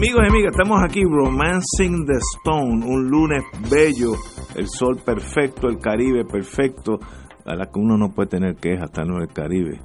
[0.00, 4.12] Amigos y amigas, estamos aquí Romancing the Stone, un lunes bello,
[4.56, 6.98] el sol perfecto, el Caribe perfecto,
[7.44, 9.78] a la que uno no puede tener quejas hasta no el Caribe.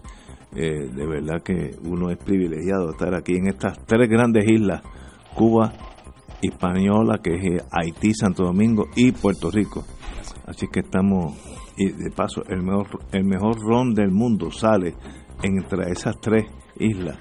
[0.55, 4.83] Eh, de verdad que uno es privilegiado estar aquí en estas tres grandes islas,
[5.35, 5.73] Cuba,
[6.41, 9.83] Hispaniola, que es Haití, Santo Domingo y Puerto Rico.
[10.47, 11.35] Así que estamos,
[11.75, 14.95] y de paso, el mejor, el mejor ron del mundo sale
[15.43, 16.45] entre esas tres
[16.79, 17.17] islas.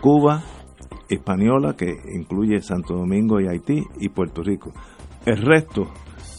[0.00, 0.44] Cuba,
[1.14, 4.72] Hispaniola, que incluye Santo Domingo y Haití, y Puerto Rico.
[5.24, 5.88] El resto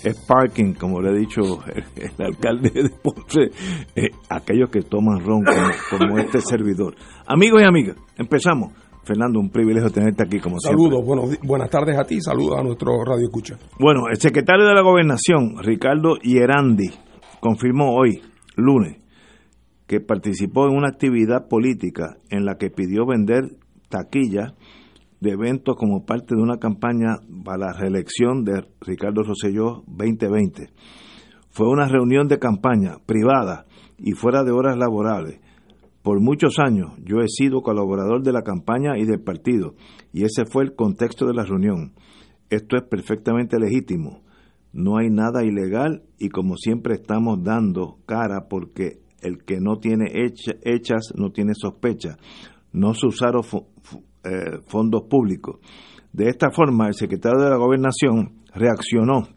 [0.03, 3.51] es parking, como le ha dicho el, el alcalde de Ponce,
[3.95, 6.95] eh, aquellos que toman ron como, como, este servidor.
[7.25, 8.73] Amigos y amigas, empezamos.
[9.05, 11.15] Fernando, un privilegio tenerte aquí como saludos, siempre.
[11.15, 13.57] Saludos, buenas tardes a ti, saludos a nuestro Radio Escucha.
[13.77, 16.89] Bueno, el secretario de la Gobernación, Ricardo Hierandi,
[17.41, 18.21] confirmó hoy,
[18.55, 19.01] lunes,
[19.87, 23.57] que participó en una actividad política en la que pidió vender
[23.89, 24.53] taquillas
[25.23, 30.69] de eventos como parte de una campaña para la reelección de Ricardo Rosselló 2020.
[31.49, 33.65] Fue una reunión de campaña privada
[33.97, 35.39] y fuera de horas laborales.
[36.01, 39.75] Por muchos años yo he sido colaborador de la campaña y del partido,
[40.11, 41.93] y ese fue el contexto de la reunión.
[42.49, 44.23] Esto es perfectamente legítimo.
[44.73, 50.11] No hay nada ilegal y como siempre estamos dando cara porque el que no tiene
[50.65, 52.17] hechas no tiene sospecha.
[52.73, 53.43] No se usaron
[54.23, 55.59] eh, fondos públicos.
[56.11, 59.27] De esta forma, el secretario de la Gobernación reaccionó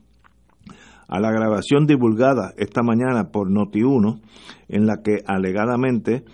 [1.09, 4.21] a la grabación divulgada esta mañana por Noti1,
[4.69, 6.25] en la que alegadamente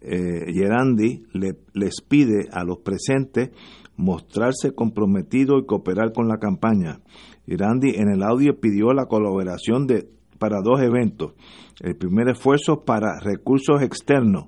[0.00, 3.50] eh, Gerandi le, les pide a los presentes
[3.96, 7.00] mostrarse comprometido y cooperar con la campaña.
[7.46, 11.34] Gerandi en el audio pidió la colaboración de, para dos eventos.
[11.80, 14.46] El primer esfuerzo para recursos externos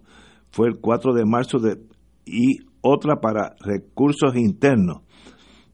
[0.51, 1.79] fue el 4 de marzo de,
[2.25, 5.03] y otra para recursos internos.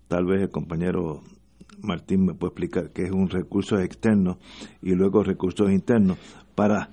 [0.06, 1.22] Tal vez el compañero
[1.82, 4.38] Martín me puede explicar qué es un recurso externo
[4.82, 6.18] y luego recursos internos
[6.54, 6.91] para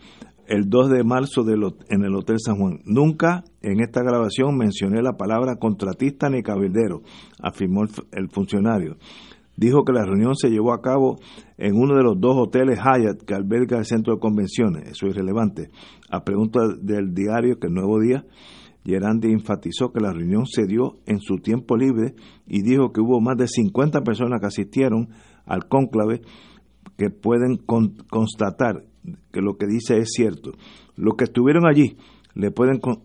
[0.47, 2.79] el 2 de marzo en el Hotel San Juan.
[2.85, 7.01] Nunca en esta grabación mencioné la palabra contratista ni cabildero,
[7.41, 8.97] afirmó el, el, funcionario.
[9.57, 11.17] Dijo que la reunión se llevó a cabo
[11.57, 14.89] en uno de los dos hoteles Hyatt que alberga el centro de convenciones.
[14.89, 15.69] Eso es relevante.
[16.09, 18.25] A pregunta del diario, que el Nuevo Día,
[18.85, 22.13] Gerandi enfatizó que la reunión se dio en su tiempo libre
[22.45, 25.09] y dijo que hubo más de 50 personas que asistieron
[25.45, 26.21] al cónclave
[26.97, 28.83] que pueden con, constatar
[29.31, 30.51] que lo que dice es cierto.
[30.95, 31.97] Los que estuvieron allí
[32.35, 33.03] le pueden con,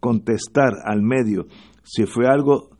[0.00, 1.46] contestar al medio
[1.84, 2.70] si fue algo,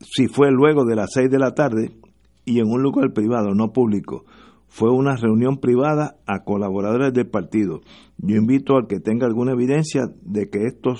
[0.00, 1.96] si fue luego de las 6 de la tarde
[2.44, 4.24] y en un lugar privado, no público.
[4.68, 7.80] Fue una reunión privada a colaboradores del partido.
[8.18, 10.94] Yo invito al que tenga alguna evidencia de que esto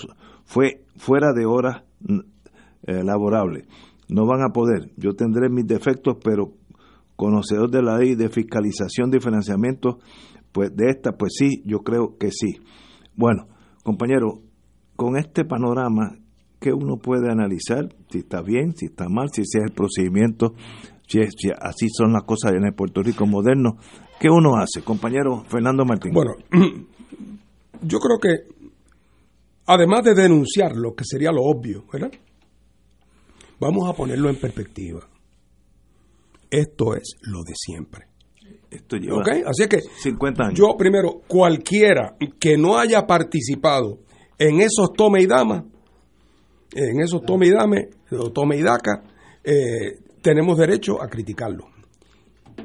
[0.44, 1.82] fue fuera de horas
[2.87, 3.66] eh, laborables.
[4.09, 4.93] No van a poder.
[4.97, 6.53] Yo tendré mis defectos, pero
[7.16, 9.98] conocedor de la ley de fiscalización de financiamiento,
[10.53, 12.60] pues de esta, pues sí, yo creo que sí.
[13.16, 13.48] Bueno,
[13.83, 14.43] compañero,
[14.94, 16.19] con este panorama,
[16.60, 17.94] ¿qué uno puede analizar?
[18.10, 20.54] Si está bien, si está mal, si ese es el procedimiento,
[21.06, 23.77] si, es, si así son las cosas en el Puerto Rico moderno.
[24.19, 26.12] ¿Qué uno hace, compañero Fernando Martín?
[26.12, 26.33] Bueno,
[27.83, 28.56] yo creo que
[29.66, 32.11] además de denunciar lo que sería lo obvio, ¿verdad?
[33.59, 35.00] Vamos a ponerlo en perspectiva.
[36.50, 38.06] Esto es lo de siempre.
[38.71, 39.28] Esto lleva ¿Ok?
[39.47, 40.59] Así que 50 años.
[40.59, 44.01] yo primero, cualquiera que no haya participado
[44.39, 45.65] en esos tome y dama,
[46.75, 47.89] en esos tome y dame,
[48.34, 49.03] tome y daca,
[49.42, 51.69] eh, tenemos derecho a criticarlo.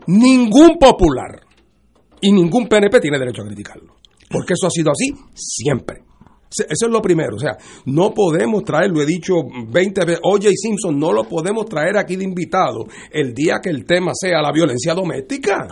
[0.07, 1.41] Ningún popular
[2.19, 3.97] y ningún PNP tiene derecho a criticarlo.
[4.31, 6.01] Porque eso ha sido así siempre.
[6.49, 7.35] Eso es lo primero.
[7.35, 7.55] O sea,
[7.85, 12.15] no podemos traer, lo he dicho 20 veces, Oye Simpson, no lo podemos traer aquí
[12.15, 15.67] de invitado el día que el tema sea la violencia doméstica.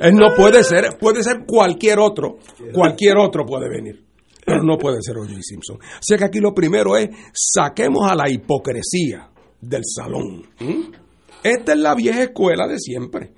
[0.00, 2.38] Él no puede ser, puede ser cualquier otro,
[2.72, 4.02] cualquier otro puede venir,
[4.46, 5.78] pero no puede ser Oye Simpson.
[5.98, 9.31] Así que aquí lo primero es, saquemos a la hipocresía
[9.62, 10.42] del salón.
[10.60, 10.92] ¿Mm?
[11.42, 13.32] Esta es la vieja escuela de siempre.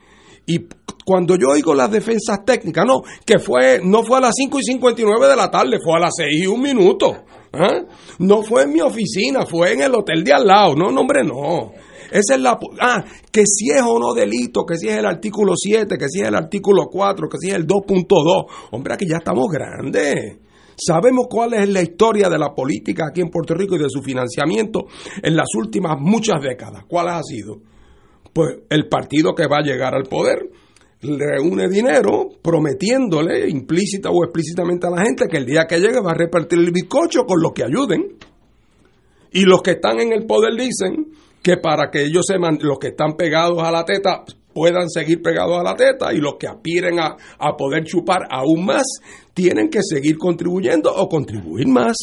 [0.46, 0.66] Y
[1.04, 4.62] cuando yo oigo las defensas técnicas, no, que fue, no fue a las 5 y
[4.64, 7.24] 59 de la tarde, fue a las 6 y un minuto.
[7.52, 7.82] ¿ah?
[8.18, 10.74] No fue en mi oficina, fue en el hotel de al lado.
[10.74, 11.72] No, no, hombre, no.
[12.10, 12.58] Esa es la.
[12.80, 16.20] Ah, que si es o no delito, que si es el artículo 7, que si
[16.20, 18.46] es el artículo 4, que si es el 2.2.
[18.70, 20.38] Hombre, aquí ya estamos grandes.
[20.76, 24.02] Sabemos cuál es la historia de la política aquí en Puerto Rico y de su
[24.02, 24.86] financiamiento
[25.22, 26.84] en las últimas muchas décadas.
[26.88, 27.60] ¿Cuál ha sido?
[28.32, 30.50] Pues el partido que va a llegar al poder
[31.02, 36.12] reúne dinero prometiéndole implícita o explícitamente a la gente que el día que llegue va
[36.12, 38.16] a repartir el bizcocho con los que ayuden.
[39.32, 41.12] Y los que están en el poder dicen
[41.42, 44.24] que para que ellos se los que están pegados a la teta
[44.54, 48.64] puedan seguir pegados a la teta y los que aspiren a, a poder chupar aún
[48.64, 48.84] más
[49.34, 51.96] tienen que seguir contribuyendo o contribuir más.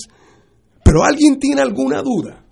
[0.83, 2.43] Pero alguien tiene alguna duda.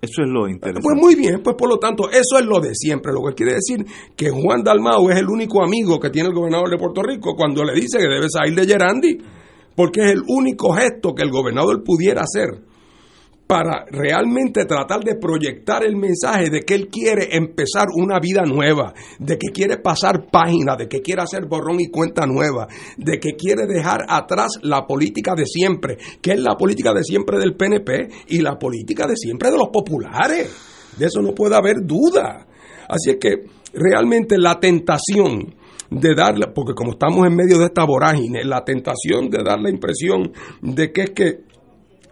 [0.00, 0.80] Eso es lo interesante.
[0.82, 3.54] Pues muy bien, pues por lo tanto, eso es lo de siempre, lo que quiere
[3.54, 3.86] decir
[4.16, 7.62] que Juan Dalmau es el único amigo que tiene el gobernador de Puerto Rico cuando
[7.62, 9.18] le dice que debe salir de Gerandi,
[9.76, 12.71] porque es el único gesto que el gobernador pudiera hacer
[13.52, 18.94] para realmente tratar de proyectar el mensaje de que él quiere empezar una vida nueva,
[19.18, 22.66] de que quiere pasar página, de que quiere hacer borrón y cuenta nueva,
[22.96, 27.38] de que quiere dejar atrás la política de siempre, que es la política de siempre
[27.38, 30.50] del PNP y la política de siempre de los populares.
[30.96, 32.46] De eso no puede haber duda.
[32.88, 35.56] Así es que realmente la tentación
[35.90, 39.68] de darle, porque como estamos en medio de esta vorágine, la tentación de dar la
[39.68, 40.32] impresión
[40.62, 41.51] de que es que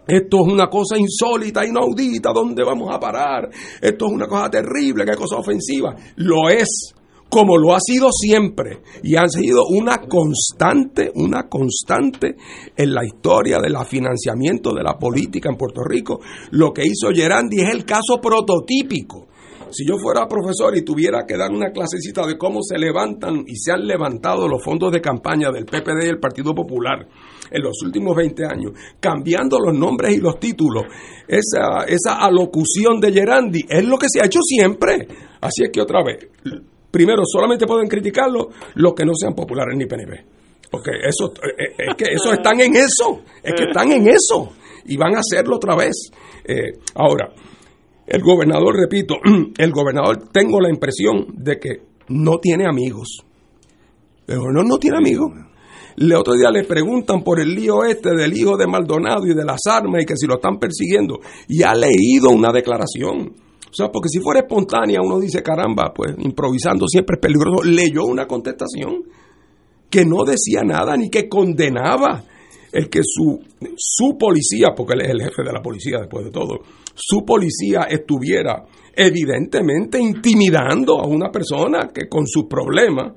[0.07, 3.49] esto es una cosa insólita, inaudita, ¿dónde vamos a parar?
[3.81, 5.95] Esto es una cosa terrible, qué cosa ofensiva.
[6.17, 6.95] Lo es,
[7.29, 12.35] como lo ha sido siempre, y ha sido una constante, una constante
[12.77, 16.21] en la historia del financiamiento de la política en Puerto Rico.
[16.51, 19.29] Lo que hizo Gerandi es el caso prototípico.
[19.71, 23.55] Si yo fuera profesor y tuviera que dar una clasecita de cómo se levantan y
[23.55, 27.07] se han levantado los fondos de campaña del PPD y el Partido Popular,
[27.51, 30.85] en los últimos 20 años, cambiando los nombres y los títulos.
[31.27, 35.07] Esa, esa alocución de Gerandi es lo que se ha hecho siempre.
[35.41, 36.29] Así es que otra vez,
[36.91, 40.25] primero solamente pueden criticarlo los que no sean populares ni PNP.
[40.71, 44.53] Porque eso, eh, eh, es que esos están en eso, es que están en eso
[44.85, 46.11] y van a hacerlo otra vez.
[46.45, 47.33] Eh, ahora,
[48.07, 49.17] el gobernador, repito,
[49.59, 51.71] el gobernador tengo la impresión de que
[52.09, 53.25] no tiene amigos.
[54.27, 55.33] El gobernador no tiene amigos.
[55.97, 59.45] Le otro día le preguntan por el lío este del hijo de Maldonado y de
[59.45, 61.21] las armas y que si lo están persiguiendo.
[61.49, 63.33] Y ha leído una declaración.
[63.71, 67.63] O sea, porque si fuera espontánea uno dice, caramba, pues improvisando siempre es peligroso.
[67.63, 69.05] Leyó una contestación
[69.89, 72.25] que no decía nada ni que condenaba
[72.73, 73.41] el que su,
[73.77, 76.61] su policía, porque él es el jefe de la policía después de todo,
[76.95, 78.65] su policía estuviera
[78.95, 83.13] evidentemente intimidando a una persona que con sus problemas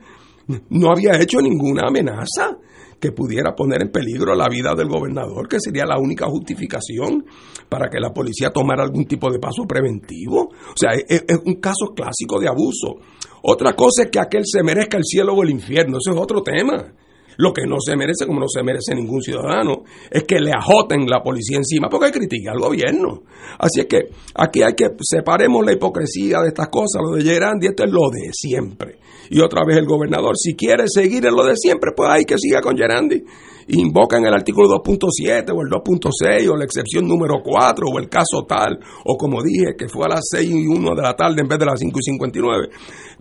[0.69, 2.57] no había hecho ninguna amenaza
[3.03, 7.25] que pudiera poner en peligro la vida del gobernador, que sería la única justificación
[7.67, 10.43] para que la policía tomara algún tipo de paso preventivo.
[10.43, 12.95] O sea, es, un caso clásico de abuso.
[13.41, 16.41] Otra cosa es que aquel se merezca el cielo o el infierno, eso es otro
[16.43, 16.93] tema.
[17.37, 21.07] Lo que no se merece, como no se merece ningún ciudadano, es que le ajoten
[21.07, 23.23] la policía encima porque critica al gobierno.
[23.59, 27.67] Así es que aquí hay que separemos la hipocresía de estas cosas, lo de Gerandi,
[27.67, 28.99] esto es lo de siempre.
[29.29, 32.37] Y otra vez el gobernador, si quiere seguir en lo de siempre, pues hay que
[32.37, 33.23] siga con Gerandi.
[33.69, 38.45] Invocan el artículo 2.7 o el 2.6 o la excepción número 4 o el caso
[38.45, 41.47] tal, o como dije, que fue a las 6 y 1 de la tarde en
[41.47, 42.69] vez de las 5 y 59.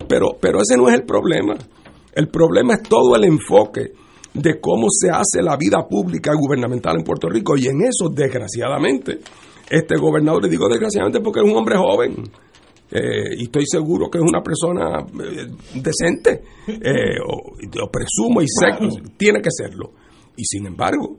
[0.08, 1.54] Pero, pero ese no es el problema.
[2.12, 3.92] El problema es todo el enfoque
[4.34, 7.56] de cómo se hace la vida pública y gubernamental en Puerto Rico.
[7.56, 9.18] Y en eso, desgraciadamente,
[9.70, 12.14] este gobernador, le digo desgraciadamente porque es un hombre joven,
[12.90, 15.46] eh, y estoy seguro que es una persona eh,
[15.80, 19.92] decente, eh, o, presumo y sé que tiene que serlo.
[20.36, 21.16] Y sin embargo,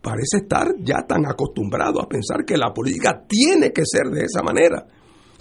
[0.00, 4.42] parece estar ya tan acostumbrado a pensar que la política tiene que ser de esa
[4.42, 4.84] manera,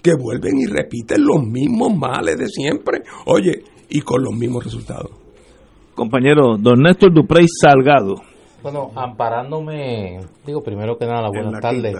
[0.01, 5.20] que vuelven y repiten los mismos males de siempre, oye, y con los mismos resultados
[5.95, 8.15] compañero don Néstor Duprey Salgado.
[8.63, 11.95] Bueno, amparándome, digo primero que nada, buenas tardes.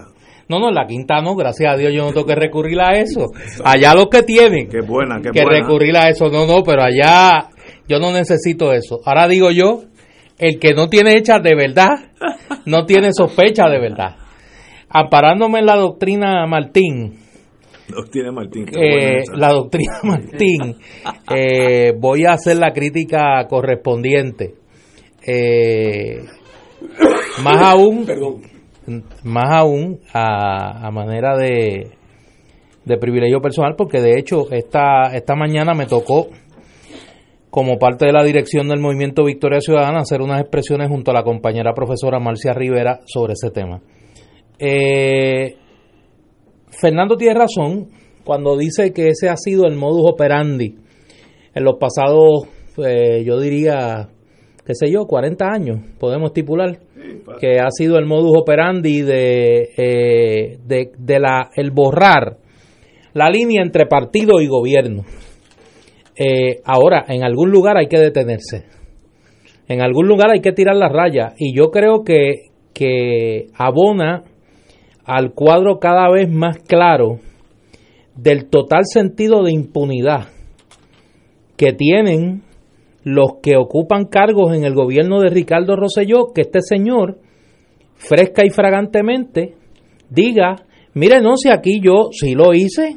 [0.48, 2.98] No, no, en la quinta no, gracias a Dios yo no tengo que recurrir a
[2.98, 3.28] eso.
[3.64, 7.50] Allá los que tienen qué buena, qué que recurrir a eso, no, no, pero allá
[7.88, 9.00] yo no necesito eso.
[9.06, 9.84] Ahora digo yo,
[10.38, 12.12] el que no tiene hecha de verdad,
[12.66, 14.18] no tiene sospecha de verdad.
[14.90, 17.21] Amparándome en la doctrina Martín,
[17.92, 18.66] Doctrina Martín.
[18.78, 20.76] Eh, la doctrina Martín.
[21.36, 24.56] Eh, voy a hacer la crítica correspondiente.
[25.26, 26.24] Eh,
[27.44, 28.06] más aún,
[29.24, 31.92] más aún a, manera de,
[32.86, 36.28] de privilegio personal, porque de hecho esta, esta mañana me tocó
[37.52, 41.24] como parte de la dirección del Movimiento Victoria Ciudadana, hacer unas expresiones junto a la
[41.24, 43.82] compañera profesora Marcia Rivera sobre ese tema.
[44.58, 45.58] Eh,
[46.80, 47.90] Fernando tiene razón
[48.24, 50.76] cuando dice que ese ha sido el modus operandi
[51.54, 52.48] en los pasados,
[52.78, 54.10] eh, yo diría,
[54.66, 56.80] qué sé yo, 40 años, podemos estipular,
[57.40, 62.38] que ha sido el modus operandi de, eh, de, de la, el borrar
[63.14, 65.04] la línea entre partido y gobierno.
[66.16, 68.66] Eh, ahora, en algún lugar hay que detenerse.
[69.68, 71.34] En algún lugar hay que tirar la raya.
[71.38, 74.24] Y yo creo que, que abona
[75.12, 77.20] al cuadro cada vez más claro
[78.16, 80.30] del total sentido de impunidad
[81.58, 82.44] que tienen
[83.04, 87.20] los que ocupan cargos en el gobierno de Ricardo Rosselló, que este señor,
[87.96, 89.56] fresca y fragantemente,
[90.10, 90.64] diga,
[90.94, 92.96] mire, no, si aquí yo sí lo hice,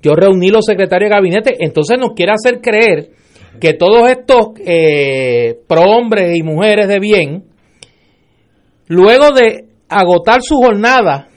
[0.00, 3.10] yo reuní los secretarios de gabinete, entonces nos quiere hacer creer
[3.60, 7.44] que todos estos eh, prohombres y mujeres de bien,
[8.88, 11.28] luego de agotar su jornada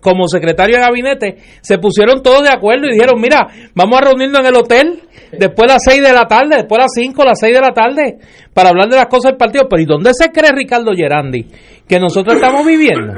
[0.00, 4.40] como secretario de gabinete, se pusieron todos de acuerdo y dijeron, mira, vamos a reunirnos
[4.40, 5.02] en el hotel
[5.32, 7.72] después de las 6 de la tarde, después de las 5, las 6 de la
[7.72, 8.18] tarde,
[8.54, 9.68] para hablar de las cosas del partido.
[9.68, 11.46] Pero ¿y dónde se cree Ricardo Gerandi
[11.86, 13.12] que nosotros estamos viviendo?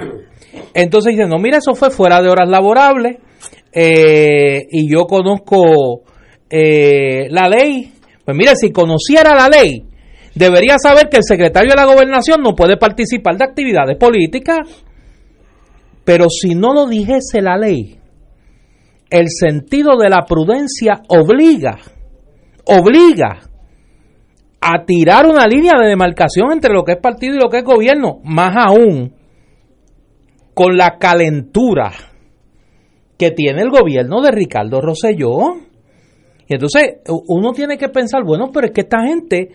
[0.75, 3.19] Entonces dicen, no, mira, eso fue fuera de horas laborables
[3.73, 6.03] eh, y yo conozco
[6.49, 7.93] eh, la ley.
[8.25, 9.85] Pues mira, si conociera la ley,
[10.35, 14.59] debería saber que el secretario de la gobernación no puede participar de actividades políticas.
[16.11, 17.97] Pero si no lo dijese la ley,
[19.11, 21.79] el sentido de la prudencia obliga,
[22.65, 23.39] obliga
[24.61, 27.65] a tirar una línea de demarcación entre lo que es partido y lo que es
[27.65, 29.15] gobierno, más aún
[30.53, 31.93] con la calentura
[33.17, 35.59] que tiene el gobierno de Ricardo Rosselló.
[36.49, 39.49] Y entonces uno tiene que pensar, bueno, pero es que esta gente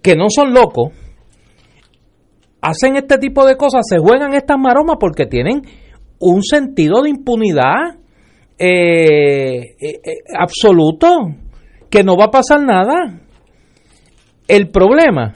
[0.00, 0.94] que no son locos,
[2.62, 5.62] hacen este tipo de cosas, se juegan estas maromas porque tienen
[6.20, 7.98] un sentido de impunidad
[8.56, 11.08] eh, eh, eh, absoluto,
[11.90, 13.20] que no va a pasar nada.
[14.46, 15.32] El problema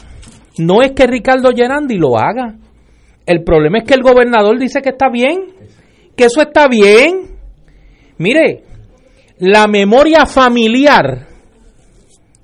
[0.58, 2.56] no es que Ricardo Gerandi lo haga.
[3.26, 5.52] El problema es que el gobernador dice que está bien,
[6.16, 7.36] que eso está bien.
[8.18, 8.62] Mire,
[9.38, 11.26] la memoria familiar,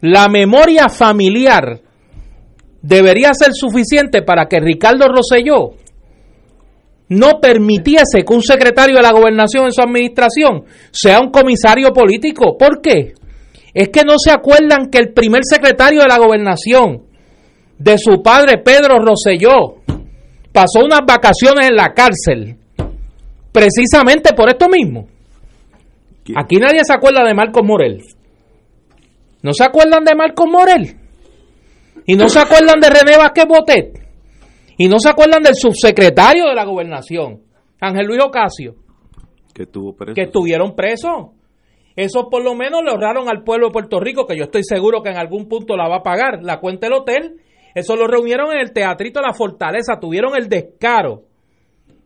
[0.00, 1.80] la memoria familiar
[2.82, 5.70] debería ser suficiente para que Ricardo Rosselló
[7.08, 12.56] no permitiese que un secretario de la gobernación en su administración sea un comisario político.
[12.58, 13.14] ¿Por qué?
[13.74, 17.02] Es que no se acuerdan que el primer secretario de la gobernación
[17.78, 19.76] de su padre Pedro Rosselló
[20.52, 22.56] pasó unas vacaciones en la cárcel
[23.52, 25.06] precisamente por esto mismo.
[26.36, 28.00] Aquí nadie se acuerda de Marcos Morel.
[29.42, 31.01] ¿No se acuerdan de Marcos Morel?
[32.06, 34.00] ¿Y no se acuerdan de René Vázquez Botet?
[34.78, 37.42] ¿Y no se acuerdan del subsecretario de la gobernación,
[37.80, 38.74] Ángel Luis Ocasio?
[39.54, 40.14] Que, estuvo preso.
[40.14, 41.30] que estuvieron presos.
[41.94, 45.02] Eso por lo menos le ahorraron al pueblo de Puerto Rico, que yo estoy seguro
[45.02, 47.36] que en algún punto la va a pagar, la cuenta del hotel.
[47.74, 51.24] Eso lo reunieron en el Teatrito de la Fortaleza, tuvieron el descaro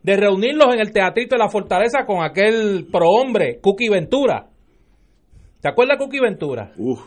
[0.03, 4.49] de reunirlos en el Teatrito de la Fortaleza con aquel prohombre, Cookie Ventura.
[5.61, 6.71] ¿Te acuerdas de Cookie Ventura?
[6.77, 7.01] Uf.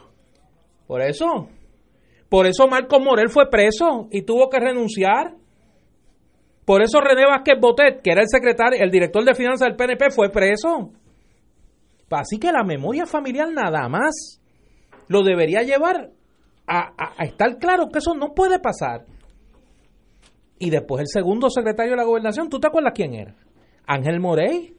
[0.86, 1.48] Por eso.
[2.30, 5.34] Por eso Marcos Morel fue preso y tuvo que renunciar.
[6.64, 10.10] Por eso René Vázquez Botet, que era el secretario, el director de finanzas del PNP,
[10.10, 10.92] fue preso.
[12.08, 14.40] Así que la memoria familiar nada más
[15.08, 16.10] lo debería llevar
[16.66, 19.04] a, estar claro que eso no puede pasar.
[20.60, 23.34] Y después el segundo secretario de la gobernación, ¿tú te acuerdas quién era?
[23.86, 24.72] Ángel Morey.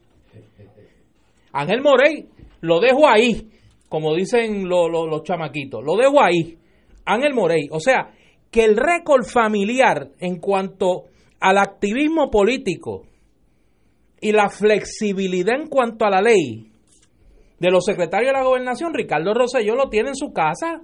[1.52, 2.30] Ángel Morey,
[2.62, 3.50] lo dejo ahí,
[3.90, 6.58] como dicen lo- lo- los chamaquitos, lo dejo ahí.
[7.06, 7.68] Ángel Morey.
[7.72, 8.12] O sea,
[8.50, 11.06] que el récord familiar en cuanto
[11.40, 13.04] al activismo político
[14.20, 16.72] y la flexibilidad en cuanto a la ley
[17.60, 20.82] de los secretarios de la gobernación, Ricardo Rosselló lo tiene en su casa,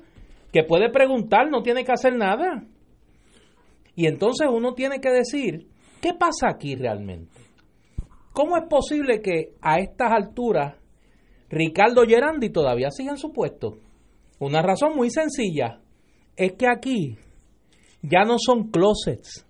[0.51, 2.63] que puede preguntar, no tiene que hacer nada.
[3.95, 5.67] Y entonces uno tiene que decir,
[6.01, 7.41] ¿qué pasa aquí realmente?
[8.31, 10.75] ¿Cómo es posible que a estas alturas
[11.49, 13.79] Ricardo Gerandi todavía siga en su puesto?
[14.39, 15.81] Una razón muy sencilla,
[16.37, 17.17] es que aquí
[18.01, 19.45] ya no son closets,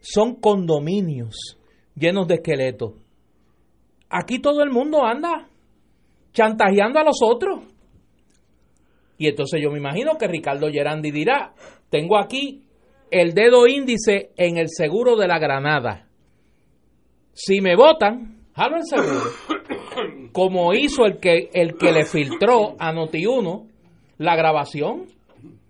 [0.00, 1.58] son condominios
[1.94, 2.92] llenos de esqueletos.
[4.08, 5.48] Aquí todo el mundo anda
[6.32, 7.64] chantajeando a los otros.
[9.18, 11.54] Y entonces yo me imagino que Ricardo Gerandi dirá,
[11.88, 12.62] tengo aquí
[13.10, 16.06] el dedo índice en el seguro de la granada.
[17.32, 19.22] Si me votan, jalo el seguro.
[20.32, 23.66] Como hizo el que, el que le filtró a Noti1
[24.18, 25.15] la grabación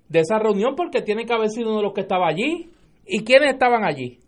[0.08, 2.70] de esa reunión porque tiene que haber sido uno de los que estaba allí.
[3.06, 4.18] ¿Y quiénes estaban allí?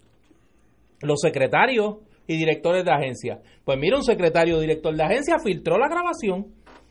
[1.01, 3.41] Los secretarios y directores de agencia.
[3.65, 6.47] Pues mira, un secretario o director de agencia filtró la grabación.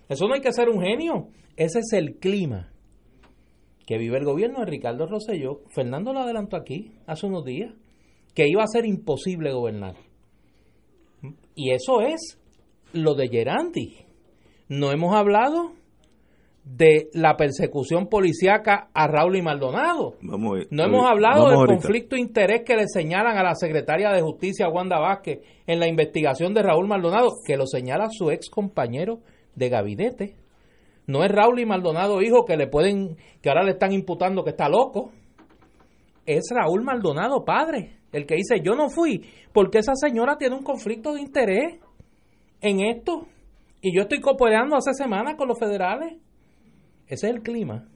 [0.10, 1.28] Eso no hay que ser un genio.
[1.56, 2.72] Ese es el clima
[3.86, 5.62] que vive el gobierno de Ricardo Rosselló.
[5.70, 7.74] Fernando lo adelantó aquí hace unos días,
[8.34, 9.96] que iba a ser imposible gobernar.
[11.56, 12.38] Y eso es
[12.94, 13.96] lo de Gerandi.
[14.68, 15.72] No hemos hablado
[16.76, 20.16] de la persecución policíaca a Raúl y Maldonado.
[20.22, 21.76] Vamos, no hemos hablado vamos del ahorita.
[21.76, 25.88] conflicto de interés que le señalan a la secretaria de Justicia, Wanda Vázquez, en la
[25.88, 29.20] investigación de Raúl Maldonado, que lo señala su ex compañero
[29.56, 30.36] de gabinete.
[31.08, 34.50] No es Raúl y Maldonado hijo que le pueden, que ahora le están imputando que
[34.50, 35.12] está loco.
[36.26, 40.64] Es Raúl Maldonado padre, el que dice yo no fui, porque esa señora tiene un
[40.64, 41.80] conflicto de interés
[42.60, 43.26] en esto.
[43.82, 46.18] Y yo estoy cooperando hace semanas con los federales.
[47.08, 47.88] Ese es el clima.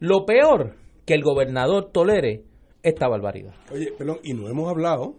[0.00, 2.44] Lo peor, que el gobernador tolere
[2.82, 3.54] esta barbaridad.
[3.72, 5.18] Oye, perdón, y no hemos hablado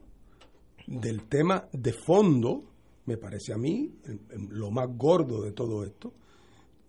[0.86, 2.64] del tema de fondo,
[3.06, 6.14] me parece a mí, el- el- lo más gordo de todo esto,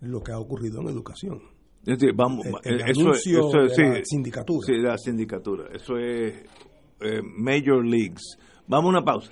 [0.01, 1.41] lo que ha ocurrido en educación.
[1.85, 4.65] Es decir, vamos, El- eh, el eso, anuncio eso de la sindicatura.
[4.65, 5.65] Sí, de la sindicatura.
[5.73, 6.33] Eso es
[7.01, 8.37] eh, Major Leagues.
[8.67, 9.31] Vamos a una pausa.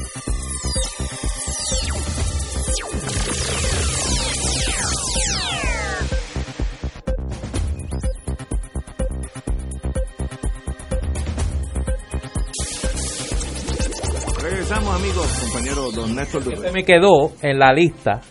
[14.71, 16.43] Regresamos, amigos, compañero don Néstor.
[16.43, 18.21] Se me quedó en la lista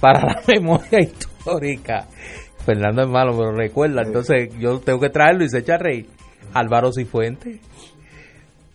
[0.00, 2.06] para la memoria histórica.
[2.64, 6.06] Fernando es malo, pero recuerda, entonces yo tengo que traerlo y se echa a reír.
[6.54, 7.60] Álvaro Cifuente,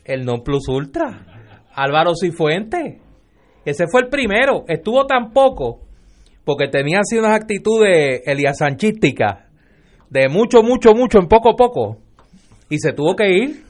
[0.03, 1.25] el non plus ultra.
[1.73, 2.99] Álvaro Cifuente,
[3.65, 5.79] ese fue el primero, estuvo tan poco
[6.43, 9.49] porque tenía así unas actitudes eliasanchísticas
[10.11, 11.97] de mucho, mucho, mucho en poco, poco
[12.69, 13.64] y se tuvo que ir.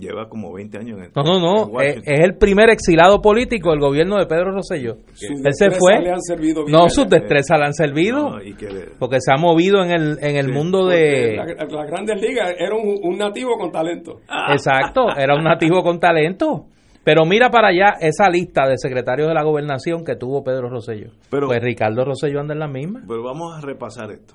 [0.00, 1.62] Lleva como 20 años en No, no, no.
[1.62, 2.14] Es, Washington.
[2.14, 4.96] es el primer exilado político del gobierno de Pedro Rosselló.
[5.20, 6.00] Él se fue.
[6.00, 8.30] le han servido bien No, sus destrezas le han servido.
[8.30, 11.36] No, y que le- Porque se ha movido en el, en el Sí, mundo de...
[11.36, 14.20] la- Las grandes ligas era un, un nativo con talento.
[14.50, 16.64] Exacto, era un nativo con talento.
[17.04, 21.10] Pero mira para allá esa lista de secretarios de la gobernación que tuvo Pedro Rosselló.
[21.30, 23.02] Pero- pues Ricardo Rosselló anda en la misma.
[23.06, 24.34] Pero vamos a repasar esto.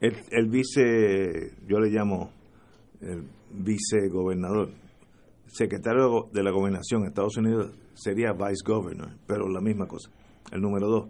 [0.00, 2.30] El, el vice, yo le llamo
[3.00, 4.70] el vicegobernador,
[5.46, 10.10] secretario de la gobernación en Estados Unidos sería vice governor, pero la misma cosa.
[10.50, 11.08] El número dos,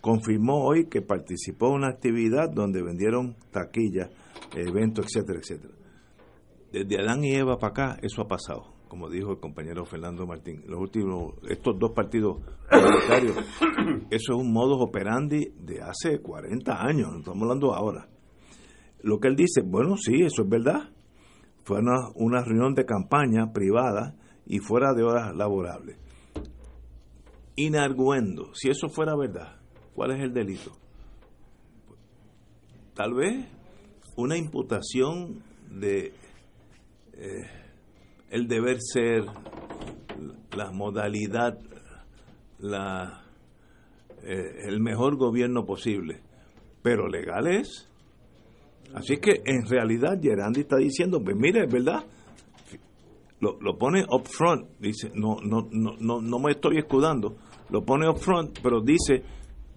[0.00, 4.10] confirmó hoy que participó en una actividad donde vendieron taquillas,
[4.54, 5.74] eventos, etcétera, etcétera.
[6.72, 10.62] Desde Adán y Eva para acá, eso ha pasado, como dijo el compañero Fernando Martín.
[10.66, 13.36] Los últimos, estos dos partidos parlamentarios,
[14.10, 18.08] eso es un modus operandi de hace 40 años, no estamos hablando ahora.
[19.00, 20.90] Lo que él dice, bueno, sí, eso es verdad.
[21.68, 24.14] Fue una, una reunión de campaña privada
[24.46, 25.98] y fuera de horas laborables.
[27.56, 29.60] Inarguendo, si eso fuera verdad,
[29.94, 30.72] ¿cuál es el delito?
[32.94, 33.44] Tal vez
[34.16, 36.14] una imputación de
[37.12, 37.50] eh,
[38.30, 39.26] el deber ser,
[40.56, 41.58] la modalidad,
[42.60, 43.24] la,
[44.22, 46.22] eh, el mejor gobierno posible,
[46.80, 47.87] pero legal es.
[48.94, 52.04] Así que en realidad Gerandi está diciendo, pues mire, es verdad,
[53.40, 57.36] lo, lo pone up front, dice, no, no, no, no, no me estoy escudando,
[57.70, 59.22] lo pone up front, pero dice,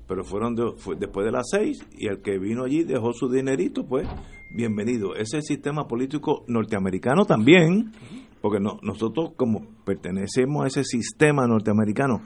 [0.08, 3.30] pero fueron de- fue después de las seis y el que vino allí dejó su
[3.30, 4.08] dinerito, pues
[4.56, 5.16] bienvenido.
[5.16, 7.92] Ese es sistema político norteamericano también,
[8.42, 12.22] porque no, nosotros como pertenecemos a ese sistema norteamericano,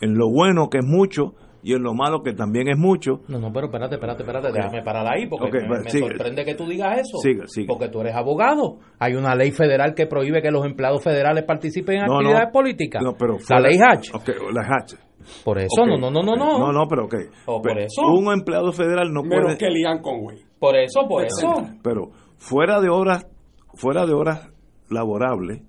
[0.00, 3.38] en lo bueno que es mucho y en lo malo que también es mucho, No,
[3.38, 6.66] no, pero espérate, espérate, espérate, déjame parar ahí porque me, pues, me sorprende que tú
[6.66, 7.18] digas eso.
[7.22, 7.66] Sigue, sigue.
[7.66, 8.78] Porque tú eres abogado.
[8.98, 12.52] Hay una ley federal que prohíbe que los empleados federales participen en No, actividades no.
[12.52, 13.02] políticas.
[13.02, 14.14] No, pero la ley Hatch.
[14.14, 14.94] Ok, la Hatch.
[15.44, 16.58] Por eso, no, no, no, no, no.
[16.58, 17.14] No, no, pero ok.
[17.46, 18.02] O por Pero eso.
[18.06, 19.58] Un empleado federal no Menos puede.
[19.58, 20.38] que Lian Conway.
[20.58, 21.52] Por eso, por eso.
[21.82, 23.26] Pero fuera de horas,
[23.74, 24.48] fuera de horas
[24.88, 25.62] laborables,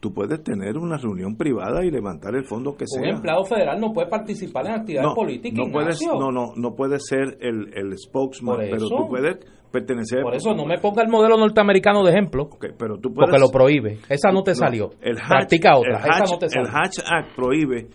[0.00, 3.10] tú puedes tener una reunión privada y levantar el fondo que Un sea.
[3.10, 5.58] empleado federal no puede participar en actividades no, políticas.
[5.66, 9.38] no puedes, no, no, no puedes ser el, el spokesman, pero tú puedes
[9.72, 10.22] pertenecer.
[10.22, 13.38] Por eso no me ponga el modelo norteamericano de ejemplo, Ok, pero tú puedes, porque
[13.40, 13.98] lo prohíbe.
[14.08, 14.90] Esa no te salió.
[15.02, 15.90] El Hatch, Practica otra.
[15.98, 16.68] el Hatch, Esa no te el salió.
[16.72, 17.86] Hatch Act prohíbe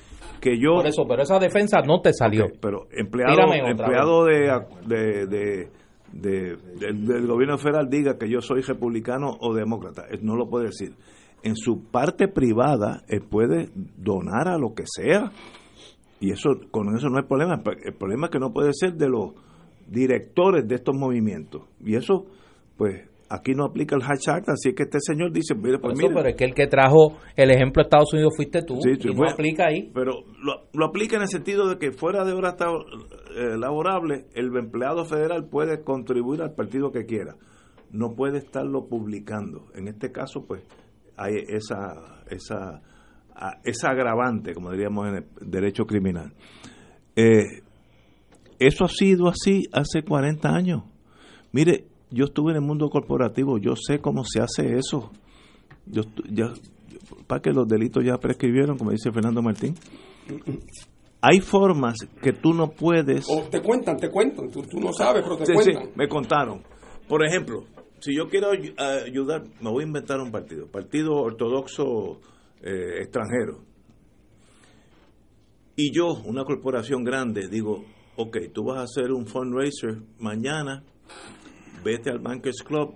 [0.42, 2.48] que yo Por eso, pero esa defensa no te salió.
[2.62, 4.52] Pero empleado, empleado de,
[4.86, 5.70] de, de,
[6.12, 10.04] de, del, del gobierno federal diga que yo soy republicano o demócrata.
[10.12, 10.94] Él no lo puede decir.
[11.44, 15.32] En su parte privada, él puede donar a lo que sea.
[16.20, 17.62] Y eso con eso no hay problema.
[17.84, 19.34] El problema es que no puede ser de los
[19.88, 21.64] directores de estos movimientos.
[21.84, 22.26] Y eso,
[22.78, 26.16] pues, aquí no aplica el Act, así que este señor dice, mire, pues eso, mire,
[26.16, 29.08] pero es que el que trajo el ejemplo de Estados Unidos fuiste tú Sí, sí,
[29.10, 29.92] y no fue- aplica ahí.
[29.94, 34.26] Pero lo, lo aplica en el sentido de que fuera de horas ta- eh, laborables,
[34.36, 37.36] el empleado federal puede contribuir al partido que quiera.
[37.92, 39.66] No puede estarlo publicando.
[39.76, 40.64] En este caso, pues,
[41.17, 42.82] hay esa, esa,
[43.63, 46.34] esa agravante, como diríamos en el derecho criminal.
[47.15, 47.62] Eh,
[48.60, 50.84] eso ha sido así hace 40 años.
[51.52, 55.12] Mire, yo estuve en el mundo corporativo, yo sé cómo se hace eso.
[55.86, 56.54] Yo, ya,
[57.28, 59.76] para que los delitos ya prescribieron, como dice Fernando Martín.
[61.21, 63.26] Hay formas que tú no puedes.
[63.30, 64.49] O te cuentan, te cuentan.
[64.49, 65.89] Tú, tú no sabes, pero te Sí, sí, cuentan.
[65.95, 66.62] me contaron.
[67.08, 67.63] Por ejemplo,
[68.04, 72.20] si yo quiero ay- ayudar, me voy a inventar un partido, partido ortodoxo
[72.62, 73.62] eh, extranjero.
[75.76, 77.84] Y yo, una corporación grande, digo,
[78.18, 80.84] ok, tú vas a hacer un fundraiser mañana,
[81.84, 82.94] vete al Bankers Club,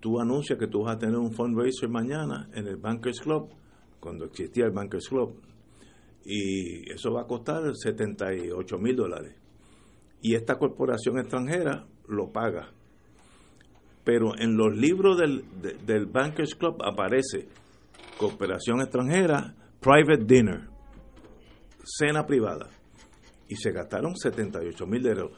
[0.00, 3.50] tú anuncias que tú vas a tener un fundraiser mañana en el Bankers Club,
[4.00, 5.34] cuando existía el Bankers Club,
[6.24, 9.34] y eso va a costar 78 mil dólares.
[10.22, 12.72] Y esta corporación extranjera lo paga.
[14.06, 17.48] Pero en los libros del, de- del Bankers Club aparece
[18.16, 20.68] cooperación extranjera, private dinner,
[21.84, 22.68] cena privada.
[23.48, 25.30] Y se gastaron 78 mil dólares.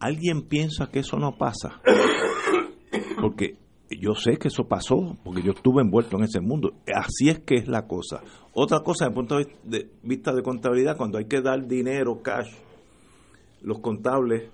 [0.00, 1.80] ¿Alguien piensa que eso no pasa?
[3.20, 3.56] Porque
[3.90, 6.72] yo sé que eso pasó, porque yo estuve envuelto en ese mundo.
[6.94, 8.22] Así es que es la cosa.
[8.52, 12.50] Otra cosa, desde el punto de vista de contabilidad, cuando hay que dar dinero, cash,
[13.62, 14.50] los contables,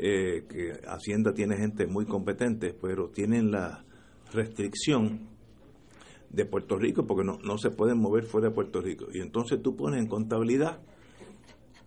[0.00, 3.84] eh, que Hacienda tiene gente muy competente, pero tienen la
[4.32, 5.28] restricción
[6.30, 9.06] de Puerto Rico porque no, no se pueden mover fuera de Puerto Rico.
[9.12, 10.80] Y entonces tú pones en contabilidad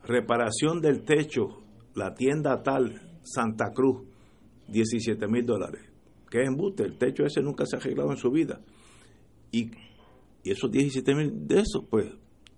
[0.03, 1.61] reparación del techo,
[1.95, 4.01] la tienda tal, Santa Cruz,
[4.67, 5.81] 17 mil dólares.
[6.29, 6.83] ¿Qué es embuste?
[6.83, 8.59] El techo ese nunca se ha arreglado en su vida.
[9.51, 9.71] Y,
[10.43, 12.07] y esos 17 mil de esos, pues,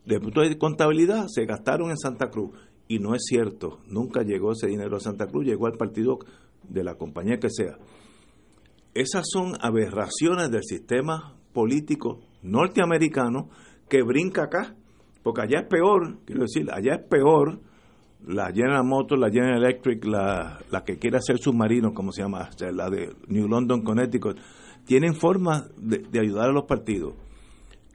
[0.06, 2.52] de punto de contabilidad, se gastaron en Santa Cruz.
[2.88, 6.19] Y no es cierto, nunca llegó ese dinero a Santa Cruz, llegó al partido
[6.67, 7.78] de la compañía que sea.
[8.93, 13.50] Esas son aberraciones del sistema político norteamericano
[13.89, 14.76] que brinca acá,
[15.24, 17.60] porque allá es peor, quiero decir, allá es peor
[18.26, 22.50] la General Motors, la General Electric, la, la que quiere hacer submarinos, como se llama,
[22.74, 24.38] la de New London, Connecticut,
[24.86, 27.15] tienen formas de ayudar a los partidos,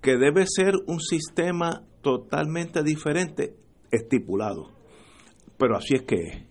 [0.02, 3.54] que debe ser un sistema totalmente diferente,
[3.90, 4.77] estipulado.
[5.58, 6.42] Pero así es que es.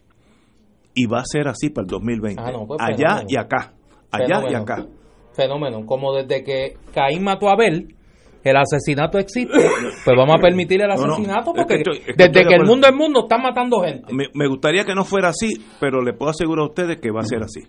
[0.94, 2.42] Y va a ser así para el 2020.
[2.44, 3.28] Ah, no, pues, allá fenómeno.
[3.30, 3.74] y acá.
[4.12, 4.86] Allá y acá.
[5.34, 5.86] Fenómeno.
[5.86, 7.94] Como desde que Caín mató a Abel,
[8.44, 9.54] el asesinato existe,
[10.06, 12.48] pues vamos a permitir el No, no, asesinato es que porque estoy- es que desde
[12.48, 14.12] que el mundo es mundo están matando gente.
[14.14, 17.22] Me, me gustaría que no fuera así, pero le puedo asegurar a ustedes que va
[17.22, 17.62] a ser así.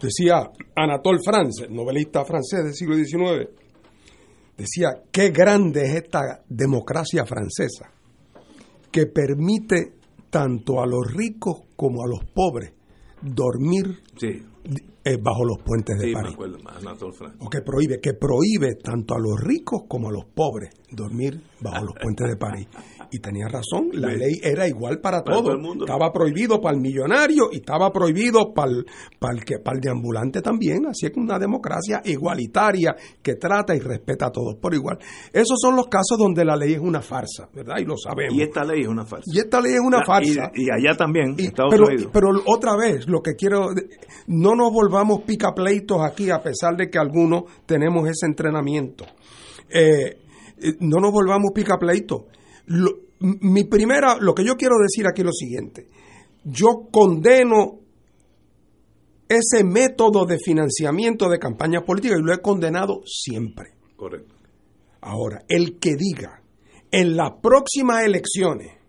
[0.00, 3.48] Decía Anatole France, el novelista francés del siglo XIX,
[4.56, 7.90] decía, qué grande es esta democracia francesa,
[8.90, 9.92] que permite
[10.32, 12.72] tanto a los ricos como a los pobres
[13.20, 14.42] dormir Sí,
[15.04, 16.32] eh, bajo los puentes de sí, me París.
[16.34, 16.58] acuerdo.
[17.40, 21.84] O que prohíbe, que prohíbe tanto a los ricos como a los pobres dormir bajo
[21.84, 22.66] los puentes de París.
[23.14, 24.16] Y tenía razón, la Sí.
[24.16, 25.42] ley era igual para, Para todo.
[25.44, 25.84] todo el mundo.
[25.84, 28.86] Estaba prohibido para el millonario y estaba prohibido para el,
[29.18, 30.86] para el, que, para el deambulante también.
[30.86, 34.98] Así es que una democracia igualitaria que trata y respeta a todos por igual.
[35.30, 37.76] Esos son los casos donde la ley es una farsa, ¿verdad?
[37.80, 38.34] Y lo sabemos.
[38.34, 39.30] Y esta ley es una farsa.
[39.30, 40.50] Y esta ley es una farsa.
[40.54, 42.10] Y, y allá también, Y- Estados pero, Unidos.
[42.14, 43.68] pero otra vez, lo que quiero,
[44.28, 49.04] no nos volvamos picapleitos aquí, a pesar de que algunos tenemos ese entrenamiento.
[49.68, 50.16] Eh,
[50.62, 52.22] eh, no nos volvamos picapleitos.
[52.66, 55.88] Lo- m- mi primera, lo que yo quiero decir aquí es lo siguiente.
[56.44, 57.80] Yo condeno
[59.28, 63.74] ese método de financiamiento de campañas políticas y lo he condenado siempre.
[63.96, 64.34] Correcto.
[65.00, 66.42] Ahora, el que diga
[66.90, 68.82] en las próximas elecciones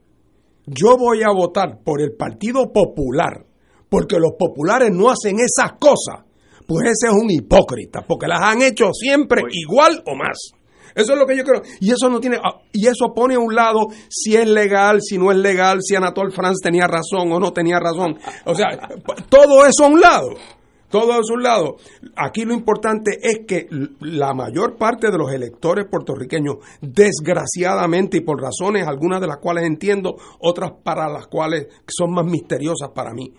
[0.65, 3.45] yo voy a votar por el Partido Popular
[3.89, 6.25] porque los populares no hacen esas cosas,
[6.65, 9.53] pues ese es un hipócrita, porque las han hecho siempre Oye.
[9.53, 10.51] igual o más.
[10.95, 11.61] Eso es lo que yo creo.
[11.79, 15.17] Y eso no tiene ah, y eso pone a un lado si es legal, si
[15.17, 18.17] no es legal, si Anatole France tenía razón o no tenía razón.
[18.45, 18.67] O sea,
[19.29, 20.29] todo eso a un lado.
[20.93, 21.75] Todo eso a un lado.
[22.15, 23.67] Aquí lo importante es que
[23.99, 29.65] la mayor parte de los electores puertorriqueños, desgraciadamente y por razones algunas de las cuales
[29.65, 33.33] entiendo, otras para las cuales son más misteriosas para mí,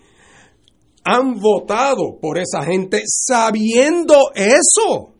[1.05, 5.14] han votado por esa gente sabiendo eso.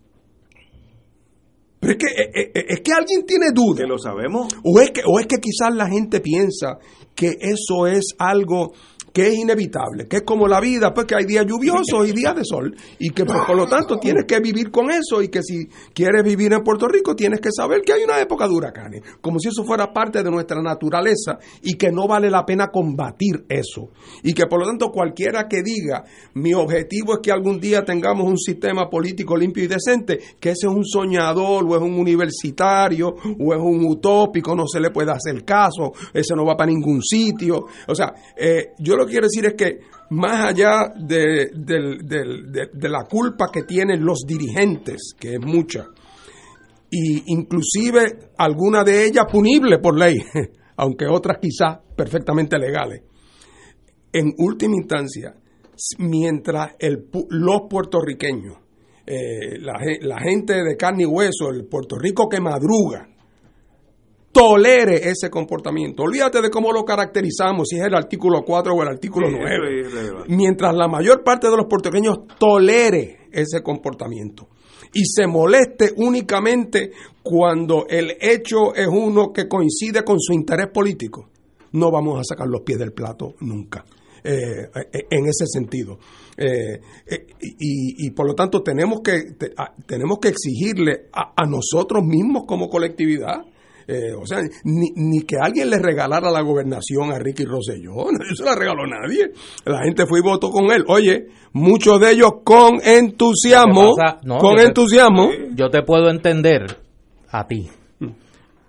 [1.79, 3.81] Pero es que, eh, eh, eh, es que alguien tiene duda.
[3.81, 4.47] Que lo sabemos.
[4.63, 6.77] O es que, o es que quizás la gente piensa
[7.13, 8.73] que eso es algo
[9.15, 12.35] que es inevitable, que es como la vida, pues que hay días lluviosos y días
[12.35, 15.41] de sol, y que pues, por lo tanto tienes que vivir con eso, y que
[15.41, 19.03] si quieres vivir en Puerto Rico tienes que saber que hay una época de huracanes,
[19.21, 23.45] como si eso fuera parte de nuestra naturaleza y que no vale la pena combatir
[23.47, 23.87] eso,
[24.21, 28.27] y que por lo tanto cualquiera que diga mi objetivo es que algún día tengamos
[28.27, 33.15] un sistema político limpio y decente, que ese es un soñador o es un universitario
[33.39, 37.01] o es un utópico, no se le puede hacer caso, ese no va para ningún
[37.01, 39.79] sitio, o sea, eh, yo lo quiero decir es que
[40.11, 41.49] más allá de,
[42.89, 45.87] la culpa que tienen los dirigentes, que es mucha,
[46.89, 50.17] y inclusive alguna de ellas punible por ley,
[50.77, 53.01] aunque otras quizás perfectamente legales,
[54.11, 55.35] en última instancia,
[55.97, 56.75] mientras
[57.29, 58.57] los puertorriqueños,
[59.05, 63.14] eh, la gente de carne y hueso, el Puerto Rico que madruga,
[64.35, 66.03] tolere ese comportamiento.
[66.03, 70.25] Olvídate de cómo lo caracterizamos, si es el artículo 4 o el artículo 9.
[70.27, 74.49] Mientras la mayor parte de los puertorriqueños tolere ese comportamiento
[74.93, 76.91] y se moleste únicamente
[77.23, 81.29] cuando el hecho es uno que coincide con su interés político,
[81.71, 83.85] no vamos a sacar los pies del plato nunca.
[84.21, 85.99] Eh, eh, en ese sentido.
[86.35, 86.81] Eh,
[87.39, 89.35] y, por lo tanto tenemos que,
[89.85, 93.45] tenemos que exigirle a nosotros mismos como colectividad
[93.87, 98.35] eh, o sea, ni, ni, que alguien le regalara la gobernación a Ricky Rosselló, no
[98.35, 99.31] se la regaló nadie.
[99.65, 100.83] La gente fue y votó con él.
[100.87, 103.93] Oye, muchos de ellos con entusiasmo,
[104.39, 105.29] con entusiasmo.
[105.55, 106.65] yo te puedo entender
[107.29, 107.69] a ti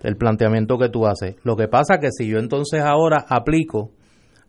[0.03, 1.37] el planteamiento que tú haces.
[1.43, 3.91] Lo que pasa que si yo entonces ahora aplico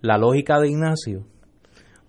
[0.02, 1.24] la lógica de Ignacio,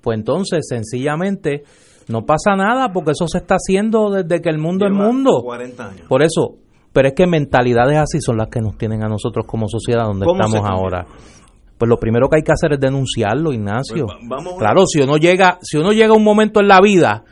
[0.02, 1.62] pues entonces sencillamente
[2.08, 5.42] no pasa nada porque eso se está haciendo desde que el mundo es mundo.
[5.44, 6.08] 40 años.
[6.08, 6.56] Por eso,
[6.98, 10.26] pero es que mentalidades así son las que nos tienen a nosotros como sociedad donde
[10.26, 11.06] estamos ahora.
[11.78, 14.06] Pues lo primero que hay que hacer es denunciarlo, Ignacio.
[14.06, 17.22] Pues claro, si uno llega, si uno llega a un momento en la vida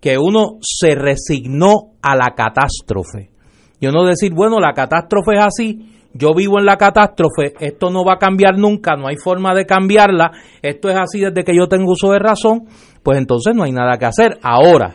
[0.00, 3.32] que uno se resignó a la catástrofe
[3.80, 8.04] y uno decir, bueno, la catástrofe es así, yo vivo en la catástrofe, esto no
[8.04, 10.30] va a cambiar nunca, no hay forma de cambiarla,
[10.62, 12.66] esto es así desde que yo tengo uso de razón,
[13.02, 14.38] pues entonces no hay nada que hacer.
[14.44, 14.94] Ahora,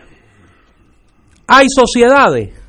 [1.45, 2.66] hay sociedades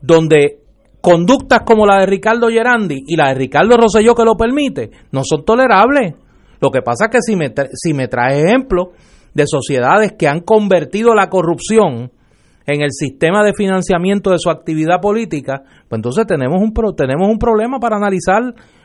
[0.00, 0.60] donde
[1.00, 5.22] conductas como la de Ricardo Gerandi y la de Ricardo Rosselló que lo permite no
[5.24, 6.14] son tolerables.
[6.60, 8.88] Lo que pasa es que si me, si me trae ejemplos
[9.34, 12.10] de sociedades que han convertido la corrupción
[12.66, 17.38] en el sistema de financiamiento de su actividad política, pues entonces tenemos un, tenemos un
[17.38, 18.42] problema para analizar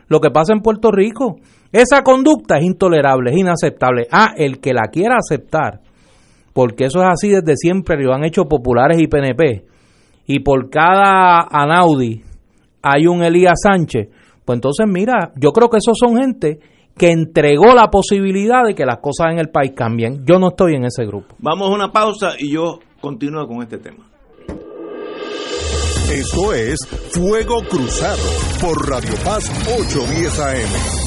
[0.08, 1.38] lo que pasa en Puerto Rico.
[1.72, 4.08] Esa conducta es intolerable, es inaceptable.
[4.12, 5.82] Ah, el que la quiera aceptar,
[6.54, 9.66] porque eso es así desde siempre, lo han hecho populares y PNP,
[10.26, 12.24] y por cada Anaudi
[12.82, 14.10] hay un Elías Sánchez,
[14.46, 16.60] pues entonces mira, yo creo que esos son gente
[16.98, 20.24] que entregó la posibilidad de que las cosas en el país cambien.
[20.26, 21.36] Yo no estoy en ese grupo.
[21.40, 24.06] Vamos a una pausa y yo continúo con este tema.
[26.12, 26.78] Esto es
[27.12, 28.22] Fuego Cruzado
[28.62, 31.04] por Radio Paz 810 AM.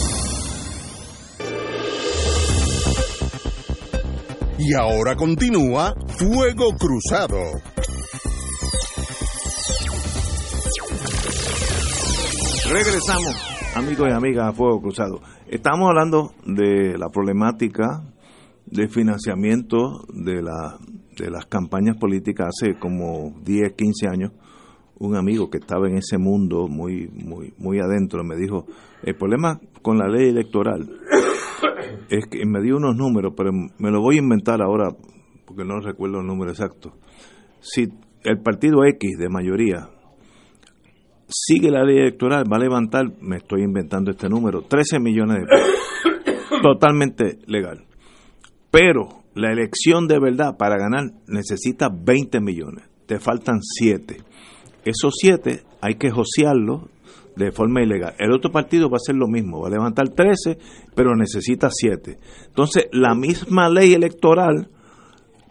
[4.58, 7.38] Y ahora continúa Fuego Cruzado.
[12.68, 15.20] Regresamos, amigos y amigas a Fuego Cruzado.
[15.46, 18.02] Estamos hablando de la problemática
[18.66, 20.42] de financiamiento de,
[21.16, 24.32] de las campañas políticas hace como 10, 15 años.
[24.98, 28.66] Un amigo que estaba en ese mundo muy, muy, muy adentro me dijo,
[29.04, 30.90] el problema con la ley electoral
[32.10, 34.90] es que me dio unos números, pero me lo voy a inventar ahora
[35.46, 36.94] porque no recuerdo el número exacto.
[37.60, 37.86] Si
[38.24, 39.88] el partido X de mayoría
[41.28, 45.46] sigue la ley electoral, va a levantar, me estoy inventando este número, 13 millones de
[45.46, 46.60] pesos.
[46.62, 47.84] Totalmente legal.
[48.70, 52.84] Pero la elección de verdad para ganar necesita 20 millones.
[53.06, 54.16] Te faltan 7.
[54.84, 56.82] Esos 7 hay que josearlos
[57.36, 58.14] de forma ilegal.
[58.18, 60.58] El otro partido va a hacer lo mismo, va a levantar 13,
[60.94, 62.18] pero necesita 7.
[62.46, 64.70] Entonces, la misma ley electoral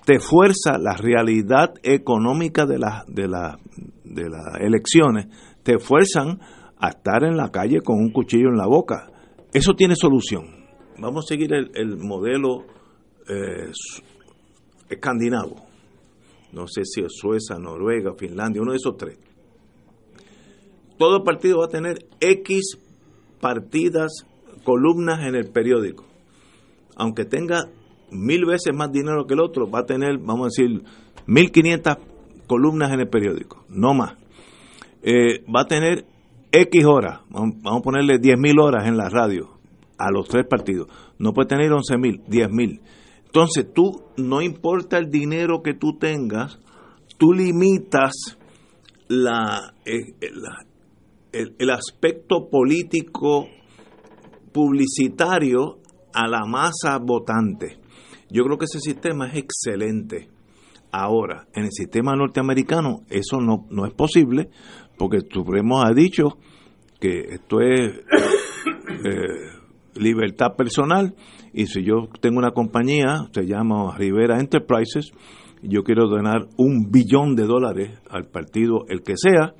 [0.03, 3.59] te fuerza la realidad económica de, la, de, la,
[4.03, 5.27] de las elecciones
[5.65, 6.39] te fuerzan
[6.77, 9.11] a estar en la calle con un cuchillo en la boca.
[9.51, 10.45] Eso tiene solución.
[10.99, 12.65] Vamos a seguir el, modelo
[13.27, 13.71] eh,
[14.87, 15.55] escandinavo.
[16.53, 19.17] No sé si es Suecia, Noruega, Finlandia, uno de esos tres.
[20.99, 22.77] Todo partido va a tener X
[23.41, 24.25] partidas,
[24.63, 26.05] columnas en el periódico.
[26.95, 27.65] Aunque tenga
[28.11, 30.83] mil veces más dinero que el otro, va a tener, vamos a decir,
[31.25, 31.97] 1500
[32.45, 34.24] columnas en el periódico, no más.
[35.07, 36.03] Eh, va a tener
[36.51, 39.51] X horas, vamos a ponerle 10.000 horas en la radio
[39.99, 40.87] a los tres partidos.
[41.19, 42.81] No puede tener 11.000, 10.000.
[43.23, 46.59] Entonces tú, no importa el dinero que tú tengas,
[47.19, 48.13] tú limitas
[49.07, 50.15] la, eh,
[51.33, 53.47] el, el aspecto político
[54.51, 55.77] publicitario
[56.15, 57.77] a la masa votante.
[58.31, 60.29] Yo creo que ese sistema es excelente.
[60.97, 64.49] Ahora, en el sistema norteamericano eso no, no es posible
[64.97, 66.37] porque el Supremo ha dicho
[66.99, 67.93] que esto es
[69.05, 69.55] eh,
[69.95, 71.15] libertad personal
[71.53, 75.11] y si yo tengo una compañía, se llama Rivera Enterprises,
[75.61, 79.53] yo quiero donar un billón de dólares al partido, el que sea,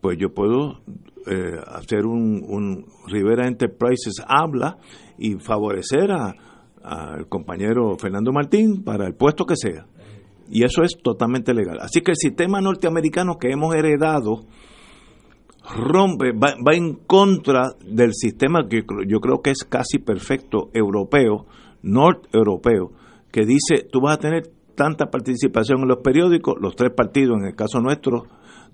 [0.00, 0.80] pues yo puedo
[1.26, 4.78] eh, hacer un, un, Rivera Enterprises habla
[5.18, 9.86] y favorecer al compañero Fernando Martín para el puesto que sea.
[10.50, 11.78] Y eso es totalmente legal.
[11.80, 14.44] Así que el sistema norteamericano que hemos heredado
[15.74, 21.46] rompe, va, en contra del sistema que yo creo que es casi perfecto europeo,
[22.32, 22.92] europeo
[23.30, 27.46] que dice tú vas a tener tanta participación en los periódicos, los tres partidos, en
[27.46, 28.26] el caso nuestro,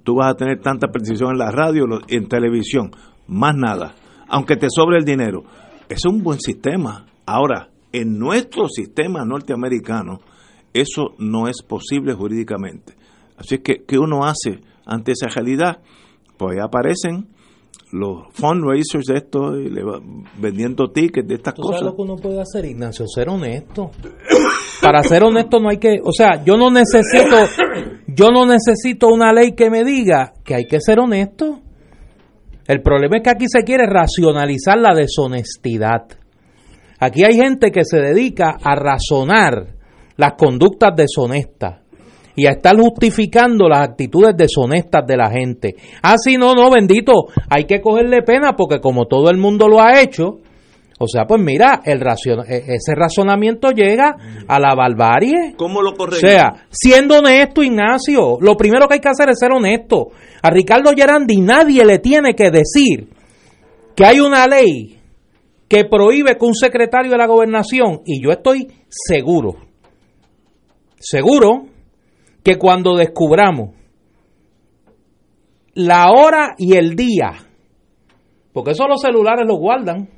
[0.02, 2.90] tú vas a tener tanta participación en la radio, en televisión,
[3.28, 3.94] más nada,
[4.28, 5.44] aunque te sobre el dinero.
[5.88, 7.06] Es un buen sistema.
[7.24, 10.20] Ahora, en nuestro sistema norteamericano,
[10.74, 12.94] eso no es posible jurídicamente.
[13.36, 15.78] Así que, ¿qué uno hace ante esa realidad?
[16.36, 17.28] Pues ahí aparecen
[17.92, 20.00] los fundraisers de esto, y le va
[20.38, 21.80] vendiendo tickets de estas ¿Tú cosas.
[21.80, 23.06] sabes lo que uno puede hacer, Ignacio?
[23.06, 23.90] Ser honesto.
[24.80, 27.36] Para ser honesto no hay que, o sea, yo no necesito,
[28.08, 31.60] yo no necesito una ley que me diga que hay que ser honesto.
[32.66, 36.06] El problema es que aquí se quiere racionalizar la deshonestidad.
[36.98, 39.74] Aquí hay gente que se dedica a razonar
[40.16, 41.80] las conductas deshonestas
[42.34, 45.74] y a estar justificando las actitudes deshonestas de la gente.
[46.02, 49.80] Ah, sí, no, no, bendito, hay que cogerle pena porque como todo el mundo lo
[49.80, 50.38] ha hecho,
[50.98, 55.54] o sea, pues mira, el racion e, ese razonamiento llega a la barbarie.
[55.56, 56.30] ¿Cómo lo O corregimos?
[56.30, 60.08] sea, siendo honesto, Ignacio, lo primero que hay que hacer es ser honesto.
[60.42, 63.08] A Ricardo Gerandi nadie le tiene que decir
[63.96, 65.00] que hay una ley
[65.68, 69.56] que prohíbe que un secretario de la gobernación, y yo estoy seguro,
[71.02, 71.66] seguro
[72.42, 73.70] que cuando descubramos
[75.74, 77.32] la hora y el día,
[78.52, 80.08] porque eso los celulares lo guardan,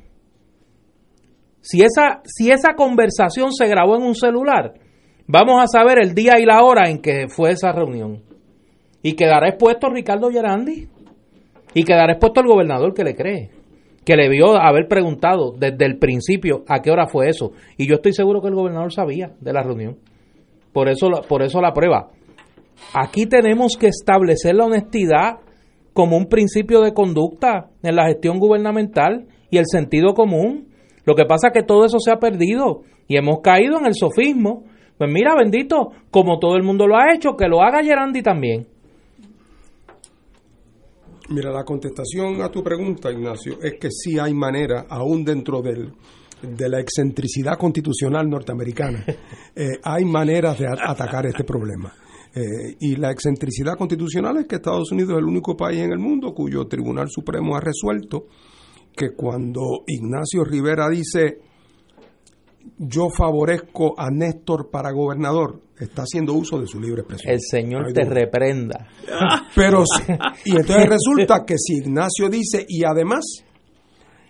[1.61, 4.75] si esa, si esa conversación se grabó en un celular,
[5.27, 8.23] vamos a saber el día y la hora en que fue esa reunión.
[9.03, 10.89] Y quedará expuesto Ricardo Gerandi.
[11.75, 13.51] Y quedará expuesto el gobernador que le cree.
[14.05, 17.53] Que le vio haber preguntado desde el principio a qué hora fue eso.
[17.77, 19.97] Y yo estoy seguro que el gobernador sabía de la reunión.
[20.75, 22.11] Por eso, por eso la prueba.
[22.93, 25.39] Aquí tenemos que establecer la honestidad
[25.93, 30.69] como un principio de conducta en la gestión gubernamental y el sentido común.
[31.07, 33.95] Lo que pasa es que todo eso se ha perdido y hemos caído en el
[33.95, 34.65] sofismo.
[34.99, 38.67] Pues mira, bendito, como todo el mundo lo ha hecho, que lo haga Gerandi también.
[41.31, 45.93] Mira, la contestación a tu pregunta, Ignacio, es que sí hay manera, aún dentro del,
[46.43, 49.05] de la excentricidad constitucional norteamericana,
[49.57, 51.93] eh, hay maneras de atacar este problema.
[52.35, 56.01] Eh, y la excentricidad constitucional es que Estados Unidos es el único país en el
[56.01, 58.27] mundo cuyo Tribunal Supremo ha resuelto
[58.97, 61.39] que cuando Ignacio Rivera dice
[62.79, 67.35] yo favorezco a Néstor para gobernador, está haciendo uso de su libre expresión.
[67.35, 68.89] El Señor No te reprenda.
[69.55, 69.85] Pero
[70.45, 73.25] y entonces resulta que si Ignacio dice, y además,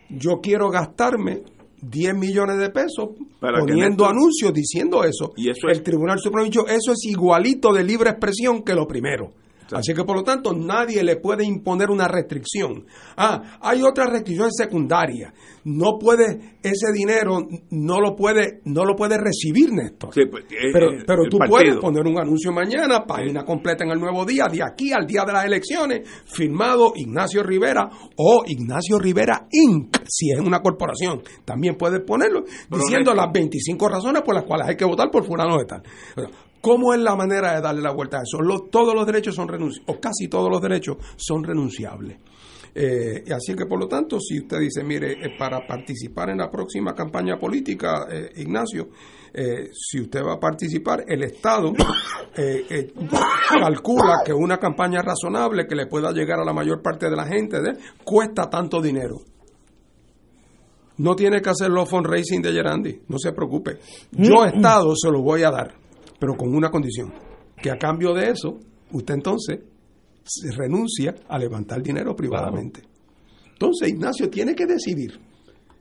[0.08, 1.42] yo quiero gastarme
[1.90, 6.66] 10 millones de pesos Para poniendo anuncios diciendo eso, Y eso el Tribunal Supremo dicho,
[6.66, 9.32] eso es igualito de libre expresión que lo primero.
[9.72, 12.84] Así que por lo tanto nadie le puede imponer una restricción.
[13.16, 15.32] Ah, hay otras restricciones secundarias.
[15.64, 17.38] No puede ese dinero
[17.70, 20.12] no lo puede no lo puede recibir Néstor.
[20.12, 21.56] Sí, pues, eh, Pero, eh, pero tú partido.
[21.58, 25.24] puedes poner un anuncio mañana, página completa en el nuevo día, de aquí al día
[25.26, 31.22] de las elecciones, firmado Ignacio Rivera o Ignacio Rivera Inc., si es una corporación.
[31.44, 35.24] También puedes ponerlo diciendo Néstor- las 25 razones por las cuales hay que votar por
[35.24, 35.82] fulano de tal.
[36.64, 38.38] ¿Cómo es la manera de darle la vuelta a eso?
[38.70, 42.16] Todos los derechos son renunciables, o casi todos los derechos son renunciables.
[42.74, 46.38] Eh, y así que, por lo tanto, si usted dice, mire, eh, para participar en
[46.38, 48.88] la próxima campaña política, eh, Ignacio,
[49.34, 51.70] eh, si usted va a participar, el Estado
[53.60, 57.26] calcula que una campaña razonable que le pueda llegar a la mayor parte de la
[57.26, 59.16] gente de- cuesta tanto dinero.
[60.96, 63.78] No tiene que hacer los fundraising de Gerandi, no se preocupe.
[64.12, 65.74] Yo Estado se lo voy a dar,
[66.24, 67.12] pero con una condición,
[67.62, 68.58] que a cambio de eso,
[68.92, 69.58] usted entonces
[70.24, 72.80] se renuncia a levantar dinero privadamente.
[73.52, 75.20] Entonces Ignacio tiene que decidir.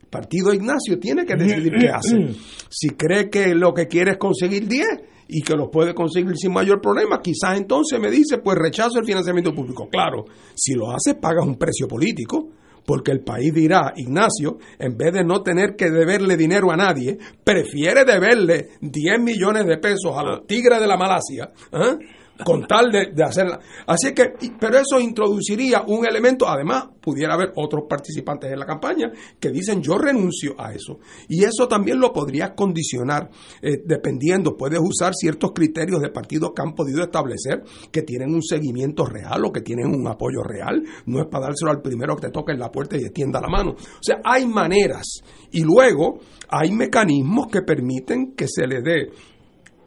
[0.01, 2.17] El partido Ignacio tiene que decidir qué hace.
[2.69, 4.85] Si cree que lo que quiere es conseguir 10
[5.29, 9.05] y que los puede conseguir sin mayor problema, quizás entonces me dice, pues rechazo el
[9.05, 9.87] financiamiento público.
[9.87, 12.49] Claro, si lo hace pagas un precio político,
[12.85, 17.17] porque el país dirá, Ignacio, en vez de no tener que deberle dinero a nadie,
[17.43, 21.97] prefiere deberle 10 millones de pesos a los tigres de la Malasia, ¿eh?
[22.43, 23.59] Con tal de, hacerla.
[23.85, 29.11] Así que, pero eso introduciría un elemento, además, pudiera haber otros participantes en la campaña
[29.39, 30.99] que dicen yo renuncio a eso.
[31.27, 33.29] Y eso también lo podrías condicionar,
[33.61, 38.41] eh, dependiendo, puedes usar ciertos criterios de partidos que han podido establecer que tienen un
[38.41, 40.83] seguimiento real o que tienen un apoyo real.
[41.05, 43.49] No es para dárselo al primero que te toque en la puerta y extienda la
[43.49, 43.71] mano.
[43.71, 45.21] O sea, hay maneras.
[45.51, 46.19] Y luego
[46.49, 49.11] hay mecanismos que permiten que se le dé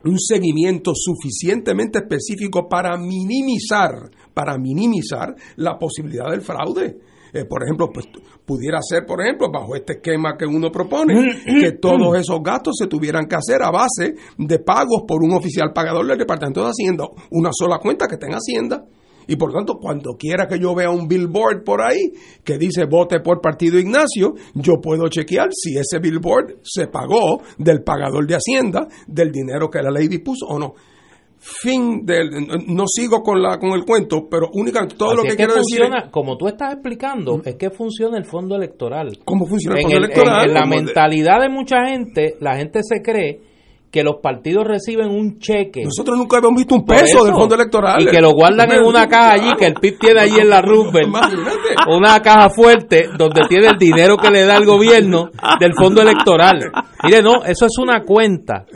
[0.05, 6.99] un seguimiento suficientemente específico para minimizar, para minimizar la posibilidad del fraude.
[7.33, 8.07] Eh, por ejemplo, pues,
[8.47, 11.15] pudiera ser, por ejemplo, bajo este esquema que uno propone,
[11.61, 15.73] que todos esos gastos se tuvieran que hacer a base de pagos por un oficial
[15.75, 18.85] pagador del Departamento de Hacienda, una sola cuenta que en Hacienda.
[19.29, 22.13] Y por tanto, cuando quiera que yo vea un billboard por ahí
[22.45, 27.83] que dice vote por partido Ignacio, yo puedo chequear si ese billboard se pagó del
[27.83, 30.75] pagador de Hacienda, del dinero que la ley dispuso o no.
[31.39, 32.31] Fin del.
[32.69, 35.55] No sigo con, la, con el cuento, pero únicamente todo Así lo que, es quiero
[35.55, 39.19] decir funciona, es como tú estás explicando, es que funciona el fondo electoral.
[39.25, 40.43] cómo funciona el En, fondo el- electoral.
[40.45, 43.41] en- en la mentalidad de mucha gente, la gente se cree
[43.97, 45.83] que los partidos reciben un cheque.
[45.83, 48.03] Nosotros nunca habíamos visto un peso eso, del fondo electoral.
[48.03, 50.61] Y que lo guardan en una caja allí, que el PIB tiene allí en la
[50.61, 51.17] Roosevelt.
[51.89, 56.59] Una caja fuerte donde tiene el dinero que le da el gobierno del fondo electoral.
[57.05, 58.67] Mire, no, eso es una cuenta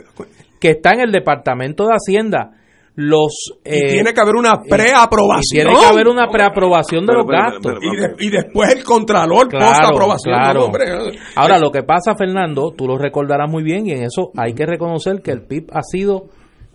[0.59, 2.53] que está en el Departamento de Hacienda.
[2.95, 5.65] Los Y eh, tiene que haber una y preaprobación.
[5.67, 7.73] tiene que haber una preaprobación de Pero, los pero, gastos.
[7.79, 10.33] pero, Y, de- y después el contralor Claro, post-aprobación.
[10.35, 10.59] claro.
[10.59, 10.83] No, hombre.
[11.35, 14.65] Ahora, lo que pasa, Fernando, tú lo recordarás muy bien y en eso hay que
[14.65, 16.25] reconocer que el PIB ha sido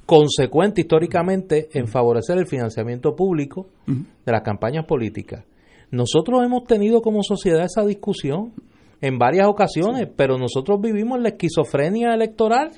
[0.06, 5.44] consecuente históricamente en favorecer el financiamiento público de las campañas políticas.
[5.90, 8.52] Nosotros hemos tenido como sociedad esa discusión
[9.00, 12.70] en varias ocasiones, pero nosotros vivimos la esquizofrenia electoral.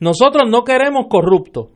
[0.00, 1.68] Nosotros no queremos corruptos,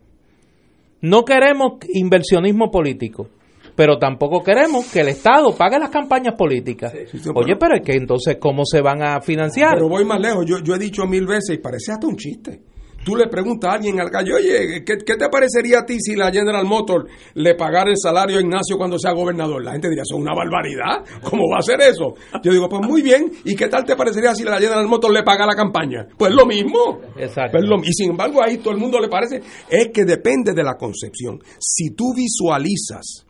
[1.03, 3.29] no queremos inversionismo político,
[3.75, 6.93] pero tampoco queremos que el Estado pague las campañas políticas.
[7.11, 9.75] sí, sí, Oye, pero es que entonces, ¿cómo se van a financiar?
[9.75, 10.45] Pero voy más lejos.
[10.47, 12.61] Yo, yo he dicho mil veces y parece hasta un chiste.
[13.05, 16.15] Tú le preguntas a alguien al calle, oye, ¿qué, qué te parecería a ti si
[16.17, 19.65] la General Motors le pagara el salario a Ignacio cuando sea gobernador?
[19.65, 21.03] La gente diría, eso es una barbaridad.
[21.23, 22.15] ¿Cómo va a ser eso?
[22.43, 23.33] Yo digo, pues muy bien.
[23.45, 26.07] ¿Y qué tal te parecería si la General Motors le paga la campaña?
[26.19, 27.01] Pues lo mismo.
[27.17, 27.53] Exacto.
[27.59, 29.41] Pues lo- y sin embargo, ahí todo el mundo le parece.
[29.71, 31.41] Es que depende de la concepción.
[31.59, 33.25] Si tú visualizas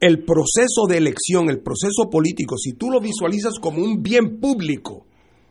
[0.00, 5.05] el proceso de elección, el proceso político, si tú lo visualizas como un bien público,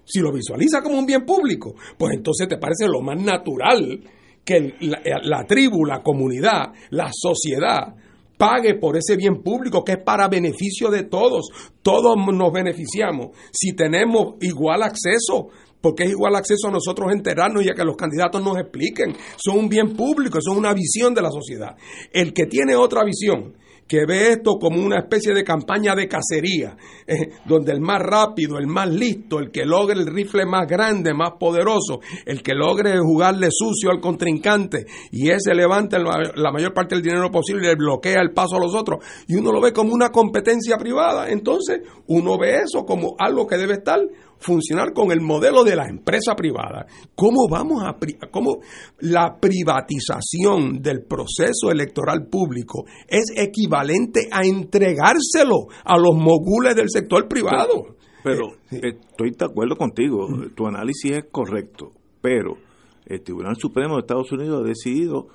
[0.05, 3.99] si lo visualizas como un bien público, pues entonces te parece lo más natural
[4.43, 7.95] que la, la tribu, la comunidad, la sociedad
[8.37, 11.49] pague por ese bien público que es para beneficio de todos.
[11.81, 15.49] Todos nos beneficiamos si tenemos igual acceso.
[15.81, 19.15] Porque es igual acceso a nosotros enterarnos y a que los candidatos nos expliquen.
[19.37, 21.75] Son un bien público, son una visión de la sociedad.
[22.11, 23.55] El que tiene otra visión,
[23.87, 26.75] que ve esto como una especie de campaña de cacería,
[27.05, 31.13] eh, donde el más rápido, el más listo, el que logre el rifle más grande,
[31.13, 36.73] más poderoso, el que logre jugarle sucio al contrincante y ese levanta la, la mayor
[36.73, 39.71] parte del dinero posible le bloquea el paso a los otros, y uno lo ve
[39.71, 43.99] como una competencia privada, entonces uno ve eso como algo que debe estar
[44.39, 46.85] funcionar con el modelo de la empresa privada.
[47.15, 47.95] ¿Cómo vamos a
[48.31, 48.57] cómo
[48.99, 57.27] la privatización del proceso electoral público es equivalente a entregárselo a los mogules del sector
[57.27, 57.95] privado?
[58.23, 58.79] Pero Eh, sí.
[58.83, 62.57] estoy de acuerdo contigo, tu análisis es correcto, pero
[63.05, 65.27] el Tribunal Supremo de Estados Unidos ha decidido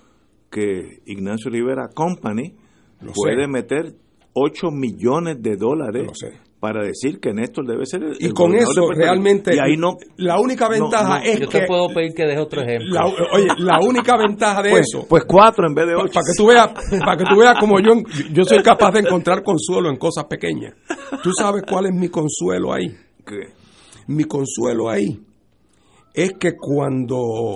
[0.50, 2.56] que Ignacio Rivera Company
[3.00, 3.48] Lo puede sé.
[3.48, 3.94] meter
[4.32, 6.10] 8 millones de dólares.
[6.60, 9.96] Para decir que Néstor debe ser el Y el con eso realmente y ahí no
[10.16, 12.92] la única ventaja no, es Yo que te puedo pedir que deje otro ejemplo.
[12.92, 16.24] la, oye, la única ventaja de pues, eso pues cuatro en vez de ocho para
[16.26, 16.68] que tú veas
[17.00, 17.92] para que tú veas como yo
[18.32, 20.74] yo soy capaz de encontrar consuelo en cosas pequeñas.
[21.22, 22.94] ¿Tú sabes cuál es mi consuelo ahí?
[23.26, 23.58] Que-
[24.06, 25.18] Mi consuelo ahí
[26.12, 27.54] es que cuando,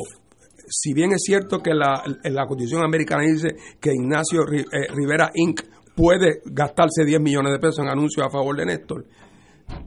[0.69, 3.49] si bien es cierto que la, la Constitución americana dice
[3.81, 5.61] que Ignacio eh, Rivera Inc.
[5.95, 9.07] puede gastarse 10 millones de pesos en anuncios a favor de Néstor,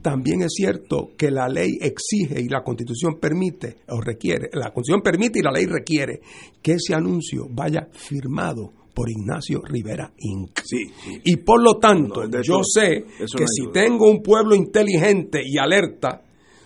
[0.02, 5.02] también es cierto que la ley exige y la constitución permite o requiere, la constitución
[5.02, 6.20] permite y la ley requiere
[6.62, 10.58] que ese anuncio vaya firmado por Ignacio Rivera Inc.
[10.64, 10.90] Sí,
[11.24, 16.22] Y por lo tanto, No, yo sé que si tengo un pueblo inteligente y alerta,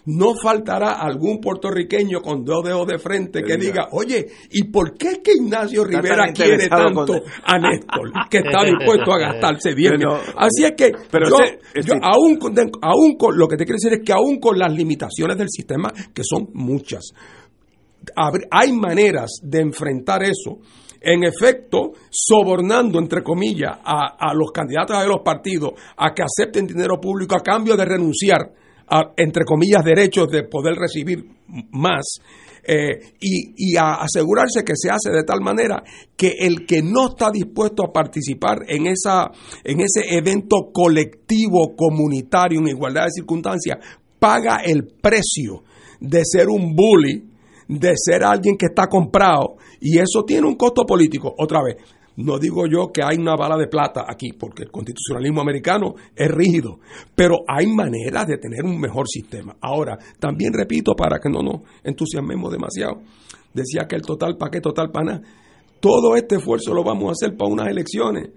[0.07, 5.09] no faltará algún puertorriqueño con dos dedos de frente que diga, oye, ¿y por qué
[5.09, 9.93] es que Ignacio Rivera quiere tanto con- a Néstor que está dispuesto a gastarse 10
[9.93, 10.35] Pero- millones?
[10.37, 13.65] Así es que pero yo, ese- ese- yo aún, con, aún con, lo que te
[13.65, 17.05] quiero decir es que aún con las limitaciones del sistema, que son muchas,
[18.51, 20.59] hay maneras de enfrentar eso.
[21.01, 26.67] En efecto, sobornando, entre comillas, a, a los candidatos de los partidos a que acepten
[26.67, 28.53] dinero público a cambio de renunciar
[29.17, 31.25] entre comillas, derechos de poder recibir
[31.71, 32.03] más.
[32.65, 35.83] eh, y, y a asegurarse que se hace de tal manera
[36.17, 39.33] que el que no está dispuesto a participar en esa
[39.65, 43.79] en ese evento colectivo comunitario en igualdad de circunstancias
[44.21, 45.65] paga el precio
[45.99, 47.33] de ser un bully
[47.69, 51.35] de ser alguien que está comprado y eso tiene un costo político.
[51.39, 51.77] Otra vez,
[52.17, 56.31] no digo yo que hay una bala de plata aquí, porque el constitucionalismo americano es
[56.31, 56.79] rígido,
[57.15, 59.57] pero hay maneras de tener un mejor sistema.
[59.61, 63.01] Ahora, también repito, para que no nos entusiasmemos demasiado,
[63.55, 65.23] decía que el total para qué, total para nada.
[65.81, 68.31] Todo este esfuerzo lo vamos a hacer para unas elecciones,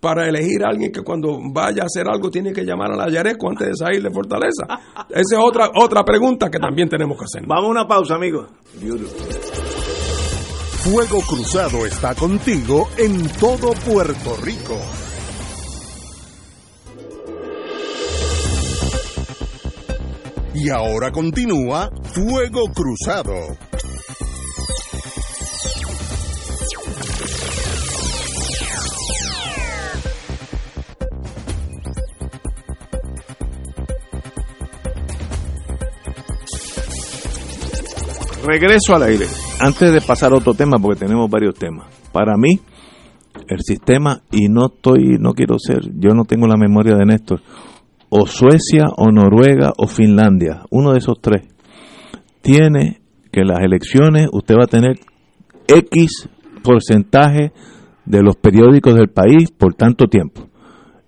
[0.00, 3.10] para elegir a alguien que cuando vaya a hacer algo tiene que llamar a la
[3.10, 4.66] Yareco antes de salir de Fortaleza.
[5.10, 7.46] Esa es otra, otra pregunta que también tenemos que hacer.
[7.46, 8.48] Vamos a una pausa, amigos.
[10.88, 14.78] Fuego Cruzado está contigo en todo Puerto Rico.
[20.54, 23.34] Y ahora continúa Fuego Cruzado.
[38.44, 39.45] Regreso al aire.
[39.58, 41.86] Antes de pasar a otro tema, porque tenemos varios temas.
[42.12, 42.60] Para mí,
[43.48, 47.40] el sistema, y no estoy, no quiero ser, yo no tengo la memoria de Néstor,
[48.10, 51.42] o Suecia, o Noruega, o Finlandia, uno de esos tres,
[52.42, 53.00] tiene
[53.32, 54.98] que las elecciones usted va a tener
[55.66, 56.28] X
[56.62, 57.52] porcentaje
[58.04, 60.48] de los periódicos del país por tanto tiempo,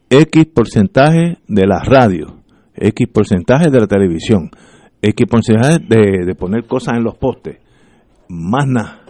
[0.09, 2.33] X porcentaje de las radios,
[2.75, 4.51] X porcentaje de la televisión,
[5.03, 7.59] X porcentaje de, de poner cosas en los postes,
[8.29, 9.03] más nada.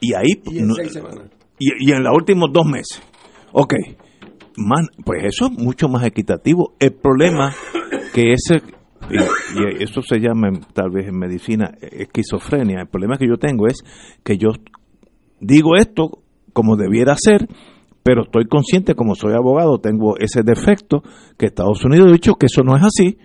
[0.00, 1.30] Y ahí Y en no- seis semanas.
[1.58, 3.02] y, y en los últimos dos meses.
[3.52, 3.74] Ok,
[4.56, 6.74] man, pues eso es mucho más equitativo.
[6.80, 7.52] El problema
[8.12, 8.62] que ese,
[9.10, 13.66] y, y eso se llama tal vez en medicina esquizofrenia, el problema que yo tengo
[13.66, 13.82] es
[14.24, 14.50] que yo
[15.40, 16.22] digo esto
[16.52, 17.48] como debiera ser,
[18.02, 21.02] pero estoy consciente, como soy abogado, tengo ese defecto,
[21.38, 23.18] que Estados Unidos ha dicho que eso no es así,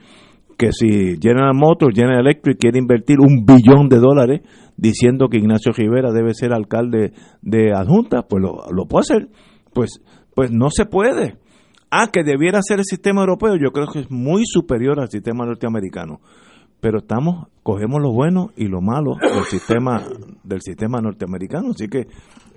[0.59, 4.41] que si General Motors, General Electric quiere invertir un billón de dólares
[4.75, 9.29] diciendo que Ignacio Rivera debe ser alcalde de adjunta, pues lo, puede hacer.
[9.73, 10.01] Pues,
[10.35, 11.37] pues no se puede.
[11.89, 15.45] Ah, que debiera ser el sistema europeo, yo creo que es muy superior al sistema
[15.45, 16.19] norteamericano.
[16.81, 20.03] Pero estamos, cogemos lo bueno y lo malo del sistema,
[20.43, 21.69] del sistema norteamericano.
[21.69, 21.99] Así que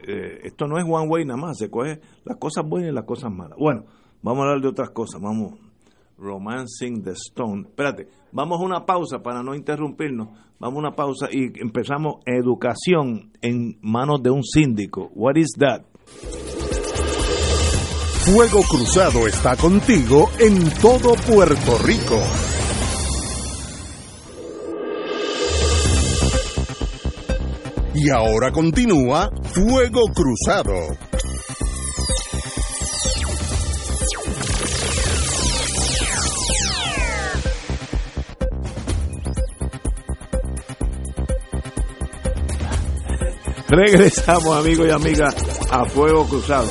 [0.08, 3.04] eh, esto no es one way nada más, se coge las cosas buenas y las
[3.04, 3.56] cosas malas.
[3.56, 3.84] Bueno,
[4.22, 5.71] vamos a hablar de otras cosas, vamos.
[6.22, 7.64] Romancing the Stone.
[7.68, 10.28] Espérate, vamos a una pausa para no interrumpirnos.
[10.58, 15.10] Vamos a una pausa y empezamos educación en manos de un síndico.
[15.14, 15.82] What is that?
[18.24, 22.20] Fuego Cruzado está contigo en todo Puerto Rico.
[27.94, 31.11] Y ahora continúa Fuego Cruzado.
[43.74, 45.34] Regresamos, amigos y amigas,
[45.72, 46.68] a Fuego Cruzado.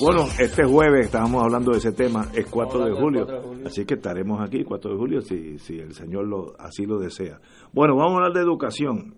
[0.00, 3.26] Bueno, este jueves estábamos hablando de ese tema, es 4 de julio,
[3.64, 7.38] así que estaremos aquí 4 de julio si, si el Señor lo, así lo desea.
[7.72, 9.14] Bueno, vamos a hablar de educación.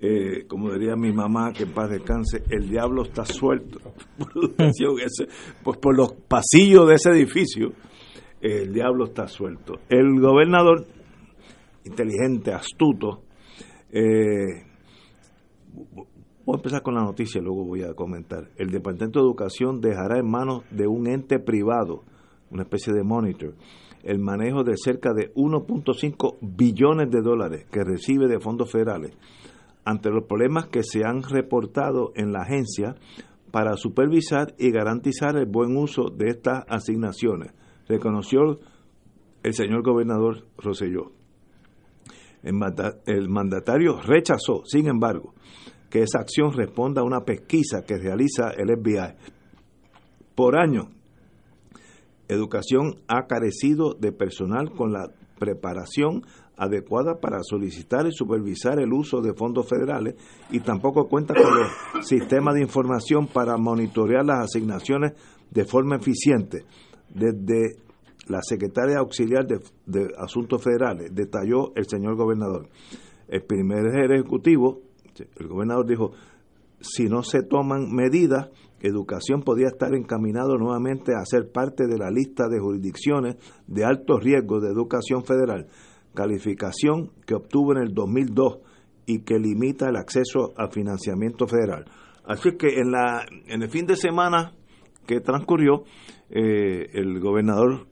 [0.00, 3.80] Eh, como diría mi mamá, que en paz descanse, el diablo está suelto.
[4.16, 5.26] Por educación, ese-
[5.64, 7.72] pues por los pasillos de ese edificio,
[8.40, 9.80] el diablo está suelto.
[9.88, 10.86] El gobernador,
[11.84, 13.22] inteligente, astuto,
[13.90, 14.63] eh,
[16.46, 18.50] Voy a empezar con la noticia, luego voy a comentar.
[18.56, 22.04] El Departamento de Educación dejará en manos de un ente privado,
[22.50, 23.54] una especie de monitor,
[24.02, 29.16] el manejo de cerca de 1.5 billones de dólares que recibe de fondos federales
[29.86, 32.94] ante los problemas que se han reportado en la agencia
[33.50, 37.54] para supervisar y garantizar el buen uso de estas asignaciones.
[37.88, 38.60] Reconoció
[39.42, 41.12] el señor gobernador Roselló.
[42.42, 45.32] El mandatario rechazó, sin embargo,
[45.94, 49.14] que esa acción responda a una pesquisa que realiza el FBI.
[50.34, 50.88] Por año,
[52.26, 56.22] Educación ha carecido de personal con la preparación
[56.56, 60.16] adecuada para solicitar y supervisar el uso de fondos federales
[60.50, 65.12] y tampoco cuenta con los sistemas de información para monitorear las asignaciones
[65.52, 66.64] de forma eficiente.
[67.08, 67.76] Desde
[68.26, 72.68] la secretaria auxiliar de, Asuntos Federales, detalló el señor gobernador.
[73.28, 74.80] El primer ejecutivo,
[75.36, 76.12] el gobernador dijo,
[76.80, 78.50] si no se toman medidas,
[78.80, 83.36] educación podría estar encaminado nuevamente a ser parte de la lista de jurisdicciones
[83.66, 85.68] de alto riesgo de educación federal,
[86.14, 88.58] calificación que obtuvo en el 2002
[89.06, 91.86] y que limita el acceso al financiamiento federal.
[92.26, 94.52] Así que en, la, en el fin de semana
[95.06, 95.84] que transcurrió,
[96.30, 97.86] eh, el gobernador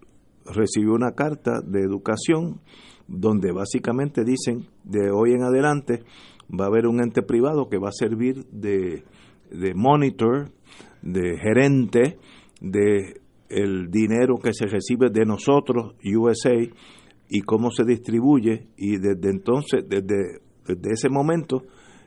[0.46, 2.60] recibió una carta de educación
[3.06, 6.02] donde básicamente dicen de hoy en adelante
[6.48, 9.04] va a haber un ente privado que va a servir de,
[9.50, 10.50] de monitor,
[11.02, 12.18] de gerente
[12.60, 16.56] de el dinero que se recibe de nosotros, USA,
[17.28, 21.62] y cómo se distribuye, y desde entonces, desde, desde ese momento,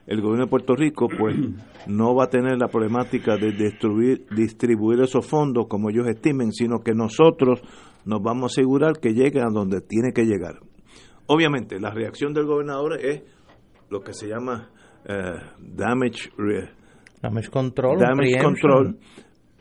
[0.08, 1.36] el gobierno de Puerto Rico pues
[1.88, 6.80] no va a tener la problemática de destruir, distribuir esos fondos como ellos estimen, sino
[6.80, 7.62] que nosotros
[8.06, 10.60] nos vamos a asegurar que lleguen a donde tiene que llegar.
[11.28, 13.24] Obviamente, la reacción del gobernador es
[13.90, 14.70] lo que se llama
[15.06, 16.32] eh, damage,
[17.22, 18.98] damage control, damage control,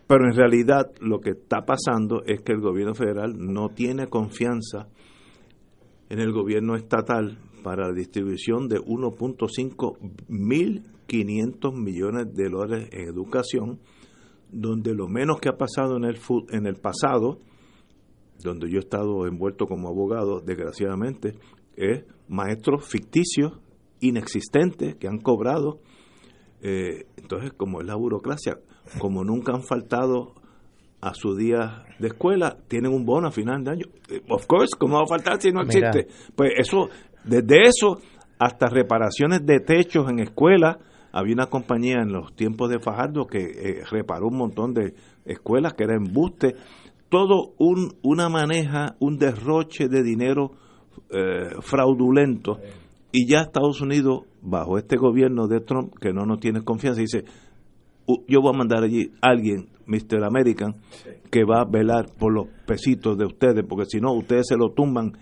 [0.07, 4.89] pero en realidad lo que está pasando es que el gobierno federal no tiene confianza
[6.09, 9.97] en el gobierno estatal para la distribución de 1.5
[10.29, 13.79] mil 500 millones de dólares en educación,
[14.51, 16.19] donde lo menos que ha pasado en el,
[16.51, 17.39] en el pasado
[18.43, 21.35] donde yo he estado envuelto como abogado, desgraciadamente,
[21.77, 23.53] es maestros ficticios,
[24.01, 25.81] inexistentes, que han cobrado.
[26.61, 28.59] Eh, entonces, como es la burocracia,
[28.99, 30.35] como nunca han faltado
[31.01, 33.87] a su día de escuela, tienen un bono a final de año.
[34.09, 36.07] Eh, of course, ¿cómo va a faltar si no existe?
[36.35, 36.89] Pues eso,
[37.25, 38.01] desde eso
[38.39, 40.79] hasta reparaciones de techos en escuelas,
[41.13, 45.75] había una compañía en los tiempos de Fajardo que eh, reparó un montón de escuelas
[45.75, 46.57] que era embuste
[47.09, 50.51] todo un, una maneja, un derroche de dinero
[51.11, 52.59] eh, fraudulento
[53.15, 57.23] y ya Estados Unidos, bajo este gobierno de Trump, que no nos tiene confianza, dice,
[58.27, 60.25] yo voy a mandar allí a alguien, Mr.
[60.25, 60.75] American,
[61.31, 64.73] que va a velar por los pesitos de ustedes, porque si no, ustedes se lo
[64.73, 65.13] tumban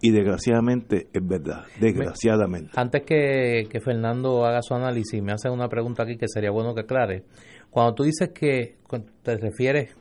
[0.00, 2.70] y desgraciadamente es verdad, desgraciadamente.
[2.76, 6.72] Antes que, que, Fernando haga su análisis, me hace una pregunta aquí que sería bueno
[6.72, 7.24] que aclare.
[7.68, 8.76] Cuando tú dices que
[9.24, 9.96] te refieres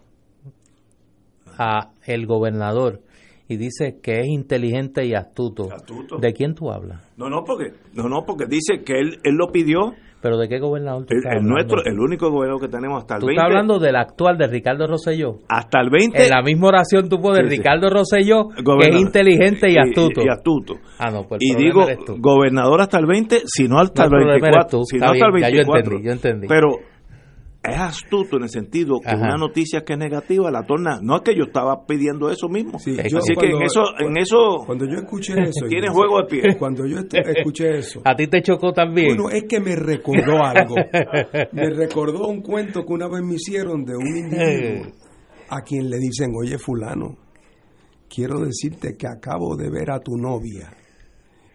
[1.58, 3.02] a el gobernador
[3.48, 5.70] y dice que es inteligente y astuto.
[6.20, 7.02] ¿De quién tú hablas?
[7.18, 9.94] No, no, porque no, no, porque dice que él, él lo pidió.
[10.20, 13.30] ¿Pero de qué gobernador tú el, nuestro, el único gobernador que tenemos hasta el ¿Tú
[13.30, 15.38] estás hablando del actual, de Ricardo Rosselló?
[15.48, 16.24] Hasta el 20.
[16.24, 20.22] En la misma oración tú pones Ricardo Rosselló, que es inteligente y astuto.
[20.24, 20.74] Y, astuto.
[20.98, 21.86] Ah, no, pues y digo,
[22.18, 24.84] gobernador hasta el 20, si no hasta el 24.
[24.86, 25.40] Si no hasta el 24.
[25.40, 26.48] Ya yo entendí, yo entendí.
[26.48, 26.70] Pero
[27.68, 31.00] es astuto en el sentido que una noticia que es negativa la torna.
[31.02, 32.80] No es que yo estaba pidiendo eso mismo.
[32.80, 34.64] Sí, Así que en eso, en eso.
[34.66, 35.66] Cuando yo escuché eso.
[35.70, 36.58] Tiene juego de pie.
[36.58, 38.02] Cuando yo escuché eso.
[38.06, 39.18] ¿A ti te chocó también?
[39.18, 40.76] Bueno, es que me recordó algo.
[41.52, 44.92] me recordó un cuento que una vez me hicieron de un individuo
[45.50, 47.18] a quien le dicen, oye, Fulano,
[48.10, 50.76] quiero decirte que acabo de ver a tu novia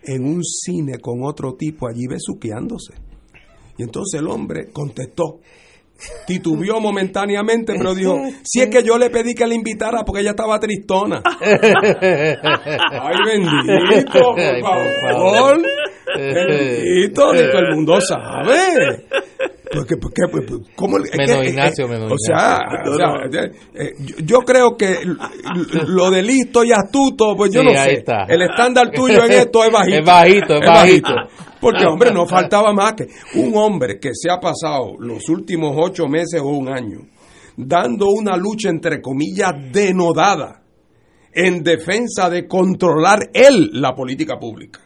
[0.05, 2.95] en un cine con otro tipo allí besuqueándose.
[3.79, 5.41] Y entonces el hombre contestó,
[6.27, 10.31] titubió momentáneamente, pero dijo, si es que yo le pedí que la invitara porque ella
[10.31, 11.23] estaba tristona.
[11.41, 15.63] Ay, bendito, por favor.
[16.17, 19.07] Bendito, de todo el mundo sabe.
[20.75, 23.45] ¿Cómo, menos Ignacio, menos o sea, o sea
[23.75, 23.93] eh,
[24.25, 24.99] yo, creo que
[25.87, 28.05] lo de listo y astuto, pues yo no sé.
[28.29, 29.99] El estándar tuyo en esto es bajito.
[29.99, 31.15] Es bajito, es, bajito.
[31.61, 33.07] Porque, hombre, no faltaba más que
[33.39, 37.01] un hombre que se ha pasado los últimos ocho meses o un año
[37.57, 40.63] dando una lucha, entre comillas, denodada
[41.35, 44.81] en defensa de controlar él la política pública.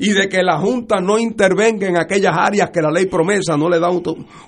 [0.00, 3.68] Y de que la Junta no intervenga en aquellas áreas que la ley promesa no
[3.68, 3.90] le da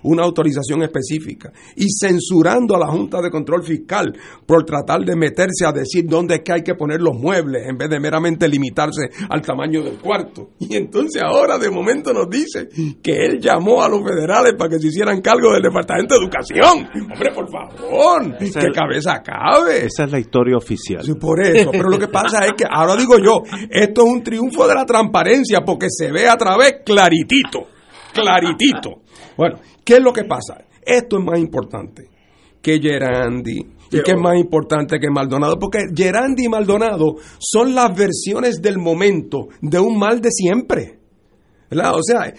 [0.02, 4.14] una autorización específica y censurando a la Junta de Control Fiscal
[4.46, 7.76] por tratar de meterse a decir dónde es que hay que poner los muebles en
[7.76, 10.52] vez de meramente limitarse al tamaño del cuarto.
[10.58, 12.68] Y entonces ahora de momento nos dice
[13.02, 16.88] que él llamó a los federales para que se hicieran cargo del Departamento de Educación.
[17.12, 19.84] Hombre, por favor, que cabeza cabe.
[19.84, 21.02] Esa es la historia oficial.
[21.04, 24.22] Sí, por eso, pero lo que pasa es que ahora digo yo, esto es un
[24.22, 27.68] triunfo de la transparencia porque se ve a través claritito,
[28.12, 29.02] claritito.
[29.36, 30.64] Bueno, ¿qué es lo que pasa?
[30.84, 32.08] Esto es más importante
[32.60, 37.94] que Gerandi y que es más importante que Maldonado, porque Gerandi y Maldonado son las
[37.94, 40.98] versiones del momento de un mal de siempre.
[41.70, 42.32] O sea,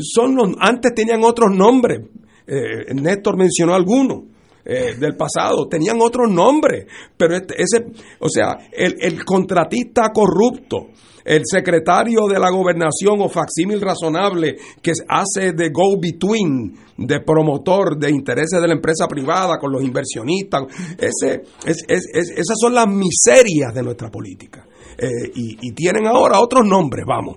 [0.00, 2.00] son los, antes tenían otros nombres.
[2.46, 4.35] Eh, Néstor mencionó algunos.
[4.68, 6.86] Eh, del pasado, tenían otros nombres,
[7.16, 7.86] pero este, ese,
[8.18, 10.88] o sea, el, el contratista corrupto,
[11.24, 18.10] el secretario de la gobernación o facsímil razonable que hace de go-between, de promotor de
[18.10, 20.62] intereses de la empresa privada con los inversionistas.
[20.98, 24.66] Ese, es, esas son las miserias de nuestra política.
[24.98, 27.36] Eh, y, tienen ahora otros nombres, vamos.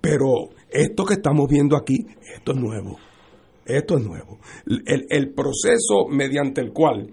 [0.00, 2.96] Pero esto que estamos viendo aquí, esto es nuevo.
[3.66, 4.38] Esto es nuevo.
[4.66, 7.10] El, proceso mediante el cual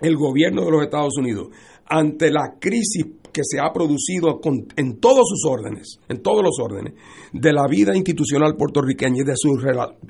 [0.00, 1.48] el gobierno de los Estados Unidos,
[1.86, 4.40] ante la crisis que se ha producido
[4.76, 6.92] en todos sus órdenes, en todos los órdenes,
[7.32, 9.58] de la vida institucional puertorriqueña y de, su,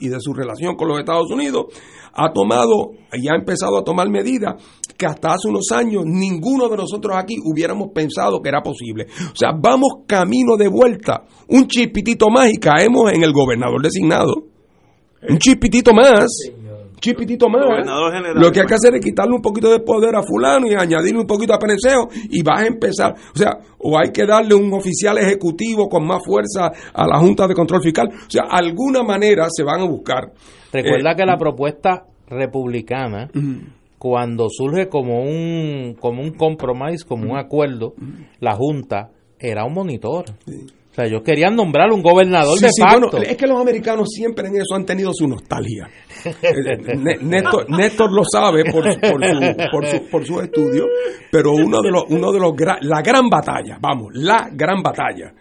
[0.01, 1.67] y de su relación con los Estados Unidos,
[2.15, 4.61] ha tomado y ha empezado a tomar medidas
[4.99, 9.07] que hasta hace unos años ninguno de nosotros aquí hubiéramos pensado que era posible.
[9.33, 14.52] O sea, vamos camino de vuelta, un chipitito más y caemos en el gobernador designado.
[15.29, 16.29] Un chipitito más
[17.03, 17.85] chipitito más.
[18.35, 21.21] Lo que hay que hacer es quitarle un poquito de poder a fulano y añadirle
[21.21, 23.15] un poquito a Pereceo y vas a empezar.
[23.35, 27.47] O sea, o hay que darle un oficial ejecutivo con más fuerza a la Junta
[27.47, 28.09] de Control Fiscal.
[28.09, 30.33] O sea, alguna manera se van a buscar.
[30.73, 33.29] Recuerda eh, que la propuesta republicana,
[33.99, 37.95] cuando surge como un, como un compromise, como un acuerdo,
[38.39, 40.25] la Junta era un monitor.
[40.93, 44.49] O sea, ellos querían nombrar un gobernador de sí, Bueno, es que los americanos siempre
[44.49, 45.89] en eso han tenido su nostalgia.
[47.23, 50.85] Néstor, lo sabe por, por, su, por, su, estudio,
[51.31, 55.33] pero uno de los, uno de los la gran batalla, vamos, la gran batalla,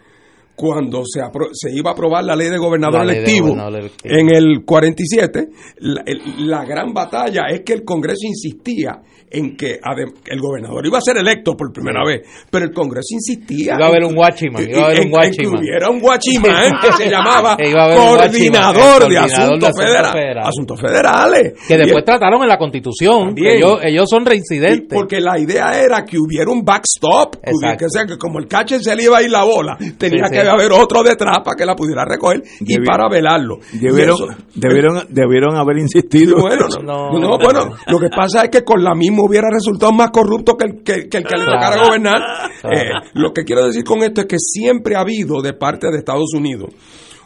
[0.62, 1.22] cuando se,
[1.54, 3.56] se iba a aprobar la ley de gobernador, electivo,
[4.04, 5.48] en el 47,
[5.80, 6.04] la,
[6.38, 9.02] la gran batalla es que el Congreso insistía
[9.32, 9.80] en que
[10.26, 13.76] el gobernador iba a ser electo por primera vez, pero el Congreso insistía.
[13.76, 15.32] Iba a haber un iba a haber un guachimán.
[15.32, 21.54] que hubiera un guachimán que se llamaba coordinador, de, asuntos, federales, asuntos federales.
[21.68, 24.90] Que después trataron en la Constitución, ellos, ellos son reincidentes.
[24.98, 28.96] porque la idea era que hubiera un backstop, que, sea, que como el catcher se
[28.96, 32.06] le iba a ir la bola, tenía que haber otro detrás para que la pudiera
[32.06, 33.60] recoger y para velarlo.
[33.74, 34.18] Debieron,
[34.54, 36.38] debieron, debieron haber insistido.
[36.40, 40.56] Bueno, no, bueno, lo que pasa es que con la misma hubiera resultado más corrupto
[40.56, 42.22] que el que, el que le tocara gobernar.
[42.64, 45.98] Eh, lo que quiero decir con esto es que siempre ha habido de parte de
[45.98, 46.70] Estados Unidos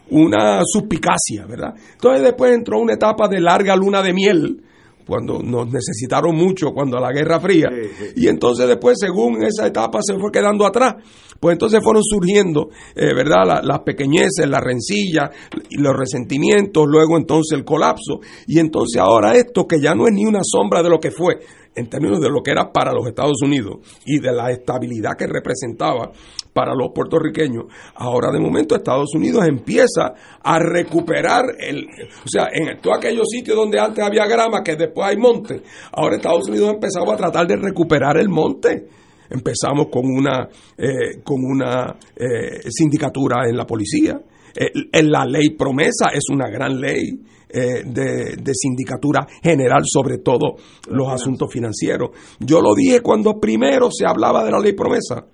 [0.09, 1.73] una suspicacia, ¿verdad?
[1.93, 4.61] Entonces después entró una etapa de larga luna de miel,
[5.05, 7.69] cuando nos necesitaron mucho, cuando la Guerra Fría,
[8.15, 10.95] y entonces después, según esa etapa se fue quedando atrás,
[11.39, 15.29] pues entonces fueron surgiendo, eh, ¿verdad?, las pequeñeces, la rencilla,
[15.71, 20.25] los resentimientos, luego entonces el colapso, y entonces ahora esto que ya no es ni
[20.25, 21.39] una sombra de lo que fue,
[21.75, 25.27] en términos de lo que era para los Estados Unidos y de la estabilidad que
[25.27, 26.11] representaba
[26.53, 27.65] para los puertorriqueños,
[27.95, 33.57] ahora de momento Estados Unidos empieza a recuperar el, o sea, en todos aquellos sitios
[33.57, 35.61] donde antes había grama, que después hay monte,
[35.91, 38.87] ahora Estados Unidos ha empezado a tratar de recuperar el monte.
[39.29, 40.47] Empezamos con una,
[40.77, 44.17] eh, con una eh, sindicatura en la policía.
[44.55, 47.19] en la ley promesa es una gran ley
[47.57, 50.57] eh, de, sindicatura general sobre todo
[50.89, 52.09] los asuntos financieros.
[52.37, 55.25] Yo lo dije cuando primero se hablaba de la ley promesa.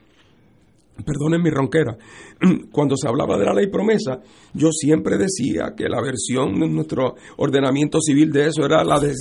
[1.04, 1.98] Perdonen mi ronquera.
[2.72, 4.20] Cuando se hablaba de la ley promesa,
[4.54, 9.14] yo siempre decía que la versión de nuestro ordenamiento civil de eso era la, de,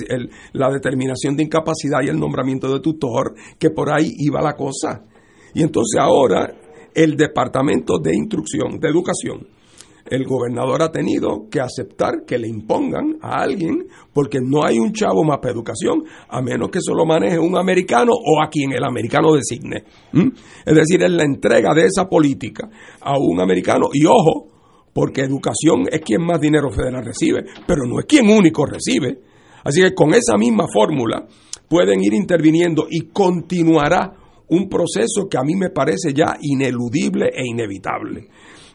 [0.53, 5.05] la determinación de incapacidad y el nombramiento de tutor, que por ahí iba la cosa.
[5.55, 6.53] Y entonces ahora
[6.95, 9.47] el Departamento de Instrucción, de Educación,
[10.07, 14.93] el gobernador ha tenido que aceptar que le impongan a alguien porque no hay un
[14.93, 18.85] chavo más para educación a menos que solo maneje un americano o a quien el
[18.85, 19.85] americano designe.
[20.65, 22.69] Es decir, es la entrega de esa política
[23.01, 24.49] a un americano y ojo,
[24.93, 29.21] porque educación es quien más dinero federal recibe, pero no es quien único recibe.
[29.63, 31.27] Así que con esa misma fórmula
[31.69, 34.13] pueden ir interviniendo y continuará
[34.49, 38.29] un proceso que a mí me parece ya ineludible e inevitable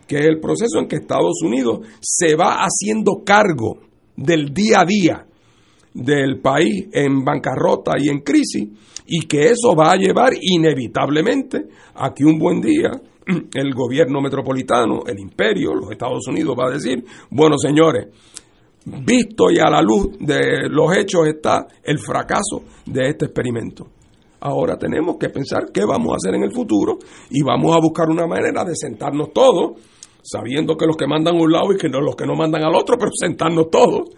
[0.08, 3.80] que es el proceso en que Estados Unidos se va haciendo cargo
[4.16, 5.26] del día a día
[5.94, 8.68] del país en bancarrota y en crisis
[9.08, 12.92] y que eso va a llevar inevitablemente a que un buen día
[13.54, 18.08] el gobierno metropolitano, el imperio, los Estados Unidos va a decir, bueno señores,
[18.86, 23.88] visto y a la luz de los hechos está el fracaso de este experimento.
[24.46, 27.00] Ahora tenemos que pensar qué vamos a hacer en el futuro
[27.32, 29.82] y vamos a buscar una manera de sentarnos todos,
[30.22, 32.76] sabiendo que los que mandan a un lado y que los que no mandan al
[32.76, 34.12] otro, pero sentarnos todos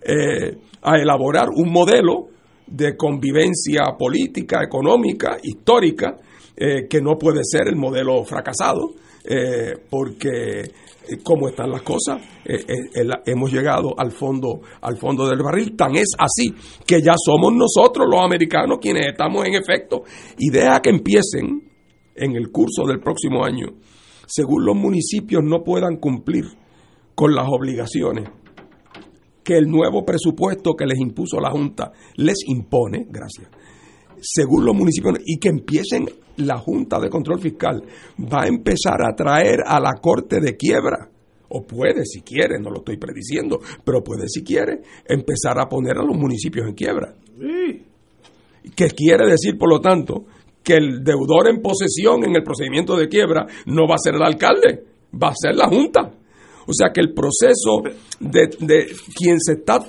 [0.00, 2.28] eh, a elaborar un modelo
[2.66, 6.16] de convivencia política, económica, histórica,
[6.56, 10.62] eh, que no puede ser el modelo fracasado, eh, porque
[11.08, 12.20] eh, como están las cosas,
[13.26, 15.76] hemos llegado al fondo, al fondo del barril.
[15.76, 16.54] Tan es así
[16.86, 20.02] que ya somos nosotros los americanos quienes estamos en efecto.
[20.38, 21.62] Y que empiecen
[22.14, 23.66] en el curso del próximo año,
[24.26, 26.44] según los municipios no puedan cumplir
[27.14, 28.28] con las obligaciones
[29.44, 33.48] que el nuevo presupuesto que les impuso la Junta les impone, gracias,
[34.24, 36.08] según los municipios, y que empiecen
[36.38, 37.82] la Junta de Control Fiscal,
[38.20, 41.10] va a empezar a traer a la Corte de Quiebra,
[41.50, 45.98] o puede si quiere, no lo estoy prediciendo, pero puede si quiere, empezar a poner
[45.98, 47.14] a los municipios en quiebra.
[48.74, 50.24] Que quiere decir, por lo tanto,
[50.62, 54.22] que el deudor en posesión en el procedimiento de quiebra no va a ser el
[54.22, 54.84] alcalde,
[55.22, 56.10] va a ser la Junta.
[56.66, 57.82] O sea que el proceso
[58.18, 59.84] de, de quien se está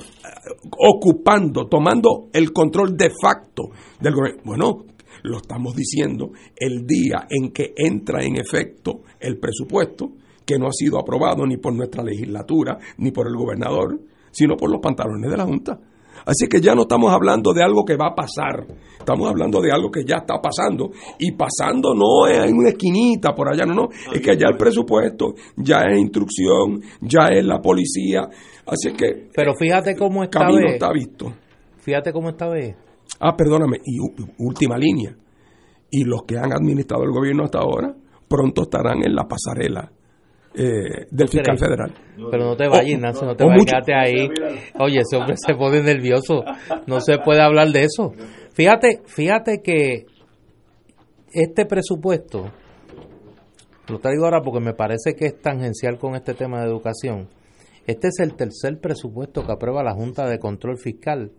[0.77, 3.69] ocupando, tomando el control de facto
[3.99, 4.85] del gobierno, bueno,
[5.23, 10.11] lo estamos diciendo el día en que entra en efecto el presupuesto,
[10.45, 13.99] que no ha sido aprobado ni por nuestra legislatura, ni por el gobernador,
[14.31, 15.79] sino por los pantalones de la Junta.
[16.25, 18.65] Así que ya no estamos hablando de algo que va a pasar,
[18.97, 20.89] estamos hablando de algo que ya está pasando.
[21.19, 24.57] Y pasando no es en una esquinita por allá, no, no, es que ya el
[24.57, 28.21] presupuesto, ya es instrucción, ya es la policía.
[28.65, 29.29] Así que.
[29.33, 31.31] Pero fíjate cómo esta camino está visto.
[31.77, 32.75] Fíjate cómo esta vez.
[33.19, 33.99] Ah, perdóname, y
[34.39, 35.15] última línea.
[35.91, 37.95] Y los que han administrado el gobierno hasta ahora,
[38.27, 39.91] pronto estarán en la pasarela
[40.57, 41.93] eh, del fiscal federal.
[42.31, 44.29] Pero no te vayas, Ignacio, no te vayas, quédate ahí.
[44.79, 46.43] Oye, ese hombre se pone nervioso,
[46.87, 48.13] no se puede hablar de eso.
[48.53, 50.05] Fíjate, fíjate que
[51.33, 52.51] este presupuesto,
[53.87, 57.27] lo traigo ahora porque me parece que es tangencial con este tema de educación.
[57.85, 61.31] Este es el tercer presupuesto que aprueba la Junta de Control Fiscal.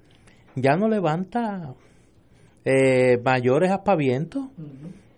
[0.54, 1.74] Ya no levanta
[2.64, 4.44] eh, mayores aspavientos.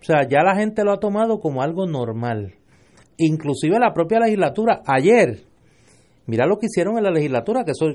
[0.00, 2.54] O sea, ya la gente lo ha tomado como algo normal
[3.18, 5.40] inclusive la propia legislatura, ayer,
[6.26, 7.86] mira lo que hicieron en la legislatura, que eso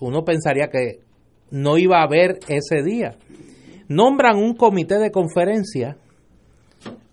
[0.00, 1.00] uno pensaría que
[1.50, 3.16] no iba a haber ese día.
[3.88, 5.96] Nombran un comité de conferencia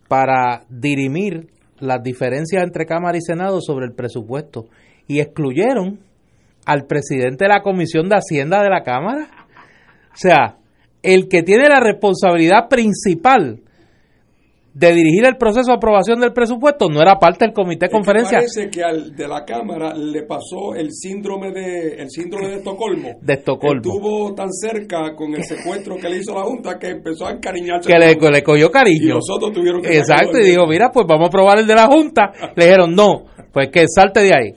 [0.07, 1.47] para dirimir
[1.79, 4.67] las diferencias entre Cámara y Senado sobre el presupuesto
[5.07, 5.99] y excluyeron
[6.65, 9.27] al presidente de la Comisión de Hacienda de la Cámara.
[10.13, 10.57] O sea,
[11.01, 13.62] el que tiene la responsabilidad principal
[14.73, 18.39] de dirigir el proceso de aprobación del presupuesto no era parte del comité de conferencia.
[18.39, 23.09] parece que al de la Cámara le pasó el síndrome de el síndrome de Estocolmo.
[23.21, 23.81] De Estocolmo.
[23.81, 27.91] Estuvo tan cerca con el secuestro que le hizo la Junta que empezó a encariñarse.
[27.91, 29.05] Que le, le, cogió cariño.
[29.05, 31.85] Y nosotros tuvieron que Exacto, y dijo, mira, pues vamos a aprobar el de la
[31.85, 32.31] Junta.
[32.55, 34.53] le dijeron, no, pues que salte de ahí.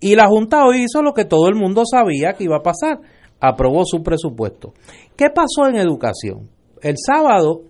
[0.00, 2.98] Y la Junta hoy hizo lo que todo el mundo sabía que iba a pasar.
[3.40, 4.74] Aprobó su presupuesto.
[5.16, 6.50] ¿Qué pasó en educación?
[6.82, 7.62] El sábado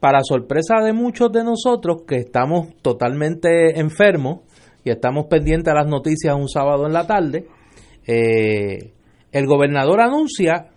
[0.00, 4.40] para sorpresa de muchos de nosotros que estamos totalmente enfermos
[4.84, 7.46] y estamos pendientes a las noticias un sábado en la tarde,
[8.06, 8.92] eh,
[9.32, 10.68] el gobernador anuncia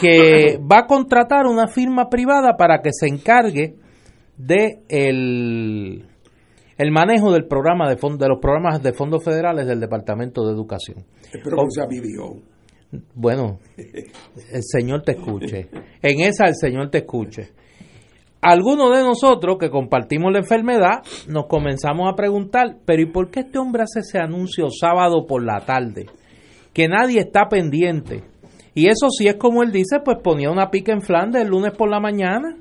[0.00, 3.74] que va a contratar una firma privada para que se encargue
[4.36, 6.06] de el,
[6.76, 11.04] el manejo del programa de, de los programas de fondos federales del Departamento de Educación.
[11.32, 12.36] Espero que sea video.
[13.14, 15.68] Bueno, el Señor te escuche.
[16.00, 17.50] En esa el Señor te escuche
[18.40, 23.40] algunos de nosotros que compartimos la enfermedad nos comenzamos a preguntar, pero ¿y por qué
[23.40, 26.06] este hombre hace ese anuncio sábado por la tarde?
[26.72, 28.22] Que nadie está pendiente.
[28.74, 31.72] Y eso sí es como él dice, pues ponía una pica en Flandes el lunes
[31.72, 32.56] por la mañana.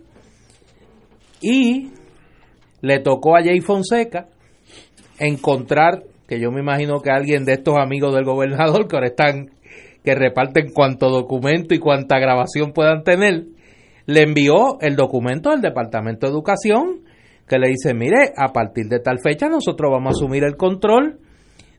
[1.41, 1.91] Y
[2.81, 4.27] le tocó a Jay Fonseca
[5.19, 9.51] encontrar, que yo me imagino que alguien de estos amigos del gobernador que ahora están,
[10.03, 13.45] que reparten cuanto documento y cuanta grabación puedan tener,
[14.07, 17.01] le envió el documento del Departamento de Educación
[17.47, 21.19] que le dice, mire, a partir de tal fecha nosotros vamos a asumir el control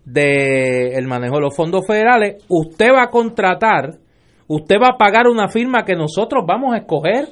[0.04, 3.98] del manejo de los fondos federales, usted va a contratar,
[4.46, 7.28] usted va a pagar una firma que nosotros vamos a escoger,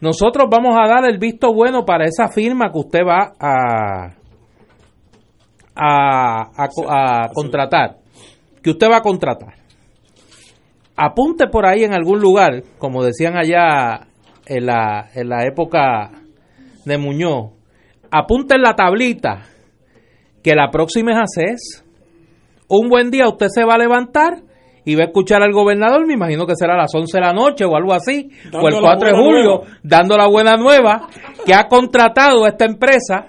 [0.00, 4.12] nosotros vamos a dar el visto bueno para esa firma que usted va a,
[5.74, 7.96] a, a, a contratar,
[8.62, 9.54] que usted va a contratar,
[10.96, 14.08] apunte por ahí en algún lugar, como decían allá
[14.46, 16.10] en la, en la época
[16.84, 17.52] de Muñoz,
[18.10, 19.42] apunte en la tablita
[20.42, 21.84] que la próxima es ACES.
[22.68, 24.42] Un buen día usted se va a levantar
[24.84, 27.32] y va a escuchar al gobernador, me imagino que será a las 11 de la
[27.32, 31.08] noche o algo así, o el 4 de julio, dando la buena nueva,
[31.44, 33.26] que ha contratado a esta empresa,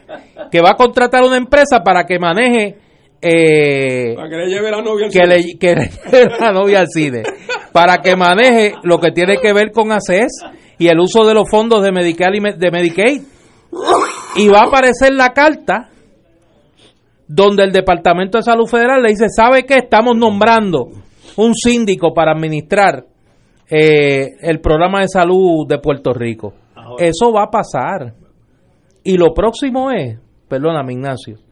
[0.51, 2.77] que va a contratar una empresa para que maneje...
[3.19, 5.27] Eh, Para que le lleve la novia al que cine.
[5.27, 7.23] le, que le lleve la novia al cine
[7.71, 10.43] para que maneje lo que tiene que ver con ACES
[10.77, 13.21] y el uso de los fondos de Medical y de Medicaid.
[14.35, 15.89] Y va a aparecer la carta
[17.27, 20.89] donde el Departamento de Salud Federal le dice sabe que estamos nombrando
[21.35, 23.05] un síndico para administrar
[23.69, 26.53] eh, el programa de salud de Puerto Rico.
[26.97, 28.13] Eso va a pasar.
[29.03, 31.47] Y lo próximo es perdóname Ignacio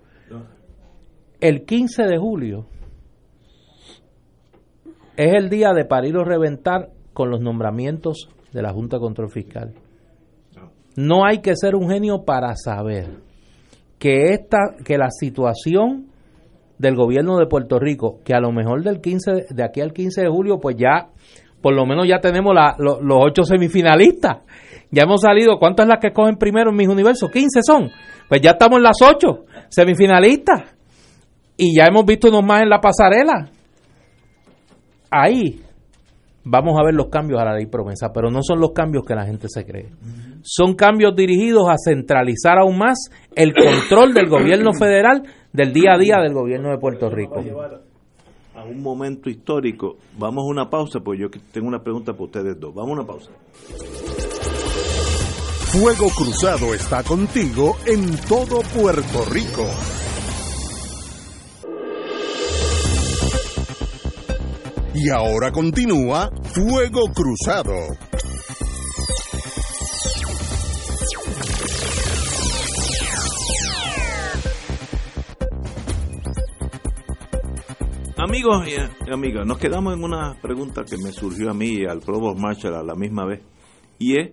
[1.40, 2.66] el 15 de julio
[5.18, 9.30] es el día de parir o reventar con los nombramientos de la Junta de Control
[9.30, 9.74] Fiscal.
[10.96, 13.08] No hay que ser un genio para saber
[14.00, 16.08] que esta que la situación
[16.78, 20.22] del gobierno de Puerto Rico, que a lo mejor del 15 de- aquí al 15
[20.22, 21.08] de julio pues ya
[21.62, 24.38] por lo menos ya tenemos la- lo- los ocho semifinalistas.
[24.92, 27.32] Ya hemos salido, ¿cuántas las que cogen primero en mis universos?
[27.32, 27.90] 15 son.
[28.30, 30.76] Pues ya estamos en las ocho semifinalistas.
[31.58, 33.50] Y ya hemos visto unos más en la pasarela.
[35.18, 35.62] Ahí
[36.44, 39.16] vamos a ver los cambios a la ley promesa, pero no son los cambios que
[39.16, 39.90] la gente se cree.
[40.44, 45.98] Son cambios dirigidos a centralizar aún más el control del gobierno federal del día a
[45.98, 47.42] día del gobierno de Puerto Rico.
[48.56, 49.98] a un momento histórico.
[50.18, 52.74] Vamos a una pausa, pues yo tengo una pregunta para ustedes dos.
[52.74, 53.32] Vamos a una pausa.
[55.72, 59.66] Fuego Cruzado está contigo en todo Puerto Rico.
[64.98, 67.74] Y ahora continúa Fuego Cruzado.
[78.18, 82.00] Amigos y amigas, nos quedamos en una pregunta que me surgió a mí y al
[82.00, 83.42] Provost Marshall a la misma vez.
[84.00, 84.32] Y es,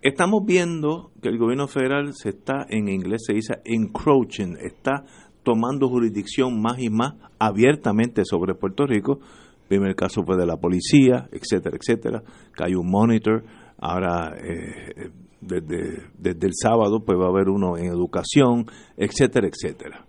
[0.00, 5.04] estamos viendo que el gobierno federal se está, en inglés se dice encroaching, está
[5.42, 9.20] tomando jurisdicción más y más abiertamente sobre Puerto Rico.
[9.68, 12.22] Primer caso fue de la policía, etcétera, etcétera,
[12.56, 13.44] que hay un monitor.
[13.78, 15.10] Ahora, eh,
[15.40, 18.66] desde, desde el sábado, pues va a haber uno en educación,
[18.96, 20.08] etcétera, etcétera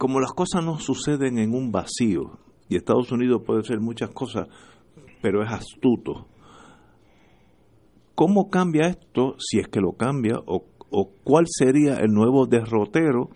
[0.00, 2.38] como las cosas no suceden en un vacío,
[2.70, 4.48] y Estados Unidos puede hacer muchas cosas,
[5.20, 6.26] pero es astuto,
[8.14, 13.28] ¿cómo cambia esto, si es que lo cambia, o, o cuál sería el nuevo derrotero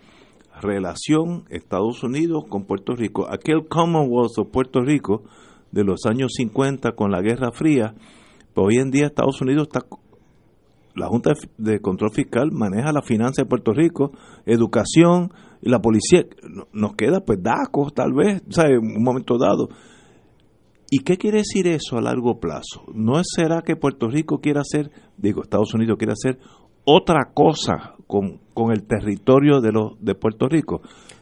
[0.61, 3.27] relación Estados Unidos con Puerto Rico?
[3.29, 5.23] Aquel Commonwealth of Puerto Rico
[5.71, 7.93] de los años 50 con la Guerra Fría,
[8.53, 9.85] pues hoy en día Estados Unidos está
[10.95, 14.11] la Junta de de Control Fiscal maneja la finanza de Puerto Rico,
[14.45, 16.23] educación, y la policía.
[16.49, 18.77] No- Nos queda pues DACO, tal vez, ¿sabe?
[18.77, 19.67] Un momento dado.
[20.89, 22.85] ¿Y qué quiere decir eso a largo plazo?
[22.93, 26.39] ¿No será que Puerto Rico quiere hacer, digo, Estados Unidos quiere hacer
[26.85, 30.81] otra cosa con, con el territorio de, los de Puerto Rico?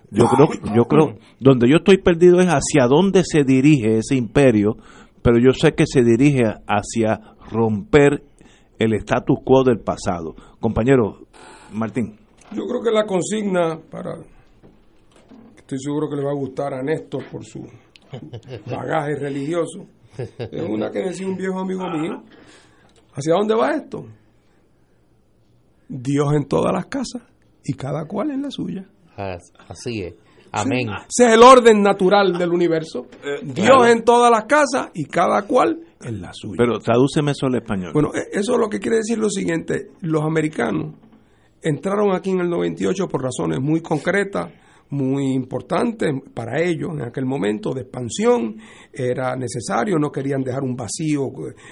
[0.09, 4.77] Yo creo, yo creo, donde yo estoy perdido es hacia dónde se dirige ese imperio,
[5.23, 7.19] pero yo sé que se dirige hacia
[7.51, 8.23] romper
[8.77, 10.35] el status quo del pasado.
[10.59, 11.25] Compañero
[11.73, 12.15] Martín.
[12.51, 14.19] Yo creo que la consigna para
[15.57, 17.65] estoy seguro que le va a gustar a Néstor por su
[18.69, 19.87] bagaje religioso.
[20.17, 22.21] Es una que decía un viejo amigo mío.
[23.13, 24.05] ¿Hacia dónde va esto?
[26.01, 27.21] Dios en todas las casas
[27.63, 28.85] y cada cual en la suya.
[29.15, 30.15] As- Así es.
[30.51, 30.87] Amén.
[30.89, 33.07] Ese es el orden natural del universo.
[33.43, 33.85] Dios claro.
[33.87, 36.55] en todas las casas y cada cual en la suya.
[36.57, 37.91] Pero tradúceme eso al español.
[37.93, 40.95] Bueno, e- eso lo que quiere decir lo siguiente, los americanos
[41.61, 44.51] entraron aquí en el 98 por razones muy concretas,
[44.93, 48.57] muy importantes para ellos en aquel momento de expansión,
[48.93, 51.31] era necesario, no querían dejar un vacío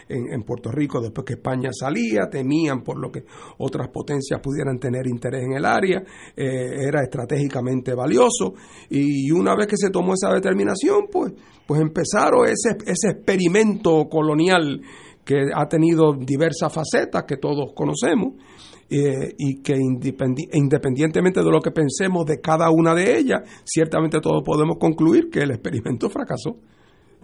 [0.10, 3.24] en, en Puerto Rico después que España salía, temían por lo que
[3.60, 6.04] otras potencias pudieran tener interés en el área,
[6.36, 8.56] eh, era estratégicamente valioso
[8.90, 11.32] y una vez que se tomó esa determinación, pues,
[11.68, 14.82] pues empezaron ese, ese experimento colonial
[15.24, 18.34] que ha tenido diversas facetas que todos conocemos
[18.92, 24.20] eh, y que independi- independientemente de lo que pensemos de cada una de ellas, ciertamente
[24.20, 26.58] todos podemos concluir que el experimento fracasó.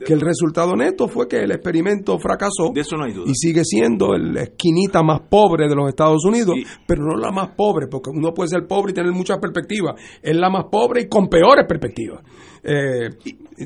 [0.05, 3.26] que el resultado neto fue que el experimento fracasó De eso no hay duda.
[3.32, 7.32] y sigue siendo la esquinita más pobre de los Estados Unidos, Y- pero no la
[7.32, 9.99] más pobre, porque uno puede ser pobre y tener muchas perspectivas.
[10.22, 12.22] Es la más pobre y con peores perspectivas.
[12.63, 13.09] Eh,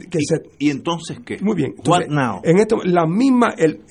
[0.10, 1.38] que se- ¿Y entonces qué?
[1.42, 1.72] muy bien.
[1.86, 2.40] What Entonces, now?
[2.46, 3.82] En esto, la misma, el,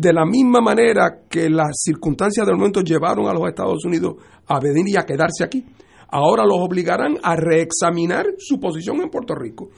[0.00, 4.60] de la misma manera que las circunstancias del momento llevaron a los Estados Unidos a
[4.60, 5.64] venir y a quedarse aquí,
[6.08, 9.70] ahora los obligarán a reexaminar su posición en Puerto Rico.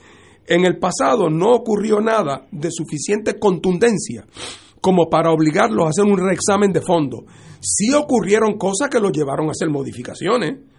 [0.45, 4.25] En el pasado no ocurrió nada de suficiente contundencia
[4.81, 7.25] como para obligarlos a hacer un reexamen de fondo.
[7.59, 10.70] Sí ocurrieron cosas que los llevaron a hacer modificaciones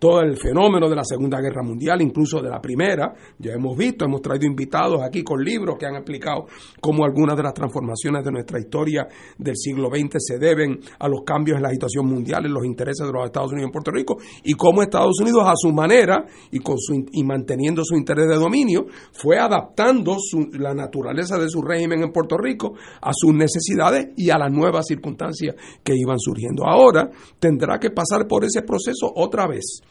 [0.00, 3.14] todo el fenómeno de la Segunda Guerra Mundial, incluso de la Primera.
[3.38, 6.46] Ya hemos visto, hemos traído invitados aquí con libros que han explicado
[6.80, 9.06] cómo algunas de las transformaciones de nuestra historia
[9.38, 13.06] del siglo XX se deben a los cambios en la situación mundial, en los intereses
[13.06, 16.60] de los Estados Unidos en Puerto Rico, y cómo Estados Unidos a su manera y,
[16.60, 21.60] con su, y manteniendo su interés de dominio, fue adaptando su- la naturaleza de su
[21.60, 22.72] régimen en Puerto Rico
[23.02, 26.64] a sus necesidades y a las nuevas circunstancias que iban surgiendo.
[26.66, 29.82] Ahora tendrá que pasar por ese proceso otra vez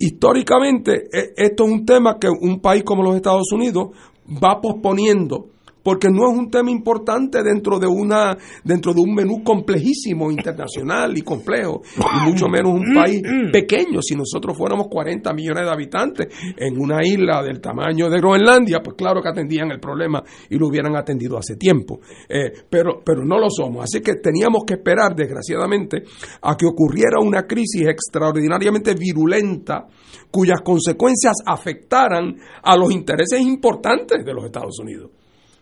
[0.00, 3.90] históricamente e- esto es un tema que un país como los Estados Unidos
[4.26, 5.50] va posponiendo
[5.82, 11.16] porque no es un tema importante dentro de una dentro de un menú complejísimo internacional
[11.16, 13.22] y complejo y mucho menos un país
[13.52, 14.00] pequeño.
[14.02, 18.96] Si nosotros fuéramos 40 millones de habitantes en una isla del tamaño de Groenlandia pues
[18.96, 22.00] claro que atendían el problema y lo hubieran atendido hace tiempo.
[22.28, 23.84] Eh, pero pero no lo somos.
[23.84, 26.04] Así que teníamos que esperar desgraciadamente
[26.42, 29.86] a que ocurriera una crisis extraordinariamente virulenta
[30.30, 35.10] cuyas consecuencias afectaran a los intereses importantes de los Estados Unidos.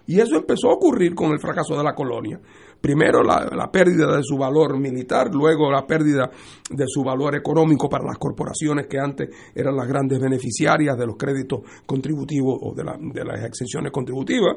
[0.09, 2.41] Y eso empezó a ocurrir con el fracaso de la colonia.
[2.81, 6.31] Primero la, pérdida de su valor militar, luego la pérdida
[6.71, 11.17] de su valor económico para las corporaciones que antes eran las grandes beneficiarias de los
[11.17, 14.57] créditos contributivos o de, de las exenciones contributivas.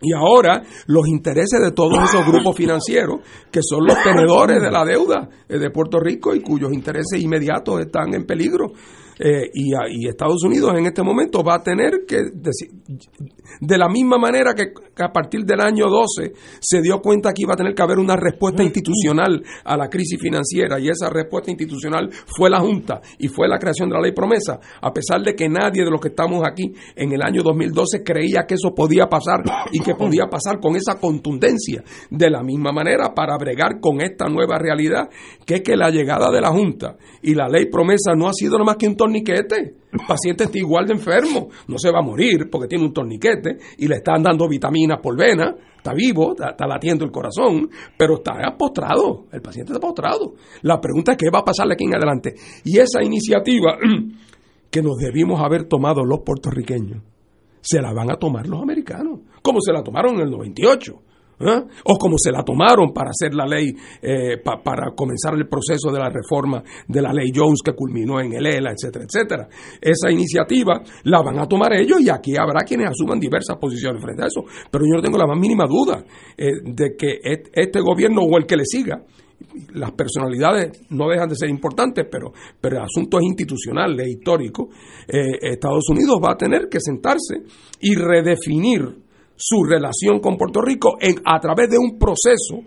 [0.00, 3.20] Y ahora los intereses de todos esos grupos financieros
[3.52, 7.80] que son los tenedores de la deuda eh, de Puerto Rico y cuyos intereses inmediatos
[7.80, 8.72] están en peligro.
[9.20, 12.70] Eh, y, y Estados Unidos en este momento va a tener que, deci-
[13.60, 17.42] de la misma manera que, que a partir del año 12 se dio cuenta que
[17.42, 21.50] iba a tener que haber una respuesta institucional a la crisis financiera y esa respuesta
[21.50, 25.34] institucional fue la Junta y fue la creación de la ley promesa, a pesar de
[25.34, 29.06] que nadie de los que estamos aquí en el año 2012 creía que eso podía
[29.06, 29.42] pasar
[29.72, 31.82] y que podía pasar con esa contundencia.
[32.10, 35.08] De la misma manera, para bregar con esta nueva realidad,
[35.44, 38.52] que es que la llegada de la Junta y la ley promesa no ha sido
[38.52, 39.74] nada más que un torniquete.
[39.90, 43.56] El paciente está igual de enfermo, no se va a morir porque tiene un torniquete
[43.78, 48.34] y le están dando vitaminas por vena, está vivo, está, latiendo el corazón, pero está
[48.58, 50.34] postrado, el paciente está postrado.
[50.62, 52.34] La pregunta es qué va a pasarle aquí en adelante.
[52.64, 53.78] Y esa iniciativa
[54.70, 57.02] que nos debimos haber tomado los puertorriqueños,
[57.60, 61.02] se la van a tomar los americanos, como se la tomaron en el 98.
[61.40, 61.62] ¿Eh?
[61.84, 63.72] O como se la tomaron para hacer la ley,
[64.02, 68.20] eh, pa- para comenzar el proceso de la reforma de la ley Jones que culminó
[68.20, 69.48] en el ELA, etcétera, etcétera.
[69.80, 74.22] Esa iniciativa la van a tomar ellos y aquí habrá quienes asuman diversas posiciones frente
[74.22, 74.42] a eso.
[74.70, 76.04] Pero yo no tengo la más mínima duda
[76.36, 77.18] eh, de que
[77.52, 79.02] este gobierno o el que le siga
[79.74, 84.68] las personalidades no dejan de ser importantes, pero, pero el asunto es institucional, es histórico.
[85.06, 87.36] Eh, Estados Unidos va a tener que sentarse
[87.80, 88.96] y redefinir
[89.38, 92.60] su relación con Puerto Rico en, a través de un proceso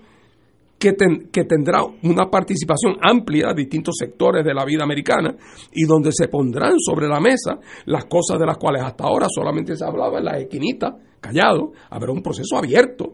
[0.80, 0.96] que,
[1.32, 5.36] que tendrá una participación amplia de distintos sectores de la vida americana
[5.74, 9.76] y donde se pondrán sobre la mesa las cosas de las cuales hasta ahora solamente
[9.76, 13.14] se hablaba en la esquinita, callado, habrá un proceso abierto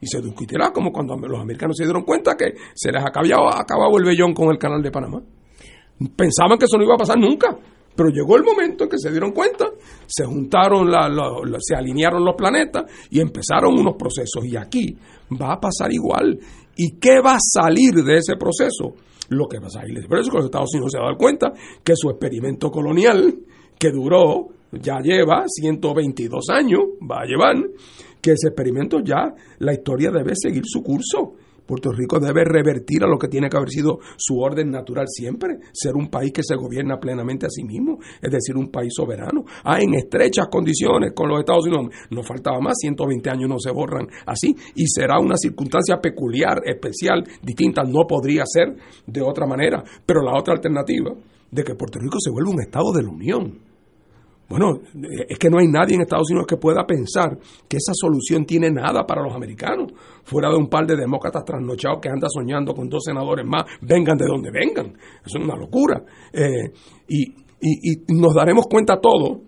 [0.00, 3.96] y se discutirá como cuando los americanos se dieron cuenta que se les acababa, acababa
[3.98, 5.22] el vellón con el canal de Panamá.
[6.16, 7.56] Pensaban que eso no iba a pasar nunca,
[7.96, 9.66] pero llegó el momento en que se dieron cuenta,
[10.06, 11.08] se juntaron, la-
[11.60, 14.44] se alinearon los planetas y empezaron unos procesos.
[14.44, 14.96] Y aquí
[15.40, 16.38] va a pasar igual.
[16.76, 18.94] ¿Y qué va a salir de ese proceso?
[19.28, 20.06] Lo que va a salir.
[20.08, 21.52] Por eso que los Estados Unidos se han dado cuenta
[21.82, 23.34] que su experimento colonial,
[23.78, 26.80] que duró, ya lleva 122 años,
[27.10, 27.56] va a llevar,
[28.20, 31.34] que ese experimento ya, la historia debe seguir su curso.
[31.66, 35.58] Puerto Rico debe revertir a lo que tiene que haber sido su orden natural siempre,
[35.72, 39.44] ser un país que se gobierna plenamente a sí mismo, es decir, un país soberano.
[39.64, 43.70] Ah, en estrechas condiciones con los Estados Unidos, no faltaba más, 120 años no se
[43.70, 48.76] borran así, y será una circunstancia peculiar, especial, distinta, no podría ser
[49.06, 49.82] de otra manera.
[50.04, 51.12] Pero la otra alternativa,
[51.50, 53.73] de que Puerto Rico se vuelva un Estado de la Unión,
[54.48, 54.80] bueno,
[55.28, 57.38] es que no hay nadie en Estados Unidos que pueda pensar
[57.68, 59.92] que esa solución tiene nada para los americanos,
[60.22, 64.16] fuera de un par de demócratas trasnochados que andan soñando con dos senadores más, vengan
[64.18, 64.86] de donde vengan.
[65.24, 66.02] Eso es una locura.
[66.32, 66.70] Eh,
[67.08, 67.22] y,
[67.60, 69.38] y- y nos daremos cuenta todos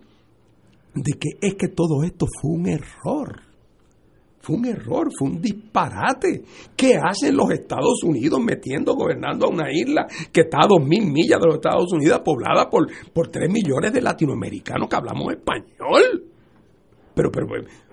[0.95, 3.43] de que es que todo esto fue un error.
[4.47, 6.45] Fue un error, fue un disparate.
[6.77, 11.05] ¿Qué hacen los Estados Unidos metiendo, gobernando a una isla que está a dos mil
[11.11, 16.31] millas de los Estados Unidos, poblada por, por tres millones de latinoamericanos que hablamos español?
[17.13, 17.47] Pero, pero,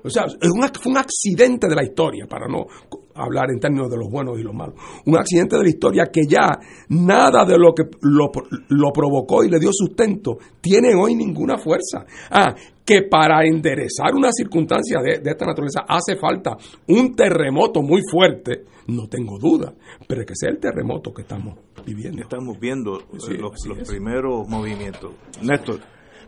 [0.03, 2.67] o sea, es fue un accidente de la historia, para no
[3.15, 4.75] hablar en términos de los buenos y los malos.
[5.05, 6.49] Un accidente de la historia que ya
[6.89, 8.31] nada de lo que lo,
[8.69, 12.05] lo provocó y le dio sustento tiene hoy ninguna fuerza.
[12.31, 12.53] Ah,
[12.85, 16.57] que para enderezar una circunstancia de, esta naturaleza hace falta
[16.87, 19.73] un terremoto muy fuerte, no tengo duda,
[20.07, 22.21] pero es que sea el terremoto que estamos viviendo.
[22.21, 25.13] Estamos viendo eh, los, los primeros movimientos.
[25.41, 25.79] Néstor.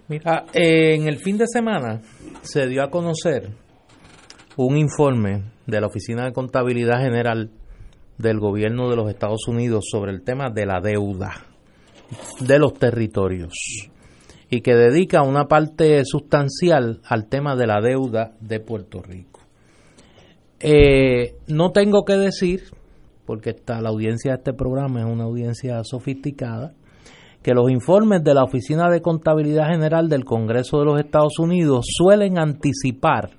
[0.07, 2.01] Mira, en el fin de semana
[2.41, 3.64] se dio a conocer
[4.57, 7.49] un informe de la Oficina de Contabilidad General
[8.17, 11.33] del Gobierno de los Estados Unidos sobre el tema de la deuda
[12.39, 13.53] de los territorios
[14.49, 19.41] y que dedica una parte sustancial al tema de la deuda de Puerto Rico.
[20.59, 22.63] Eh, no tengo que decir,
[23.25, 26.73] porque está, la audiencia de este programa es una audiencia sofisticada,
[27.41, 31.85] que los informes de la Oficina de Contabilidad General del Congreso de los Estados Unidos
[31.89, 33.31] suelen anticipar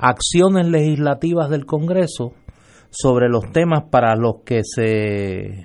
[0.00, 2.32] acciones legislativas del Congreso
[2.90, 5.64] sobre los temas para los que se,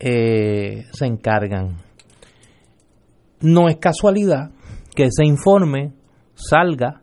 [0.00, 1.76] eh, se encargan.
[3.40, 4.50] No es casualidad
[4.94, 5.92] que ese informe
[6.34, 7.02] salga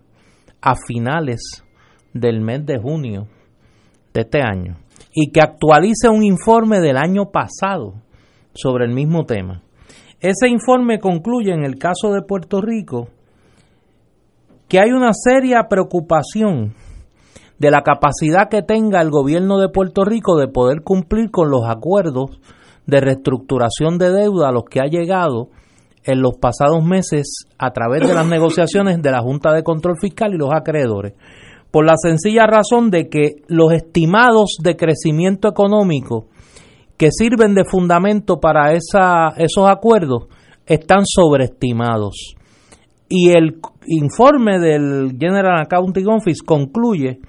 [0.62, 1.64] a finales
[2.14, 3.28] del mes de junio
[4.14, 4.78] de este año
[5.14, 7.96] y que actualice un informe del año pasado
[8.54, 9.64] sobre el mismo tema.
[10.20, 13.10] Ese informe concluye en el caso de Puerto Rico
[14.72, 16.76] que hay una seria preocupación
[17.60, 21.64] de la capacidad que tenga el gobierno de Puerto Rico de poder cumplir con los
[21.68, 22.40] acuerdos
[22.88, 25.50] de reestructuración de deuda a los que ha llegado
[26.06, 30.34] en los pasados meses a través de las negociaciones de la Junta de Control Fiscal
[30.34, 31.16] y los acreedores,
[31.70, 36.28] por la sencilla razón de que los estimados de crecimiento económico
[36.96, 40.28] que sirven de fundamento para esa, esos acuerdos
[40.66, 42.36] están sobreestimados.
[43.10, 47.20] Y el informe del General Accounting Office concluye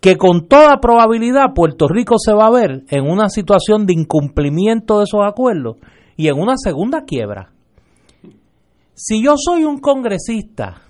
[0.00, 4.98] que con toda probabilidad Puerto Rico se va a ver en una situación de incumplimiento
[4.98, 5.76] de esos acuerdos
[6.16, 7.52] y en una segunda quiebra.
[8.94, 10.82] Si yo soy un congresista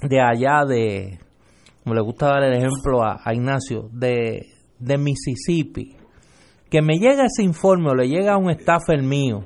[0.00, 1.18] de allá de,
[1.82, 4.46] como le gusta dar el ejemplo a, Ignacio, de,
[4.78, 5.96] de Mississippi,
[6.70, 9.44] que me llega ese informe o le llega a un staffer mío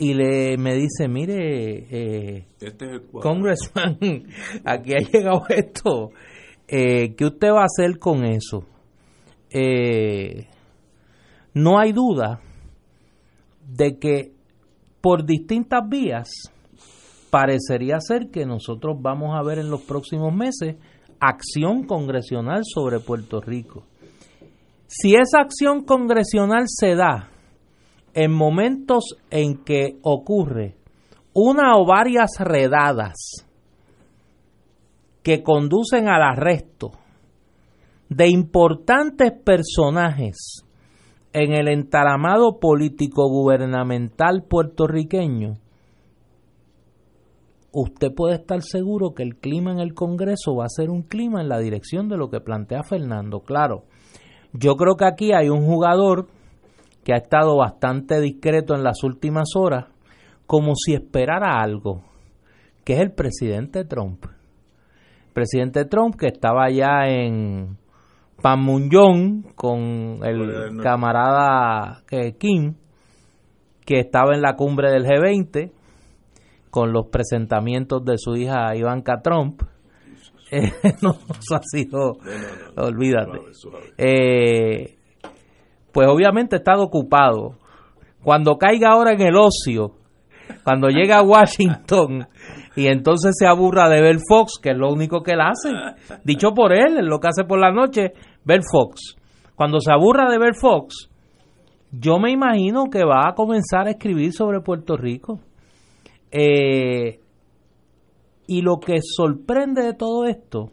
[0.00, 3.98] y le me dice, mire, eh, este Congressman,
[4.64, 6.12] aquí ha llegado esto,
[6.66, 8.64] eh, ¿qué usted va a hacer con eso?
[9.50, 10.46] Eh,
[11.52, 12.40] no hay duda
[13.68, 14.32] de que
[15.02, 16.30] por distintas vías
[17.28, 20.76] parecería ser que nosotros vamos a ver en los próximos meses
[21.20, 23.84] acción congresional sobre Puerto Rico.
[24.86, 27.28] Si esa acción congresional se da
[28.14, 30.76] en momentos en que ocurre
[31.32, 33.46] una o varias redadas
[35.22, 36.92] que conducen al arresto
[38.08, 40.64] de importantes personajes
[41.32, 45.58] en el entaramado político gubernamental puertorriqueño,
[47.72, 51.40] usted puede estar seguro que el clima en el Congreso va a ser un clima
[51.40, 53.40] en la dirección de lo que plantea Fernando.
[53.40, 53.84] Claro,
[54.52, 56.26] yo creo que aquí hay un jugador
[57.04, 59.86] que ha estado bastante discreto en las últimas horas,
[60.46, 62.02] como si esperara algo,
[62.84, 64.26] que es el presidente Trump.
[65.32, 67.78] presidente Trump que estaba ya en
[68.42, 72.74] Panmunjom con el camarada eh, Kim,
[73.84, 75.72] que estaba en la cumbre del G20
[76.70, 79.62] con los presentamientos de su hija Ivanka Trump
[80.50, 80.72] eh,
[81.02, 82.18] no, eso ha sido,
[82.76, 83.38] olvídate.
[83.96, 84.96] Eh,
[85.92, 87.54] pues obviamente estado ocupado.
[88.22, 89.92] Cuando caiga ahora en el ocio,
[90.64, 92.26] cuando llega a Washington
[92.76, 95.70] y entonces se aburra de ver Fox, que es lo único que él hace,
[96.24, 98.12] dicho por él, lo que hace por la noche,
[98.44, 99.16] ver Fox.
[99.54, 101.10] Cuando se aburra de ver Fox,
[101.92, 105.40] yo me imagino que va a comenzar a escribir sobre Puerto Rico.
[106.30, 107.20] Eh,
[108.46, 110.70] y lo que sorprende de todo esto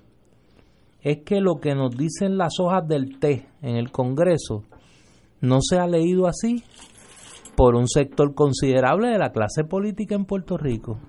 [1.02, 4.64] es que lo que nos dicen las hojas del té en el Congreso
[5.42, 6.64] no se ha leído así
[7.56, 11.00] por un sector considerable de la clase política en Puerto Rico.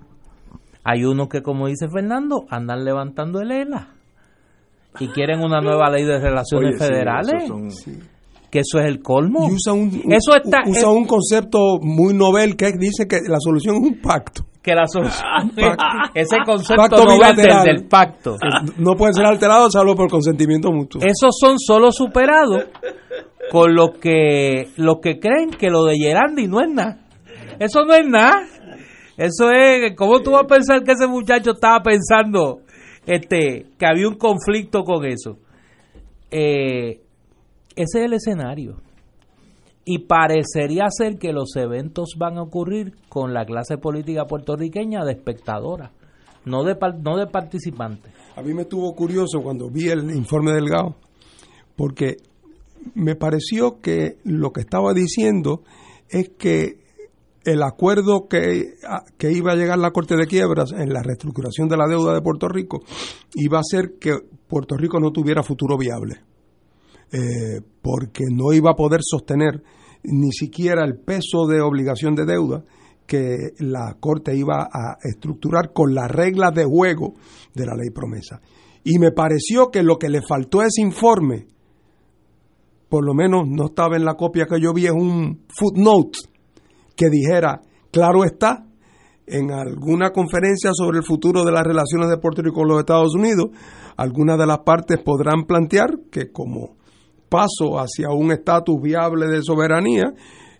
[0.83, 3.89] Hay unos que, como dice Fernando, andan levantando el ELA
[4.99, 7.51] y quieren una nueva ley de relaciones federales.
[8.49, 9.45] Que eso es el colmo.
[9.45, 13.81] usa un, eso está, usa un concepto muy novel que dice que la solución es
[13.83, 14.43] un pacto.
[14.63, 15.23] que la solución
[16.15, 17.63] ese concepto Pacto bilateral.
[17.63, 18.37] del pacto.
[18.77, 20.99] No pueden ser alterados salvo por consentimiento mutuo.
[21.01, 22.63] Esos son solo superados
[23.51, 26.99] con los que los que creen que lo de Gerandi no es nada.
[27.59, 28.47] Eso no es nada.
[29.17, 32.61] Eso es, ¿cómo tú vas a pensar que ese muchacho estaba pensando
[33.05, 35.39] este que había un conflicto con eso?
[36.31, 37.01] Eh,
[37.75, 38.77] ese es el escenario.
[39.83, 45.13] Y parecería ser que los eventos van a ocurrir con la clase política puertorriqueña de
[45.13, 45.91] espectadora,
[46.45, 48.13] no de, no de participantes.
[48.35, 50.95] A mí me estuvo curioso cuando vi el informe Delgado,
[51.75, 52.17] porque
[52.95, 55.63] me pareció que lo que estaba diciendo
[56.09, 56.79] es que
[57.45, 58.75] el acuerdo que,
[59.17, 62.21] que iba a llegar la Corte de Quiebras en la reestructuración de la deuda de
[62.21, 62.81] Puerto Rico
[63.35, 66.21] iba a hacer que Puerto Rico no tuviera futuro viable,
[67.11, 69.63] eh, porque no iba a poder sostener
[70.03, 72.63] ni siquiera el peso de obligación de deuda
[73.05, 77.15] que la Corte iba a estructurar con las reglas de juego
[77.55, 78.41] de la ley promesa.
[78.83, 81.47] Y me pareció que lo que le faltó a ese informe,
[82.89, 86.19] por lo menos no estaba en la copia que yo vi, es un footnote
[86.95, 87.61] que dijera,
[87.91, 88.65] claro está,
[89.27, 93.15] en alguna conferencia sobre el futuro de las relaciones de Puerto Rico con los Estados
[93.15, 93.49] Unidos,
[93.95, 96.77] algunas de las partes podrán plantear que como
[97.29, 100.13] paso hacia un estatus viable de soberanía,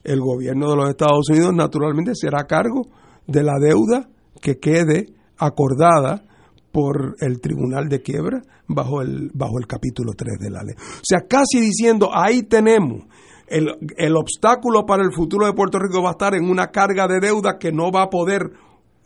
[0.04, 2.88] el gobierno de los Estados Unidos naturalmente será cargo
[3.26, 6.24] de la deuda que quede acordada
[6.72, 10.76] por el Tribunal de Quiebra bajo el, bajo el capítulo 3 de la ley.
[10.78, 13.04] O sea, casi diciendo, ahí tenemos,
[13.48, 17.08] el, el obstáculo para el futuro de Puerto Rico va a estar en una carga
[17.08, 18.52] de deuda que no va a poder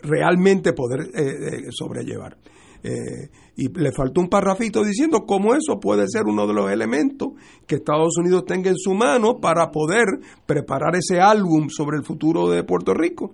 [0.04, 2.38] realmente poder eh, eh, sobrellevar.
[2.86, 7.30] Eh, y le faltó un parrafito diciendo cómo eso puede ser uno de los elementos
[7.66, 10.06] que Estados Unidos tenga en su mano para poder
[10.46, 13.34] preparar ese álbum sobre el futuro de Puerto Rico.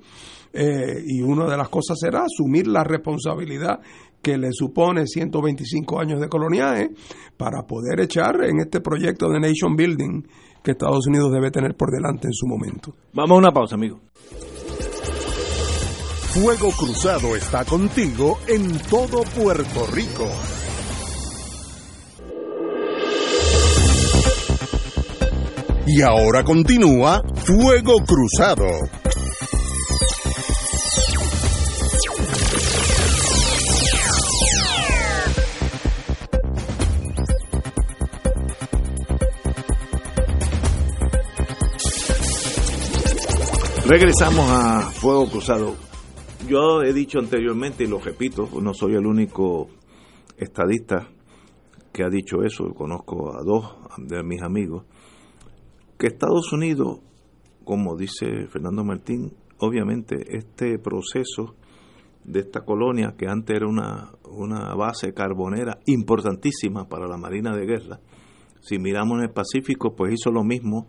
[0.52, 3.80] Y una de las cosas será asumir la responsabilidad
[4.22, 6.92] que le supone 125 años de coloniaje
[7.38, 10.24] para poder echar en este proyecto de nation building
[10.64, 12.96] que Estados Unidos debe tener por delante en su momento.
[13.14, 14.02] Vamos a una pausa, amigo.
[16.32, 20.28] Fuego Cruzado está contigo en todo Puerto Rico.
[25.88, 28.68] Y ahora continúa Fuego Cruzado.
[43.90, 45.76] Regresamos a Fuego Cruzado.
[46.48, 49.68] Yo he dicho anteriormente y lo repito, no soy el único
[50.38, 51.08] estadista
[51.92, 54.86] que ha dicho eso, conozco a dos de mis amigos,
[55.98, 57.00] que Estados Unidos,
[57.64, 61.56] como dice Fernando Martín, obviamente este proceso
[62.24, 67.66] de esta colonia, que antes era una, una base carbonera importantísima para la Marina de
[67.66, 68.00] Guerra,
[68.62, 70.88] si miramos en el Pacífico, pues hizo lo mismo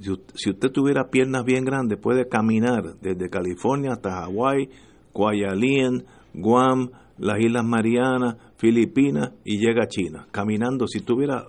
[0.00, 4.70] si, usted tuviera piernas bien grandes, puede caminar desde California hasta Hawái,
[5.12, 6.04] Kwajalein,
[6.34, 11.46] Guam, las Islas Marianas, Filipinas y llega a China, caminando si tuviera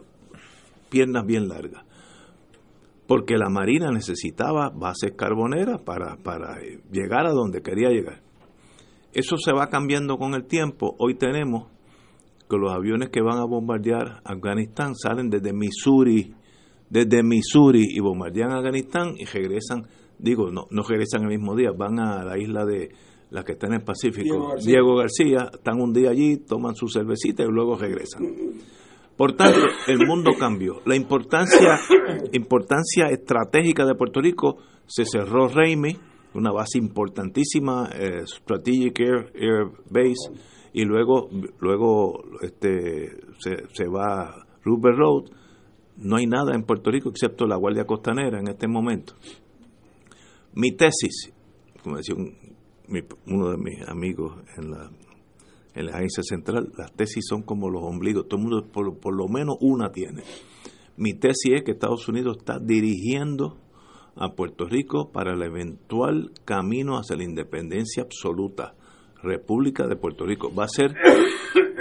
[0.89, 1.83] piernas bien largas.
[3.07, 8.21] Porque la Marina necesitaba bases carboneras para, para eh, llegar a donde quería llegar.
[9.13, 10.95] Eso se va cambiando con el tiempo.
[10.99, 11.67] Hoy tenemos
[12.47, 16.35] que los aviones que van a bombardear Afganistán salen desde Missouri,
[16.89, 19.87] desde Missouri y bombardean Afganistán y regresan,
[20.17, 22.89] digo, no, no regresan el mismo día, van a la isla de
[23.31, 24.71] la que está en el Pacífico, Diego García.
[24.71, 28.23] Diego García, están un día allí, toman su cervecita y luego regresan.
[29.15, 30.81] Por tanto, el mundo cambió.
[30.85, 31.77] La importancia,
[32.31, 34.57] importancia estratégica de Puerto Rico
[34.87, 35.95] se cerró Raimi,
[36.33, 40.31] una base importantísima, eh, Strategic Air, Air Base,
[40.73, 41.29] y luego,
[41.59, 43.09] luego este,
[43.39, 45.23] se, se va Rupert Road.
[46.01, 49.13] No hay nada en Puerto Rico excepto la Guardia Costanera en este momento.
[50.53, 51.31] Mi tesis,
[51.83, 52.15] como decía
[52.87, 54.89] mi- uno de mis amigos en la,
[55.75, 59.15] en la agencia central, las tesis son como los ombligos, todo el mundo por, por
[59.15, 60.23] lo menos una tiene.
[60.97, 63.57] Mi tesis es que Estados Unidos está dirigiendo
[64.15, 68.73] a Puerto Rico para el eventual camino hacia la independencia absoluta.
[69.21, 70.95] República de Puerto Rico va a ser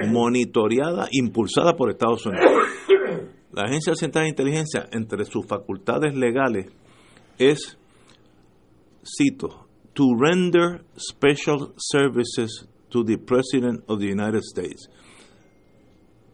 [0.09, 2.47] monitoreada, impulsada por Estados Unidos.
[3.52, 6.66] La Agencia Central de Inteligencia, entre sus facultades legales,
[7.38, 7.78] es,
[9.02, 14.88] cito, to render special services to the President of the United States.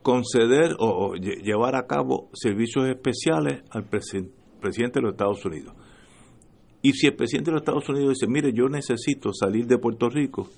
[0.02, 4.28] Conceder o, o lle- llevar a cabo servicios especiales al presi-
[4.60, 5.74] presidente de los Estados Unidos.
[6.82, 10.10] Y si el presidente de los Estados Unidos dice, mire, yo necesito salir de Puerto
[10.10, 10.48] Rico,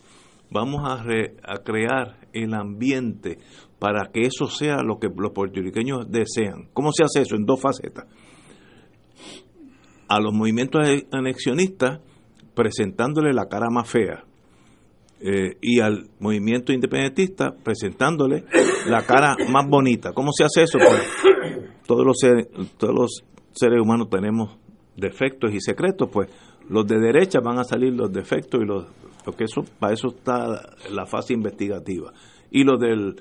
[0.51, 3.39] vamos a, a crear el ambiente
[3.79, 6.69] para que eso sea lo que los puertorriqueños desean.
[6.73, 7.37] ¿Cómo se hace eso?
[7.37, 8.07] En dos facetas.
[10.09, 10.83] A los movimientos
[11.13, 12.01] anexionistas
[12.55, 14.25] presentándole la cara más fea
[15.21, 18.45] eh, y al movimiento independentista presentándole
[18.87, 20.13] la cara más bonita.
[20.13, 20.79] ¿Cómo se hace eso?
[20.79, 21.03] Pues
[21.87, 22.17] todos los
[22.77, 24.59] todos los seres humanos tenemos
[24.97, 26.29] defectos y secretos, pues
[26.69, 28.87] los de derecha van a salir los defectos y los
[29.27, 32.13] porque eso para eso está la fase investigativa
[32.51, 33.17] y los del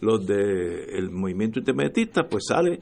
[0.00, 2.80] los del movimiento independentista pues sale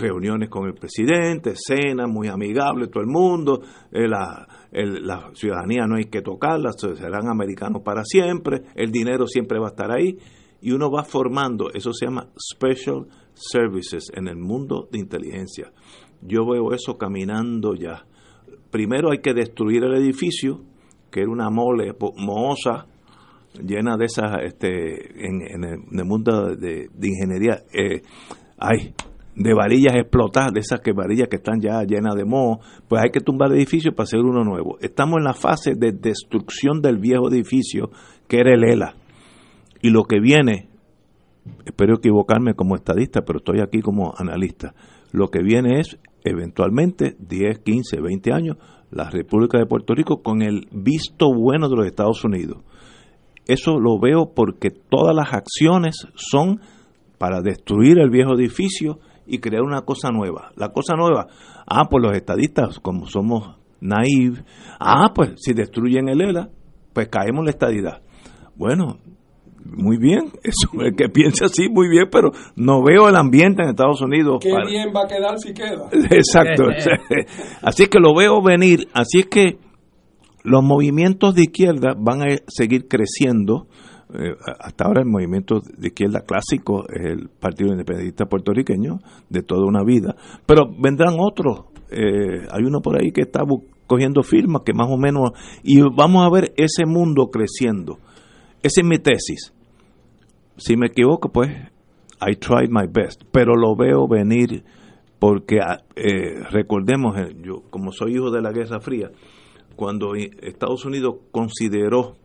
[0.00, 3.60] reuniones con el presidente, cenas muy amigables, todo el mundo,
[3.92, 9.58] eh, la, la ciudadanía no hay que tocarla, serán americanos para siempre, el dinero siempre
[9.58, 10.16] va a estar ahí,
[10.62, 15.70] y uno va formando, eso se llama Special Services en el mundo de inteligencia.
[16.22, 18.06] Yo veo eso caminando ya.
[18.70, 20.62] Primero hay que destruir el edificio,
[21.14, 22.86] que era una mole mohosa,
[23.64, 28.02] llena de esas, este, en, el, mundo de, ingeniería, eh,
[28.58, 28.92] hay
[29.36, 32.58] de varillas explotadas, de esas que varillas que están ya llenas de moho,
[32.88, 34.76] pues hay que tumbar el edificio para hacer uno nuevo.
[34.80, 37.90] Estamos en la fase de destrucción del viejo edificio,
[38.26, 38.96] que era el ELA.
[39.82, 40.68] Y lo que viene,
[41.64, 44.74] espero equivocarme como estadista, pero estoy aquí como analista,
[45.12, 48.56] lo que viene es eventualmente 10, 15, 20 años,
[48.90, 52.58] la República de Puerto Rico con el visto bueno de los Estados Unidos.
[53.46, 56.60] Eso lo veo porque todas las acciones son
[57.18, 60.50] para destruir el viejo edificio y crear una cosa nueva.
[60.56, 61.26] La cosa nueva,
[61.66, 64.44] ah, pues los estadistas, como somos naive,
[64.80, 66.50] ah, pues si destruyen el ELA,
[66.92, 68.02] pues caemos en la estadidad.
[68.56, 68.98] Bueno,
[69.76, 73.70] muy bien, eso el que piensa así, muy bien, pero no veo el ambiente en
[73.70, 74.38] Estados Unidos.
[74.40, 75.88] Qué bien va a quedar si queda.
[76.10, 76.64] Exacto.
[77.62, 79.58] así es que lo veo venir, así es que
[80.42, 83.66] los movimientos de izquierda van a seguir creciendo
[84.12, 88.98] eh, hasta ahora el movimiento de izquierda clásico es el Partido Independentista Puertorriqueño
[89.28, 90.14] de toda una vida,
[90.46, 91.64] pero vendrán otros.
[91.90, 93.40] Eh, hay uno por ahí que está
[93.86, 95.30] cogiendo firmas que más o menos
[95.62, 97.98] y vamos a ver ese mundo creciendo.
[98.62, 99.52] Esa es mi tesis.
[100.56, 101.50] Si me equivoco, pues
[102.20, 104.64] I tried my best, pero lo veo venir
[105.18, 109.10] porque ah, eh, recordemos, yo como soy hijo de la Guerra Fría,
[109.76, 112.16] cuando Estados Unidos consideró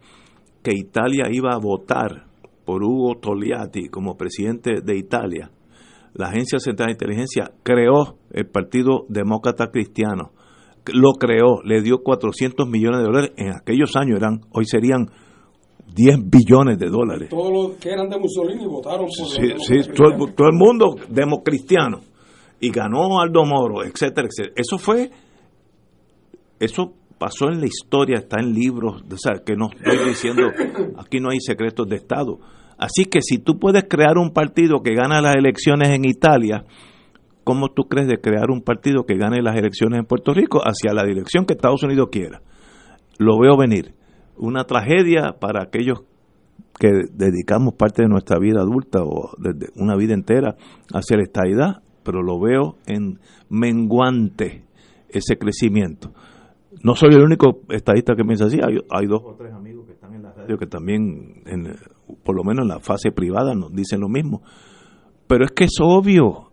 [0.62, 2.28] que Italia iba a votar
[2.66, 5.52] por Hugo Togliatti como presidente de Italia,
[6.14, 10.32] la Agencia Central de Inteligencia creó el Partido Demócrata Cristiano.
[10.94, 13.32] Lo creó, le dio 400 millones de dólares.
[13.38, 15.12] En aquellos años eran, hoy serían
[15.94, 17.30] 10 billones de dólares.
[17.30, 22.02] Todos los que eran de Mussolini votaron por Sí, sí todo, todo, el mundo democristiano.
[22.60, 24.54] Y ganó Aldo Moro, etcétera, etcétera.
[24.58, 25.10] Eso fue,
[26.60, 30.44] eso pasó en la historia, está en libros, o sea, que no estoy diciendo,
[30.98, 32.40] aquí no hay secretos de Estado.
[32.78, 36.64] Así que si tú puedes crear un partido que gana las elecciones en Italia,
[37.44, 40.94] ¿cómo tú crees de crear un partido que gane las elecciones en Puerto Rico hacia
[40.94, 42.42] la dirección que Estados Unidos quiera?
[43.18, 43.99] Lo veo venir.
[44.40, 46.04] Una tragedia para aquellos
[46.80, 50.56] que dedicamos parte de nuestra vida adulta o desde una vida entera
[50.94, 54.64] hacia la estadidad, pero lo veo en menguante
[55.10, 56.12] ese crecimiento
[56.84, 60.14] no soy el único estadista que piensa así, hay, dos o tres amigos que están
[60.14, 61.76] en la radio que también, en,
[62.24, 64.42] por lo menos en la fase privada, nos dicen lo mismo.
[65.28, 66.52] Pero es que es obvio,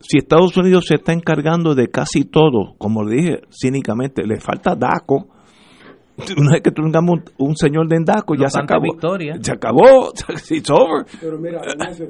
[0.00, 4.74] si Estados Unidos se está encargando de casi todo, como le dije cínicamente, le falta
[4.76, 5.28] DACO.
[6.38, 8.92] Una vez que tengamos un, señor de DACO, ya se acabó.
[8.92, 9.36] Victoria.
[9.40, 10.12] Se acabó,
[10.50, 11.04] it's over.
[11.20, 11.60] Pero mira,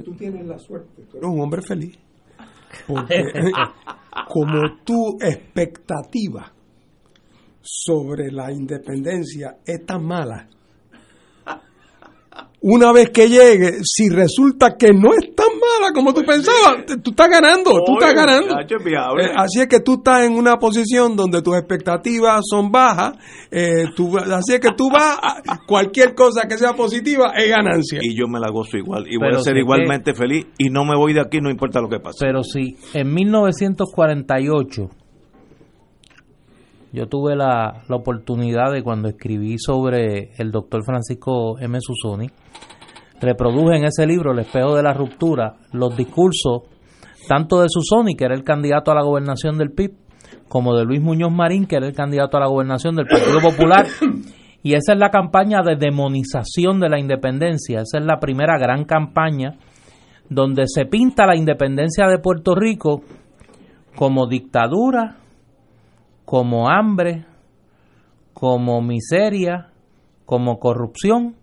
[0.05, 1.99] tú tienes la suerte, tú eres un hombre feliz.
[2.87, 3.25] Porque
[4.29, 6.53] como tu expectativa
[7.61, 10.49] sobre la independencia es tan mala.
[12.69, 17.11] Una vez que llegue, si resulta que no es tan mala como tú pensabas, tú
[17.11, 18.59] estás ganando, tú estás ganando.
[18.59, 23.13] Eh, así es que tú estás en una posición donde tus expectativas son bajas,
[23.53, 23.85] eh,
[24.33, 28.01] así es que tú vas, a, cualquier cosa que sea positiva es ganancia.
[28.03, 30.97] Y yo me la gozo igual, y voy a ser igualmente feliz, y no me
[30.97, 32.19] voy de aquí, no importa lo que pase.
[32.21, 34.89] Pero si en 1948
[36.97, 41.79] yo tuve la, oportunidad de cuando escribí sobre el doctor Francisco M.
[41.79, 42.31] Susoni,
[43.21, 46.63] reproduje en ese libro, El espejo de la ruptura, los discursos
[47.29, 49.93] tanto de Susoni, que era el candidato a la gobernación del PIB,
[50.49, 53.87] como de Luis Muñoz Marín, que era el candidato a la gobernación del Partido Popular.
[54.63, 57.83] Y esa es la campaña de demonización de la independencia.
[57.83, 59.59] Esa es la primera gran campaña
[60.31, 63.03] donde se pinta la independencia de Puerto Rico
[63.95, 65.19] como dictadura,
[66.27, 67.25] como hambre,
[68.35, 69.71] como miseria,
[70.27, 71.37] como corrupción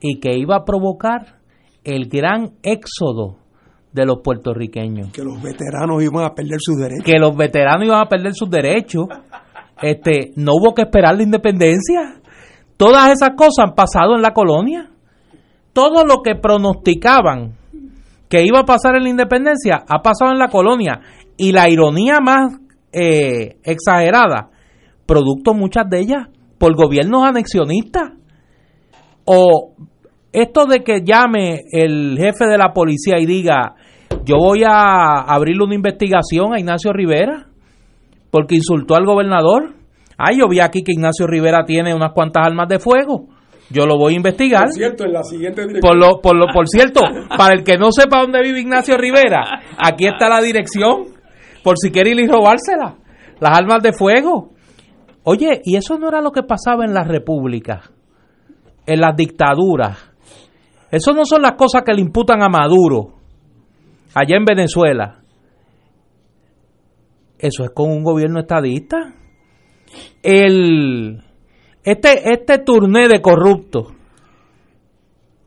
[0.00, 1.40] y que iba a provocar
[1.84, 3.36] el gran éxodo
[3.92, 5.12] de los puertorriqueños.
[5.12, 7.04] Que los veteranos iban a perder sus derechos.
[7.04, 9.08] Que los veteranos iban a perder sus derechos.
[9.82, 12.20] Este, no hubo que esperar la independencia.
[12.76, 14.88] Todas esas cosas han pasado en la colonia.
[15.72, 17.56] Todo lo que pronosticaban
[18.28, 21.00] que iba a pasar en la independencia ha pasado en la colonia.
[21.36, 24.50] Y la ironía más eh, exagerada,
[25.06, 26.28] producto muchas de ellas
[26.58, 28.12] por gobiernos anexionistas.
[29.24, 29.74] O
[30.32, 33.74] esto de que llame el jefe de la policía y diga,
[34.24, 37.46] yo voy a abrirle una investigación a Ignacio Rivera
[38.30, 39.74] porque insultó al gobernador.
[40.16, 43.28] Ay, yo vi aquí que Ignacio Rivera tiene unas cuantas armas de fuego.
[43.70, 44.64] Yo lo voy a investigar.
[44.64, 47.00] Por cierto, en la siguiente Por, lo, por, lo, por cierto,
[47.36, 51.04] para el que no sepa dónde vive Ignacio Rivera, aquí está la dirección,
[51.62, 52.96] por si quiere ir robársela.
[53.40, 54.50] Las armas de fuego.
[55.24, 57.90] Oye, y eso no era lo que pasaba en las repúblicas,
[58.86, 59.98] en las dictaduras.
[60.90, 63.14] Eso no son las cosas que le imputan a Maduro,
[64.14, 65.20] allá en Venezuela.
[67.38, 69.14] Eso es con un gobierno estadista.
[70.22, 71.22] El,
[71.84, 73.92] este, este turné de corruptos,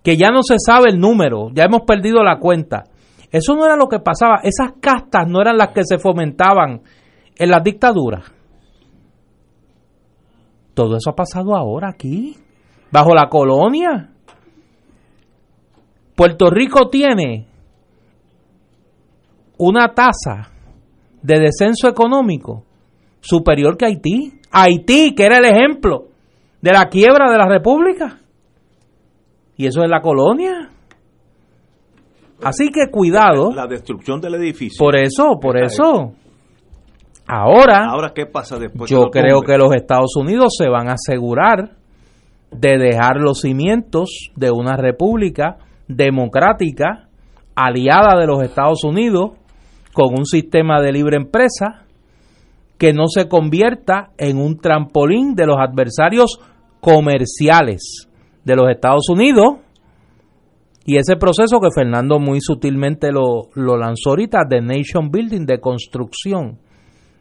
[0.04, 2.84] que ya no se sabe el número, ya hemos perdido la cuenta.
[3.32, 4.42] Eso no era lo que pasaba.
[4.44, 6.82] Esas castas no eran las que se fomentaban
[7.36, 8.32] en las dictaduras.
[10.74, 12.36] Todo eso ha pasado ahora aquí,
[12.92, 14.10] bajo la colonia.
[16.16, 17.48] Puerto Rico tiene
[19.58, 20.52] una tasa
[21.22, 22.64] de descenso económico
[23.22, 24.34] superior que Haití.
[24.52, 26.08] Haití, que era el ejemplo
[26.62, 28.20] de la quiebra de la República.
[29.56, 30.70] Y eso es la colonia.
[32.44, 33.52] Así que cuidado.
[33.54, 34.78] La destrucción del edificio.
[34.84, 36.14] Por eso, por eso.
[37.28, 38.90] Ahora, Ahora, ¿qué pasa después?
[38.90, 41.76] yo creo que los Estados Unidos se van a asegurar
[42.52, 45.58] de dejar los cimientos de una república
[45.88, 47.08] democrática
[47.56, 49.32] aliada de los Estados Unidos
[49.94, 51.86] con un sistema de libre empresa
[52.78, 56.40] que no se convierta en un trampolín de los adversarios
[56.80, 58.10] comerciales
[58.44, 59.60] de los Estados Unidos
[60.86, 65.60] y ese proceso que Fernando muy sutilmente lo, lo lanzó ahorita de nation building, de
[65.60, 66.60] construcción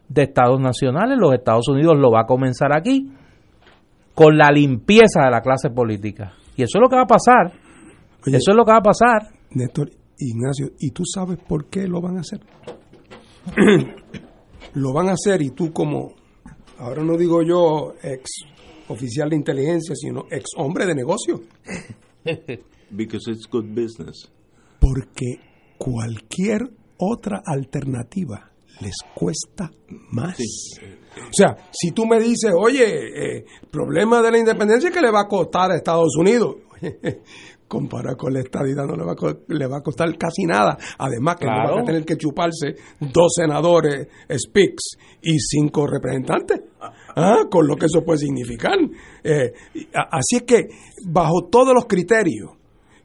[0.09, 3.11] de estados nacionales, los Estados Unidos lo va a comenzar aquí
[4.13, 6.33] con la limpieza de la clase política.
[6.55, 7.53] Y eso es lo que va a pasar.
[8.25, 9.27] Oye, eso es lo que va a pasar.
[9.51, 12.41] Néstor, Ignacio, ¿y tú sabes por qué lo van a hacer?
[14.73, 16.13] lo van a hacer y tú como,
[16.77, 18.29] ahora no digo yo ex
[18.89, 21.41] oficial de inteligencia, sino ex hombre de negocio,
[22.91, 24.31] Because it's good business.
[24.79, 25.39] porque
[25.77, 26.61] cualquier
[26.97, 28.51] otra alternativa
[28.81, 29.69] les cuesta
[30.11, 30.37] más.
[30.37, 32.83] O sea, si tú me dices, oye,
[33.37, 36.55] eh, problema de la independencia que le va a costar a Estados Unidos,
[37.67, 40.77] comparado con la estadidad no le va, a, co- le va a costar casi nada.
[40.97, 41.75] Además que no Claro.
[41.75, 44.07] van a tener que chuparse dos senadores
[44.37, 46.61] speaks y cinco representantes.
[47.15, 48.77] Ah, Con lo que eso puede significar.
[49.23, 49.53] Eh,
[49.93, 50.67] así es que,
[51.07, 52.51] bajo todos los criterios,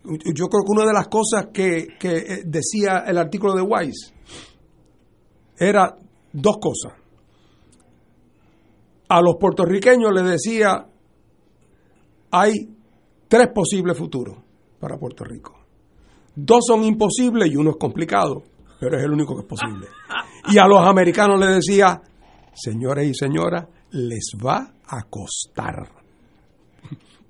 [0.07, 4.13] yo creo que una de las cosas que, que eh, decía el artículo de Weiss
[5.59, 5.97] era
[6.33, 6.93] dos cosas.
[9.09, 10.87] A los puertorriqueños les decía,
[12.31, 12.69] hay
[13.29, 14.37] tres posibles futuros
[14.81, 15.55] para Puerto Rico.
[16.35, 18.43] Dos son imposibles y uno es complicado,
[18.79, 19.87] pero es el único que es posible.
[20.49, 22.03] Y a los americanos les decía,
[22.53, 25.89] señores y señoras, les va a costar.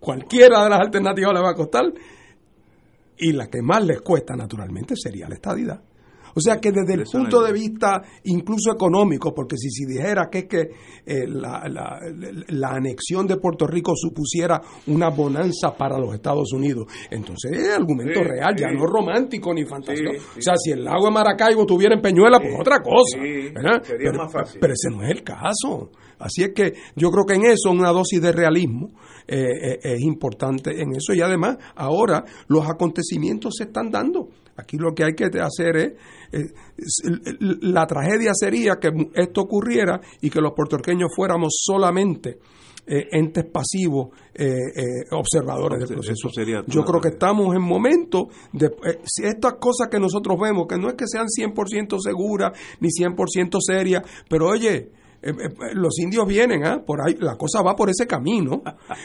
[0.00, 1.84] Cualquiera de las alternativas les va a costar
[3.18, 5.80] y la que más les cuesta naturalmente sería la estadidad.
[6.36, 10.38] O sea que desde el punto de vista incluso económico, porque si, si dijera que
[10.40, 10.60] es que
[11.06, 11.98] eh, la, la-
[12.48, 18.20] la anexión de Puerto Rico supusiera una bonanza para los Estados Unidos, entonces es argumento
[18.20, 20.12] Sí, real, ya no romántico ni fantástico.
[20.12, 20.38] Sí.
[20.38, 23.18] O sea, si el lago de Maracaibo tuviera en Peñuela, pues otra cosa.
[23.18, 23.82] sería
[24.12, 24.60] pero, más fácil.
[24.60, 25.90] pero ese no es el caso.
[26.18, 28.90] Así es que yo creo que en eso una dosis de realismo
[29.26, 34.28] eh, eh, es importante en eso y además ahora los acontecimientos se están dando.
[34.56, 35.92] Aquí lo que hay que hacer es,
[36.32, 36.52] eh,
[37.62, 42.38] la tragedia sería que esto ocurriera y que los puertorriqueños fuéramos solamente
[42.86, 46.28] eh, entes pasivos, eh, eh, observadores del Eso proceso.
[46.30, 50.66] sería Yo creo que estamos en momentos de eh, si estas cosas que nosotros vemos,
[50.68, 54.90] que no es que sean 100% seguras ni 100% serias, pero oye,
[55.22, 56.82] eh, eh, los indios vienen, ¿ah?
[56.84, 58.62] por ahí, la cosa va por ese camino.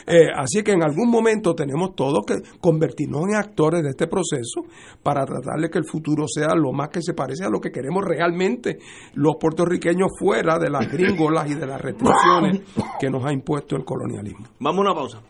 [0.08, 4.62] Eh, así que en algún momento tenemos todos que convertirnos en actores de este proceso
[5.02, 7.72] para tratar de que el futuro sea lo más que se parece a lo que
[7.72, 8.80] queremos realmente
[9.14, 12.62] los puertorriqueños fuera de las gringolas y de las restricciones
[13.00, 14.48] que nos ha impuesto el colonialismo.
[14.60, 15.22] Vamos a una pausa.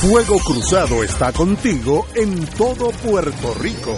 [0.00, 3.94] Fuego Cruzado está contigo en todo Puerto Rico.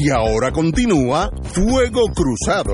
[0.00, 2.72] Y ahora continúa Fuego Cruzado.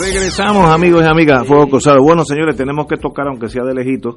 [0.00, 2.02] Regresamos, amigos y amigas, Fuego Cruzado.
[2.02, 4.16] Bueno, señores, tenemos que tocar, aunque sea de lejito,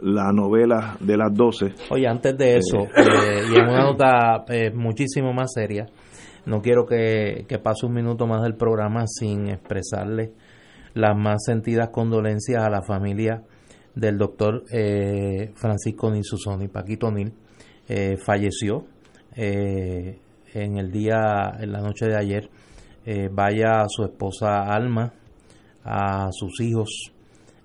[0.00, 1.72] la novela de las 12.
[1.90, 5.86] Oye, antes de eso, eh, y en una nota eh, muchísimo más seria,
[6.46, 10.32] no quiero que, que pase un minuto más del programa sin expresarle
[10.94, 13.44] las más sentidas condolencias a la familia
[13.94, 17.32] del doctor eh, Francisco Nil Susoni, Paquito Nil,
[17.88, 18.86] eh, falleció
[19.34, 20.18] eh,
[20.54, 22.50] en el día, en la noche de ayer.
[23.04, 25.12] Eh, vaya a su esposa Alma,
[25.84, 27.12] a sus hijos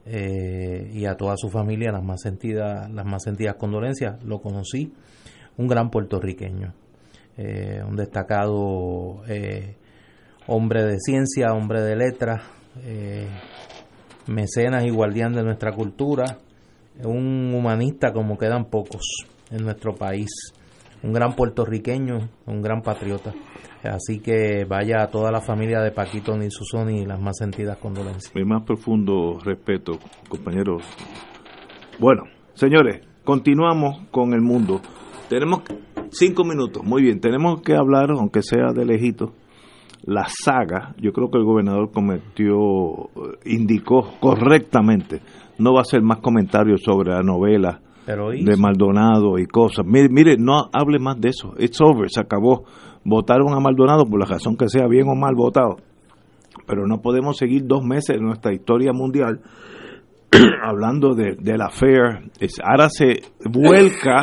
[0.06, 4.24] eh, y a toda su familia las más sentidas, las más sentidas condolencias.
[4.24, 4.92] Lo conocí,
[5.58, 6.74] un gran puertorriqueño,
[7.38, 9.22] eh, un destacado
[10.48, 12.42] hombre de ciencia, hombre de letras,
[14.28, 16.38] mecenas y guardián de nuestra cultura,
[17.04, 20.30] un humanista como quedan pocos en nuestro país,
[21.04, 23.34] un gran puertorriqueño, un gran patriota.
[23.84, 28.34] Así que vaya a toda la familia de Paquito Nisusoni y las más sentidas condolencias.
[28.36, 30.84] Mi más profundo respeto, compañeros.
[32.00, 32.24] Bueno,
[32.54, 34.82] señores, continuamos con el mundo.
[35.30, 35.62] Tenemos
[36.10, 37.20] cinco minutos, muy bien.
[37.20, 39.34] Tenemos que hablar, aunque sea de lejito,
[40.08, 40.96] la saga.
[41.00, 45.22] Yo creo que el gobernador cometió, eh, indicó correctamente.
[45.60, 49.86] No va a hacer más comentarios sobre la novela Pero de Maldonado y cosas.
[49.86, 51.54] Mire, mire, no hable más de eso.
[51.60, 52.64] It's over, se acabó.
[53.04, 55.78] Votaron a Maldonado por la razón que sea, bien o mal votado.
[56.66, 59.42] Pero no podemos seguir dos meses en nuestra historia mundial
[60.66, 62.30] hablando de, de la FAIR.
[62.64, 64.20] Ahora se vuelca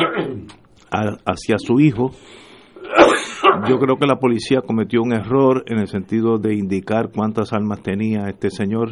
[0.91, 2.11] a- hacia su hijo.
[3.69, 7.81] Yo creo que la policía cometió un error en el sentido de indicar cuántas armas
[7.81, 8.91] tenía este señor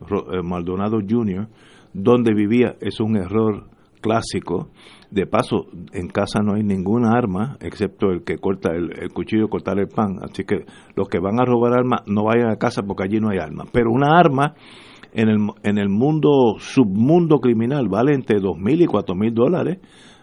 [0.00, 1.48] eh, Maldonado Jr.,
[1.92, 2.76] donde vivía.
[2.80, 3.66] Es un error
[4.00, 4.70] clásico.
[5.10, 9.48] De paso, en casa no hay ninguna arma, excepto el que corta el, el cuchillo,
[9.48, 10.16] cortar el pan.
[10.22, 10.64] Así que
[10.96, 13.68] los que van a robar armas no vayan a casa porque allí no hay armas.
[13.72, 14.54] Pero una arma
[15.12, 19.78] en el, en el mundo, submundo criminal, vale entre dos mil y cuatro mil dólares.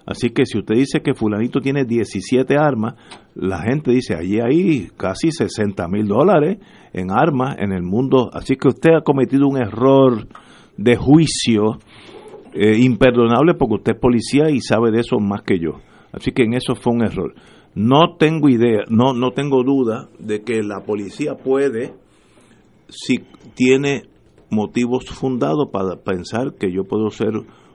[0.10, 2.96] Así que si usted dice que fulanito tiene 17 armas,
[3.36, 6.58] la gente dice, allí hay casi 60 mil dólares
[6.94, 8.32] en armas en el mundo.
[8.34, 10.28] Así que usted ha cometido un error
[10.78, 11.78] de juicio
[12.56, 15.74] eh, imperdonable porque usted es policía y sabe de eso más que yo.
[16.12, 17.36] Así que en eso fue un error.
[17.76, 21.94] No tengo idea, no, no tengo duda de que la policía puede,
[22.88, 23.20] si
[23.54, 24.06] tiene
[24.50, 27.34] motivos fundados para pensar que yo puedo ser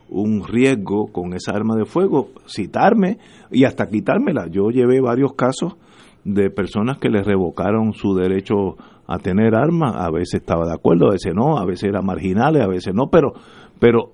[0.08, 3.18] un riesgo con esa arma de fuego, citarme
[3.50, 4.46] y hasta quitármela.
[4.48, 5.76] Yo llevé varios casos
[6.24, 8.76] de personas que le revocaron su derecho
[9.06, 12.62] a tener armas, a veces estaba de acuerdo, a veces no, a veces era marginales,
[12.62, 13.34] a veces no, pero
[13.78, 14.12] pero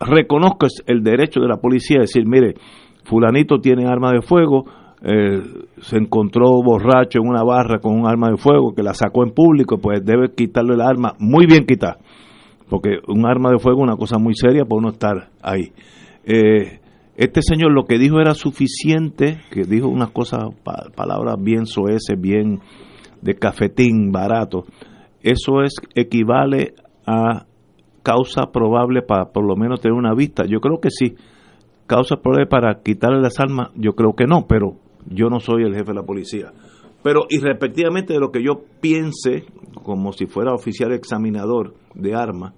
[0.00, 2.54] reconozco el derecho de la policía a decir, mire,
[3.04, 4.64] fulanito tiene arma de fuego,
[5.04, 5.42] eh,
[5.80, 9.32] se encontró borracho en una barra con un arma de fuego que la sacó en
[9.32, 11.98] público, pues debe quitarle el arma, muy bien quitar,
[12.72, 15.72] porque un arma de fuego es una cosa muy seria para uno estar ahí.
[16.24, 16.80] Eh,
[17.16, 22.18] este señor lo que dijo era suficiente, que dijo unas cosas, pa- palabras bien soeces,
[22.18, 22.60] bien
[23.20, 24.64] de cafetín barato.
[25.22, 26.72] Eso es equivale
[27.06, 27.44] a
[28.02, 30.44] causa probable para por lo menos tener una vista.
[30.46, 31.14] Yo creo que sí.
[31.86, 34.76] Causa probable para quitarle las armas, yo creo que no, pero
[35.06, 36.52] yo no soy el jefe de la policía.
[37.02, 39.44] Pero irrespectivamente de lo que yo piense,
[39.82, 42.54] como si fuera oficial examinador de armas,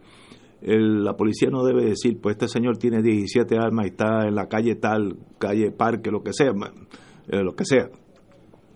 [0.65, 4.35] el- la policía no debe decir, pues este señor tiene 17 armas y está en
[4.35, 6.51] la calle tal, calle parque, lo que sea,
[7.29, 7.89] eh, lo que sea.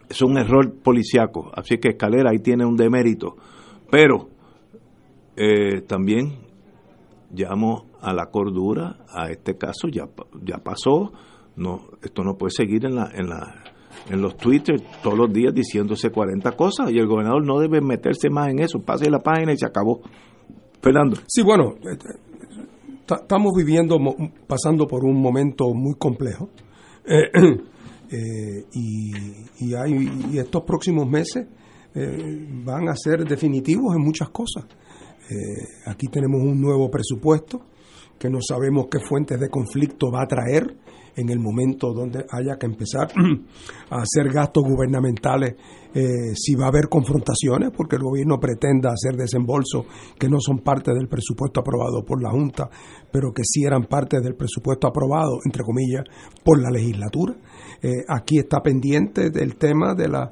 [0.09, 3.37] Es un error policiaco, así que Escalera ahí tiene un demérito.
[3.91, 4.29] Pero
[5.37, 6.33] eh, también
[7.35, 10.09] llamo a la cordura a este caso, ya,
[10.43, 11.13] ya pasó,
[11.57, 13.55] no, esto no puede seguir en la, en la
[14.11, 18.31] en los Twitter todos los días diciéndose 40 cosas y el gobernador no debe meterse
[18.31, 20.01] más en eso, pase la página y se acabó.
[20.83, 21.17] Fernando.
[21.27, 21.97] Sí, bueno, eh,
[23.07, 23.99] ta- estamos viviendo,
[24.47, 26.51] pasando por un momento muy complejo.
[27.05, 27.31] Eh,
[28.11, 29.11] eh, y,
[29.61, 29.93] y hay,
[30.33, 31.47] y estos próximos meses
[31.95, 34.65] eh, van a ser definitivos en muchas cosas.
[35.31, 37.61] Eh, aquí tenemos un nuevo presupuesto
[38.19, 40.77] que no sabemos qué fuentes de conflicto va a traer
[41.19, 43.09] en el momento donde haya que empezar
[43.91, 45.57] a hacer gastos gubernamentales,
[45.95, 49.87] eh, si va a haber confrontaciones, porque el gobierno pretenda hacer desembolsos
[50.19, 52.71] que no son parte del presupuesto aprobado por la Junta,
[53.11, 56.05] pero que sí eran parte del presupuesto aprobado, entre comillas,
[56.45, 57.35] por la legislatura.
[57.83, 60.31] Eh, aquí está pendiente del tema de la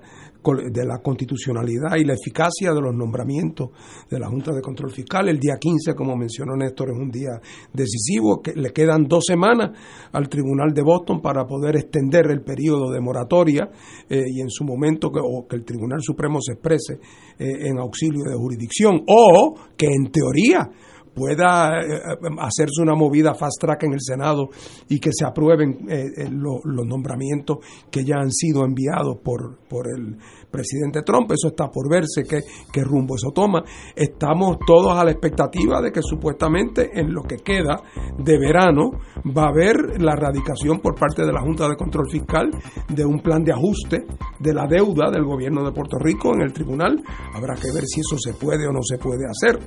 [0.55, 3.71] de la constitucionalidad y la eficacia de los nombramientos
[4.09, 5.29] de la Junta de Control Fiscal.
[5.29, 7.41] El día 15, como mencionó Néstor, es un día
[7.73, 9.71] decisivo, que le quedan dos semanas
[10.13, 13.69] al Tribunal de Boston para poder extender el periodo de moratoria
[14.09, 16.95] eh, y en su momento que, o que el Tribunal Supremo se exprese
[17.39, 20.71] eh, en auxilio de jurisdicción o que en teoría
[21.17, 22.01] pueda eh,
[22.39, 24.51] hacerse una movida fast track en el Senado
[24.89, 25.87] y que se aprueben
[26.31, 27.59] los nombramientos
[27.91, 30.19] que ya han sido enviados por, por el
[30.51, 31.31] presidente Trump.
[31.33, 32.41] Eso está por verse qué,
[32.73, 33.63] qué rumbo eso toma.
[33.95, 37.83] Estamos todos a la expectativa de que supuestamente en lo que queda
[38.19, 38.91] de verano
[39.37, 42.51] va a haber la radicación por parte de la Junta de Control Fiscal
[42.89, 44.07] de un plan de ajuste
[44.39, 47.03] de la deuda del gobierno de Puerto Rico en el tribunal.
[47.35, 49.59] Habrá que ver si eso se puede o no se puede hacer.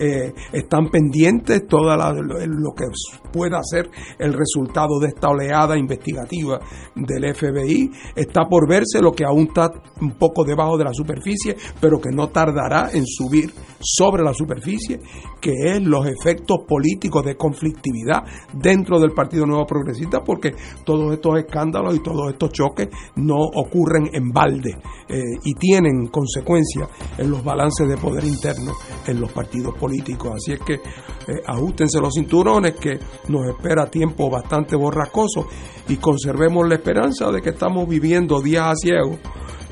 [0.00, 2.84] Eh, están pendientes todo lo que
[3.32, 6.58] pueda ser el resultado de esta oleada investigativa
[6.94, 7.90] del FBI.
[8.14, 9.70] Está por verse lo que aún está
[10.00, 15.00] un poco debajo de la superficie, pero que no tardará en subir sobre la superficie,
[15.40, 20.54] que es los efectos políticos de conflictividad dentro del Partido Nuevo Progresista, porque
[20.84, 24.76] todos estos escándalos y todos estos choques no ocurren en balde
[25.08, 28.72] eh, y tienen consecuencias en los balances de poder interno
[29.06, 30.32] en los partidos políticos.
[30.36, 32.98] Así es que eh, ajustense los cinturones, que
[33.28, 35.46] nos espera tiempo bastante borracoso
[35.88, 39.18] y conservemos la esperanza de que estamos viviendo días a ciego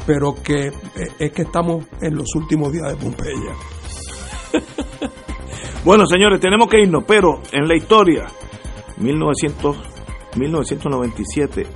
[0.07, 0.73] pero que eh,
[1.19, 3.55] es que estamos en los últimos días de Pompeya.
[5.85, 8.27] bueno, señores, tenemos que irnos, pero en la historia,
[8.99, 9.77] 1900,
[10.37, 11.67] 1997,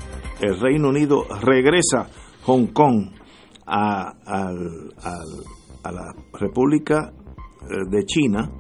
[0.41, 2.09] el Reino Unido regresa
[2.45, 3.11] Hong Kong
[3.67, 4.15] a,
[5.85, 8.51] la República eh, de China,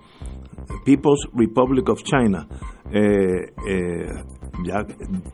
[0.84, 2.46] People's Republic of China.
[2.92, 4.06] Eh, eh,
[4.64, 4.84] ya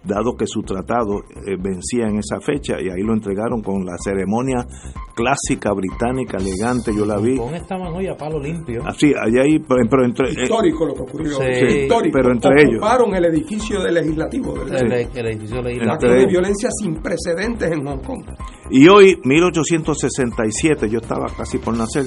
[0.04, 3.96] dado que su tratado eh, vencía en esa fecha y ahí lo entregaron con la
[3.98, 4.66] ceremonia
[5.14, 7.38] clásica británica elegante yo la vi.
[7.54, 8.82] Estaban hoy a palo limpio.
[8.86, 11.32] Así allá ahí pero, entre histórico lo que ocurrió.
[11.32, 12.12] Histórico.
[12.12, 12.76] pero entre ellos.
[12.76, 16.12] ocuparon el edificio del legislativo el, edificio legislativo.
[16.12, 18.24] De violencia sin precedentes en Hong Kong.
[18.70, 22.04] Y hoy 1867 yo estaba casi por nacer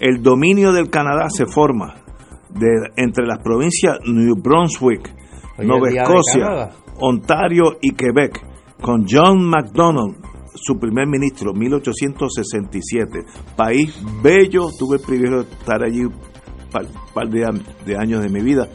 [0.00, 1.94] el dominio del Canadá se forma
[2.48, 2.66] de,
[2.96, 5.14] entre las provincias New Brunswick,
[5.62, 8.40] Nueva Escocia, Ontario y Quebec,
[8.80, 10.16] con John MacDonald,
[10.54, 13.20] su primer ministro, 1867.
[13.56, 16.14] País bello, tuve el privilegio de estar allí un
[17.14, 18.68] par, de, años de mi vida.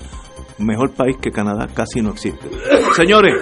[0.57, 2.49] Mejor país que Canadá casi no existe.
[2.93, 3.33] Señores,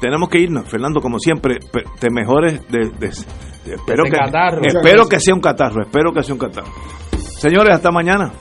[0.00, 0.68] tenemos que irnos.
[0.68, 1.58] Fernando, como siempre,
[1.98, 2.80] te mejores de,
[3.10, 6.72] espero, que, espero que sea un catarro, espero que sea un catarro.
[7.16, 8.32] Señores, hasta mañana.